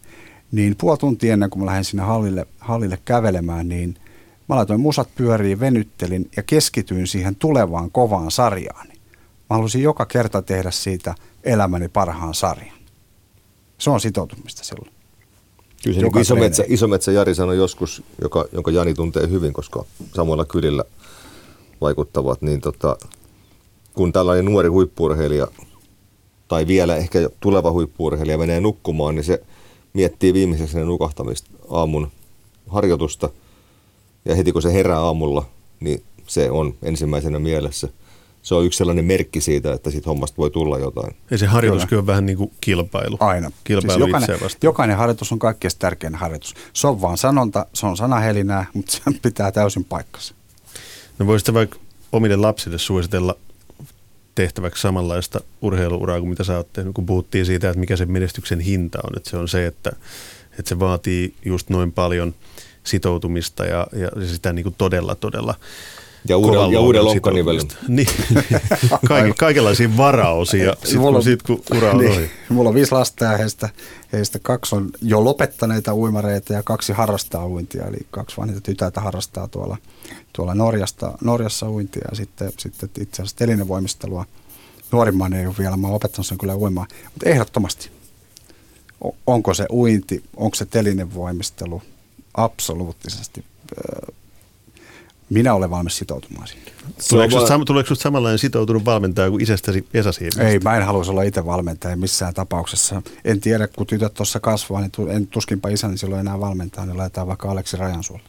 niin 0.52 0.76
puoli 0.78 0.98
tuntia 0.98 1.34
ennen 1.34 1.50
kuin 1.50 1.60
mä 1.60 1.66
lähdin 1.66 1.86
sinne 1.86 2.04
hallille, 2.04 2.46
hallille 2.60 3.00
kävelemään, 3.06 3.70
niin 3.70 3.96
mä 4.50 4.56
laitoin 4.56 4.82
musat 4.82 5.10
pyöriin, 5.16 5.60
venyttelin 5.60 6.30
ja 6.38 6.44
keskityin 6.44 7.08
siihen 7.08 7.36
tulevaan 7.36 7.92
kovaan 7.92 8.32
sarjaan. 8.32 8.91
Mä 9.52 9.56
halusin 9.56 9.84
joka 9.84 10.06
kerta 10.06 10.42
tehdä 10.42 10.72
siitä 10.72 11.16
elämäni 11.44 11.88
parhaan 11.88 12.34
sarjan. 12.34 12.78
Se 13.78 13.90
on 13.90 14.02
sitoutumista 14.02 14.64
silloin. 14.64 14.92
Kyllä 15.84 15.96
se 15.96 16.02
niin 16.02 16.18
Isometsä, 16.18 16.64
Isometsä 16.68 17.12
Jari 17.12 17.36
sanoi 17.36 17.58
joskus, 17.58 18.04
joka, 18.22 18.46
jonka 18.52 18.72
Jani 18.72 18.94
tuntee 18.94 19.30
hyvin, 19.30 19.54
koska 19.54 19.86
samoilla 20.16 20.46
kylillä 20.46 20.84
vaikuttavat, 21.82 22.42
niin 22.42 22.62
tota, 22.62 22.98
kun 23.94 24.14
tällainen 24.14 24.46
nuori 24.46 24.70
huippurheilija 24.70 25.48
tai 26.48 26.68
vielä 26.68 26.96
ehkä 26.96 27.30
tuleva 27.40 27.72
huippurheilija 27.72 28.38
menee 28.38 28.62
nukkumaan, 28.62 29.16
niin 29.16 29.24
se 29.24 29.44
miettii 29.94 30.34
viimeiseksi 30.34 30.78
ne 30.78 30.86
nukahtamista 30.86 31.50
aamun 31.70 32.12
harjoitusta. 32.68 33.30
Ja 34.26 34.36
heti 34.36 34.52
kun 34.52 34.62
se 34.62 34.74
herää 34.74 35.00
aamulla, 35.00 35.46
niin 35.80 36.04
se 36.28 36.52
on 36.52 36.74
ensimmäisenä 36.84 37.40
mielessä– 37.40 37.88
se 38.42 38.56
on 38.56 38.66
yksi 38.66 38.78
sellainen 38.78 39.06
merkki 39.06 39.42
siitä, 39.42 39.74
että 39.74 39.92
siitä 39.92 40.10
hommasta 40.10 40.38
voi 40.38 40.52
tulla 40.52 40.80
jotain. 40.80 41.16
Ja 41.32 41.38
se 41.38 41.46
harjoituskin 41.46 41.98
on 41.98 42.08
vähän 42.08 42.26
niin 42.26 42.38
kuin 42.38 42.52
kilpailu. 42.62 43.18
Aina. 43.20 43.52
Kilpailu 43.64 44.04
siis 44.04 44.08
jokainen, 44.08 44.42
vastaan. 44.42 44.60
jokainen 44.64 44.98
harjoitus 44.98 45.32
on 45.32 45.40
kaikkein 45.40 45.72
tärkein 45.80 46.16
harjoitus. 46.16 46.54
Se 46.74 46.88
on 46.88 47.02
vaan 47.02 47.18
sanonta, 47.18 47.66
se 47.74 47.86
on 47.86 47.98
sanahelinää, 47.98 48.66
mutta 48.74 48.92
se 48.92 49.02
pitää 49.22 49.52
täysin 49.52 49.84
paikkansa. 49.86 50.36
No 51.20 51.28
voisitte 51.28 51.54
vaikka 51.54 51.80
omille 52.12 52.36
lapsille 52.36 52.78
suositella 52.78 53.36
tehtäväksi 54.36 54.82
samanlaista 54.82 55.42
urheiluuraa 55.62 56.20
kuin 56.20 56.30
mitä 56.30 56.44
sä 56.44 56.58
oot 56.58 56.74
tehnyt, 56.74 56.94
kun 56.94 57.06
puhuttiin 57.06 57.46
siitä, 57.46 57.70
että 57.70 57.80
mikä 57.80 57.96
se 57.96 58.06
menestyksen 58.06 58.60
hinta 58.60 59.00
on. 59.04 59.18
Että 59.18 59.30
se 59.30 59.38
on 59.38 59.48
se, 59.48 59.66
että, 59.66 59.92
että 60.60 60.70
se 60.70 60.80
vaatii 60.80 61.34
just 61.46 61.70
noin 61.70 61.92
paljon 61.92 62.36
sitoutumista 62.84 63.66
ja, 63.66 63.88
ja 63.94 64.28
sitä 64.28 64.54
niin 64.54 64.64
kuin 64.64 64.76
todella, 64.78 65.16
todella 65.16 65.56
ja 66.28 66.38
uuden, 66.38 66.72
ja 66.72 66.80
uuden 66.80 67.06
lonkkanivelin. 67.06 67.68
Niin, 67.88 68.08
Kaik, 69.08 69.36
kaikenlaisia 69.38 69.98
varaosia, 69.98 70.74
sitten 70.84 71.02
kun, 71.02 71.24
sit, 71.24 71.44
kun 71.44 71.62
ura 71.78 71.92
on 71.92 71.98
niin, 71.98 72.12
ohi. 72.12 72.32
Mulla 72.50 72.70
on 72.70 72.76
viisi 72.76 72.92
lasta 72.92 73.26
ja 73.26 73.38
heistä, 73.38 73.70
heistä 74.14 74.40
kaksi 74.40 74.76
on 74.76 74.90
jo 75.02 75.24
lopettaneita 75.24 75.96
uimareita 75.96 76.54
ja 76.54 76.64
kaksi 76.64 76.94
harrastaa 76.94 77.48
uintia. 77.48 77.86
Eli 77.86 77.98
kaksi 78.12 78.38
vanhinta 78.38 78.62
tytärtä 78.62 79.02
harrastaa 79.02 79.48
tuolla, 79.48 79.78
tuolla 80.34 80.56
Norjasta, 80.56 81.18
Norjassa 81.22 81.70
uintia 81.70 82.08
ja 82.12 82.16
sitten, 82.16 82.52
sitten 82.58 82.90
itse 83.00 83.22
asiassa 83.22 83.38
telinevoimistelua. 83.38 84.26
Nuorimman 84.92 85.34
ei 85.34 85.46
ole 85.46 85.56
vielä, 85.60 85.78
mä 85.78 85.88
oon 85.88 85.96
opettanut 85.96 86.28
sen 86.28 86.38
kyllä 86.38 86.56
uimaan. 86.56 86.88
Mutta 87.04 87.30
ehdottomasti, 87.30 87.90
onko 89.28 89.54
se 89.54 89.66
uinti, 89.72 90.24
onko 90.38 90.56
se 90.56 90.66
telinevoimistelu 90.66 91.82
absoluuttisesti 92.34 93.44
minä 95.32 95.54
olen 95.54 95.70
valmis 95.70 95.98
sitoutumaan 95.98 96.48
siihen. 96.48 96.68
Tuleeko, 97.10 97.36
va- 97.36 97.48
sam- 97.48 97.66
tuleeko 97.66 97.96
samanlainen 97.96 98.40
sitoutunut 98.40 98.86
valmentaja 98.86 99.30
kuin 99.30 99.44
isästäsi 99.44 99.86
Esa 99.94 100.12
Ei, 100.40 100.60
mä 100.60 100.78
en 100.78 100.84
haluaisi 100.84 101.12
olla 101.12 101.24
itse 101.24 101.46
valmentaja 101.46 101.96
missään 101.96 102.34
tapauksessa. 102.34 103.02
En 103.26 103.40
tiedä, 103.40 103.68
kun 103.68 103.88
tytöt 103.88 104.14
tuossa 104.14 104.40
kasvaa, 104.40 104.82
niin 104.82 104.92
en 105.10 105.28
tuskinpa 105.28 105.70
isäni 105.70 105.98
silloin 105.98 106.20
enää 106.20 106.40
valmentaa, 106.40 106.86
niin 106.86 106.98
laitetaan 106.98 107.28
vaikka 107.28 107.52
Aleksi 107.52 107.78
Rajansuolle. 107.78 108.24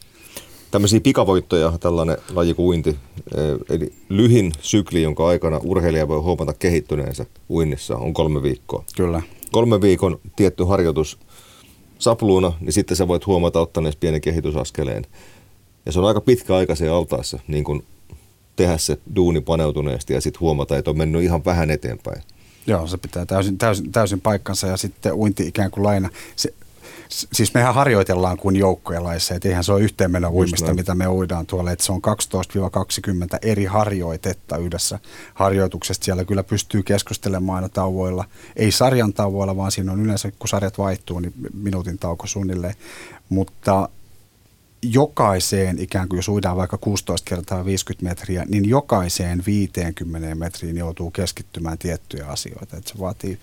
Tämmöisiä 0.71 0.99
pikavoittoja 0.99 1.77
tällainen 1.79 2.17
laji 2.29 2.53
kuin 2.53 2.65
uinti, 2.65 2.89
eh, 2.89 3.75
eli 3.75 3.93
lyhin 4.09 4.51
sykli, 4.61 5.01
jonka 5.01 5.27
aikana 5.27 5.59
urheilija 5.63 6.07
voi 6.07 6.19
huomata 6.19 6.53
kehittyneensä 6.53 7.25
uinnissa, 7.49 7.97
on 7.97 8.13
kolme 8.13 8.43
viikkoa. 8.43 8.83
Kyllä. 8.95 9.21
Kolme 9.51 9.81
viikon 9.81 10.19
tietty 10.35 10.63
harjoitus 10.63 11.19
sapluuna, 11.99 12.53
niin 12.59 12.73
sitten 12.73 12.97
sä 12.97 13.07
voit 13.07 13.25
huomata 13.27 13.59
ottaneessa 13.59 13.99
pienen 13.99 14.21
kehitysaskeleen. 14.21 15.05
Ja 15.85 15.91
se 15.91 15.99
on 15.99 16.05
aika 16.05 16.21
pitkä 16.21 16.55
aika 16.55 16.75
se 16.75 16.89
altaessa 16.89 17.39
niin 17.47 17.63
kun 17.63 17.83
tehdä 18.55 18.77
se 18.77 18.97
duuni 19.15 19.41
paneutuneesti 19.41 20.13
ja 20.13 20.21
sitten 20.21 20.39
huomata, 20.39 20.77
että 20.77 20.91
on 20.91 20.97
mennyt 20.97 21.23
ihan 21.23 21.45
vähän 21.45 21.71
eteenpäin. 21.71 22.21
Joo, 22.67 22.87
se 22.87 22.97
pitää 22.97 23.25
täysin, 23.25 23.57
täysin, 23.57 23.91
täysin 23.91 24.21
paikkansa 24.21 24.67
ja 24.67 24.77
sitten 24.77 25.13
uinti 25.13 25.47
ikään 25.47 25.71
kuin 25.71 25.83
laina. 25.83 26.09
Se, 26.35 26.53
siis 27.09 27.53
mehän 27.53 27.73
harjoitellaan 27.73 28.37
kuin 28.37 28.55
joukkojen 28.55 29.03
laissa, 29.03 29.35
että 29.35 29.47
eihän 29.47 29.63
se 29.63 29.71
ole 29.71 29.81
yhteenmeno 29.81 30.29
uimista, 30.29 30.73
mitä 30.73 30.95
me 30.95 31.07
uidaan 31.07 31.45
tuolla, 31.45 31.71
että 31.71 31.85
se 31.85 31.91
on 31.91 32.01
12-20 33.35 33.37
eri 33.41 33.65
harjoitetta 33.65 34.57
yhdessä 34.57 34.99
harjoituksesta. 35.33 36.05
Siellä 36.05 36.25
kyllä 36.25 36.43
pystyy 36.43 36.83
keskustelemaan 36.83 37.55
aina 37.55 37.69
tauoilla, 37.69 38.25
ei 38.55 38.71
sarjan 38.71 39.13
tauoilla, 39.13 39.57
vaan 39.57 39.71
siinä 39.71 39.91
on 39.91 40.01
yleensä, 40.01 40.31
kun 40.31 40.47
sarjat 40.47 40.77
vaihtuu, 40.77 41.19
niin 41.19 41.33
minuutin 41.53 41.97
tauko 41.97 42.27
suunnilleen. 42.27 42.75
Mutta 43.29 43.89
jokaiseen, 44.83 45.79
ikään 45.79 46.09
kuin 46.09 46.17
jos 46.17 46.27
uidaan 46.27 46.57
vaikka 46.57 46.77
16 46.77 47.29
kertaa 47.29 47.65
50 47.65 48.09
metriä, 48.09 48.45
niin 48.49 48.69
jokaiseen 48.69 49.43
50 49.45 50.35
metriin 50.35 50.77
joutuu 50.77 51.11
keskittymään 51.11 51.77
tiettyjä 51.77 52.25
asioita. 52.25 52.77
Että 52.77 52.91
se 52.91 52.99
vaatii 52.99 53.39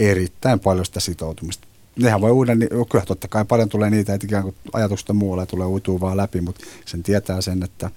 erittäin 0.00 0.60
paljon 0.60 0.86
sitä 0.86 1.00
sitoutumista. 1.00 1.66
Nehän 1.96 2.20
voi 2.20 2.30
uida, 2.30 2.54
niin 2.54 2.68
kyllä 2.90 3.04
totta 3.04 3.28
kai 3.28 3.44
paljon 3.44 3.68
tulee 3.68 3.90
niitä, 3.90 4.14
että 4.14 4.26
ikään 4.26 4.42
kuin 4.42 4.54
ajatuksesta 4.72 5.12
muualla 5.12 5.46
tulee 5.46 5.66
uitua 5.66 6.00
vaan 6.00 6.16
läpi, 6.16 6.40
mutta 6.40 6.64
sen 6.84 7.02
tietää 7.02 7.40
sen, 7.40 7.62
että 7.62 7.90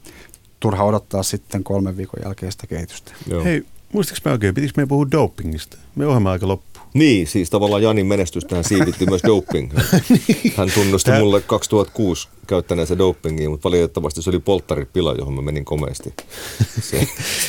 turha 0.59 0.83
odottaa 0.83 1.23
sitten 1.23 1.63
kolmen 1.63 1.97
viikon 1.97 2.19
jälkeistä 2.23 2.67
kehitystä. 2.67 3.11
Joo. 3.27 3.43
Hei, 3.43 3.65
muistaks 3.93 4.21
mä 4.25 4.31
oikein, 4.31 4.55
pitikö 4.55 4.73
me 4.77 4.85
puhua 4.85 5.07
dopingista? 5.11 5.77
Me 5.95 6.07
ohjelma 6.07 6.31
aika 6.31 6.47
loppu. 6.47 6.79
Niin, 6.93 7.27
siis 7.27 7.49
tavallaan 7.49 7.83
Janin 7.83 8.05
menestystähän 8.05 8.63
siivitti 8.63 9.05
myös 9.05 9.21
doping. 9.27 9.71
niin. 10.09 10.53
Hän 10.57 10.71
tunnusti 10.73 11.11
Tää... 11.11 11.19
mulle 11.19 11.41
2006 11.41 12.27
käyttäneensä 12.47 12.97
dopingia, 12.97 13.49
mutta 13.49 13.69
valitettavasti 13.69 14.21
se 14.21 14.29
oli 14.29 14.39
polttaripila, 14.39 15.13
johon 15.13 15.33
mä 15.33 15.41
menin 15.41 15.65
komeasti. 15.65 16.13
Se, 16.81 16.97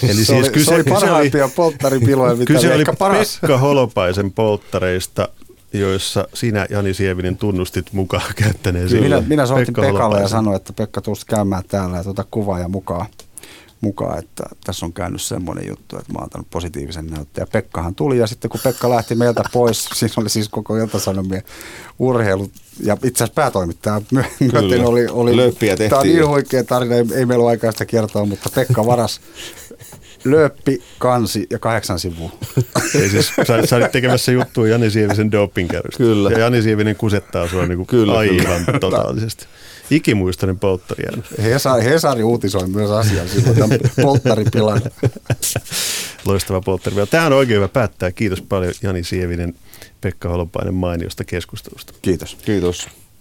Eli 0.02 0.14
se 0.14 0.24
siis 0.24 0.30
oli, 0.30 0.50
kyse, 0.50 0.64
se 0.64 0.74
oli 0.74 0.84
parhaimpia 0.84 1.44
kyse 1.44 1.54
polttaripiloja, 1.56 2.34
mitä 2.34 2.52
kyse 2.52 2.74
oli 2.74 2.84
paras. 2.98 3.38
Pekka 3.40 3.58
Holopaisen 3.58 4.32
polttareista, 4.32 5.28
joissa 5.72 6.28
sinä, 6.34 6.66
Jani 6.70 6.94
Sievinen, 6.94 7.36
tunnustit 7.36 7.92
mukaan 7.92 8.32
käyttäneen 8.36 8.92
Minä, 8.92 9.22
minä 9.26 9.46
soitin 9.46 9.74
Pekka 9.74 9.92
Pekalle 9.92 10.20
ja 10.20 10.28
sanoin, 10.28 10.56
että 10.56 10.72
Pekka, 10.72 11.00
tuosta 11.00 11.26
käymään 11.28 11.62
täällä 11.68 11.96
ja 11.96 12.04
tuota 12.04 12.24
kuvaa 12.30 12.58
ja 12.58 12.68
mukaan 12.68 13.06
mukaan, 13.80 14.18
että 14.18 14.44
tässä 14.64 14.86
on 14.86 14.92
käynyt 14.92 15.22
semmoinen 15.22 15.68
juttu, 15.68 15.98
että 15.98 16.12
mä 16.12 16.16
oon 16.16 16.24
antanut 16.24 16.50
positiivisen 16.50 17.06
näytteen. 17.06 17.42
Ja 17.42 17.46
Pekkahan 17.52 17.94
tuli 17.94 18.18
ja 18.18 18.26
sitten 18.26 18.50
kun 18.50 18.60
Pekka 18.64 18.90
lähti 18.90 19.14
meiltä 19.14 19.42
pois, 19.52 19.84
siinä 19.94 20.14
oli 20.16 20.30
siis 20.30 20.48
koko 20.48 20.76
Ilta-Sanomien 20.76 21.42
urheilu 21.98 22.50
ja 22.82 22.94
itse 23.04 23.24
asiassa 23.24 23.34
päätoimittaja 23.34 24.00
myöten 24.52 24.84
oli, 24.84 25.06
oli 25.08 25.36
tämä 25.88 26.00
on 26.00 26.06
niin 26.06 26.28
huikea 26.28 26.64
tarina, 26.64 26.94
ei, 26.94 27.04
ei 27.14 27.26
meillä 27.26 27.42
ole 27.42 27.50
aikaa 27.50 27.72
sitä 27.72 27.86
kertoa, 27.86 28.24
mutta 28.24 28.50
Pekka 28.54 28.86
varas 28.86 29.20
lööppi, 30.24 30.82
kansi 30.98 31.46
ja 31.50 31.58
kahdeksan 31.58 31.98
sivua. 31.98 32.32
Ei 33.00 33.08
siis, 33.08 33.32
sä, 33.46 33.66
sä 33.66 33.76
olit 33.76 33.92
tekemässä 33.92 34.32
juttua 34.32 34.68
Jani 34.68 34.90
Sievisen 34.90 35.32
dopingkäystä. 35.32 35.96
Kyllä. 35.96 36.30
Ja 36.30 36.38
Jani 36.38 36.62
Sievinen 36.62 36.96
kusettaa 36.96 37.48
sua 37.48 37.66
niin 37.66 37.76
kuin 37.76 37.86
kyllä, 37.86 38.18
aivan 38.18 38.64
kyllä. 38.64 38.78
totaalisesti. 38.78 39.46
Ikimuistainen 39.90 40.58
polttari 40.58 41.04
Hesari, 41.42 41.84
Hesari 41.84 42.22
uutisoi 42.22 42.68
myös 42.68 42.90
asian 42.90 43.28
silloin 43.28 43.80
polttaripilan. 44.02 44.82
Loistava 46.24 46.60
polttari. 46.60 46.96
Tämä 47.10 47.26
on 47.26 47.32
oikein 47.32 47.56
hyvä 47.56 47.68
päättää. 47.68 48.12
Kiitos 48.12 48.42
paljon 48.42 48.72
Jani 48.82 49.04
Sievinen, 49.04 49.54
Pekka 50.00 50.28
Holopainen 50.28 50.74
mainiosta 50.74 51.24
keskustelusta. 51.24 51.92
Kiitos. 52.02 52.36
Kiitos. 52.44 52.88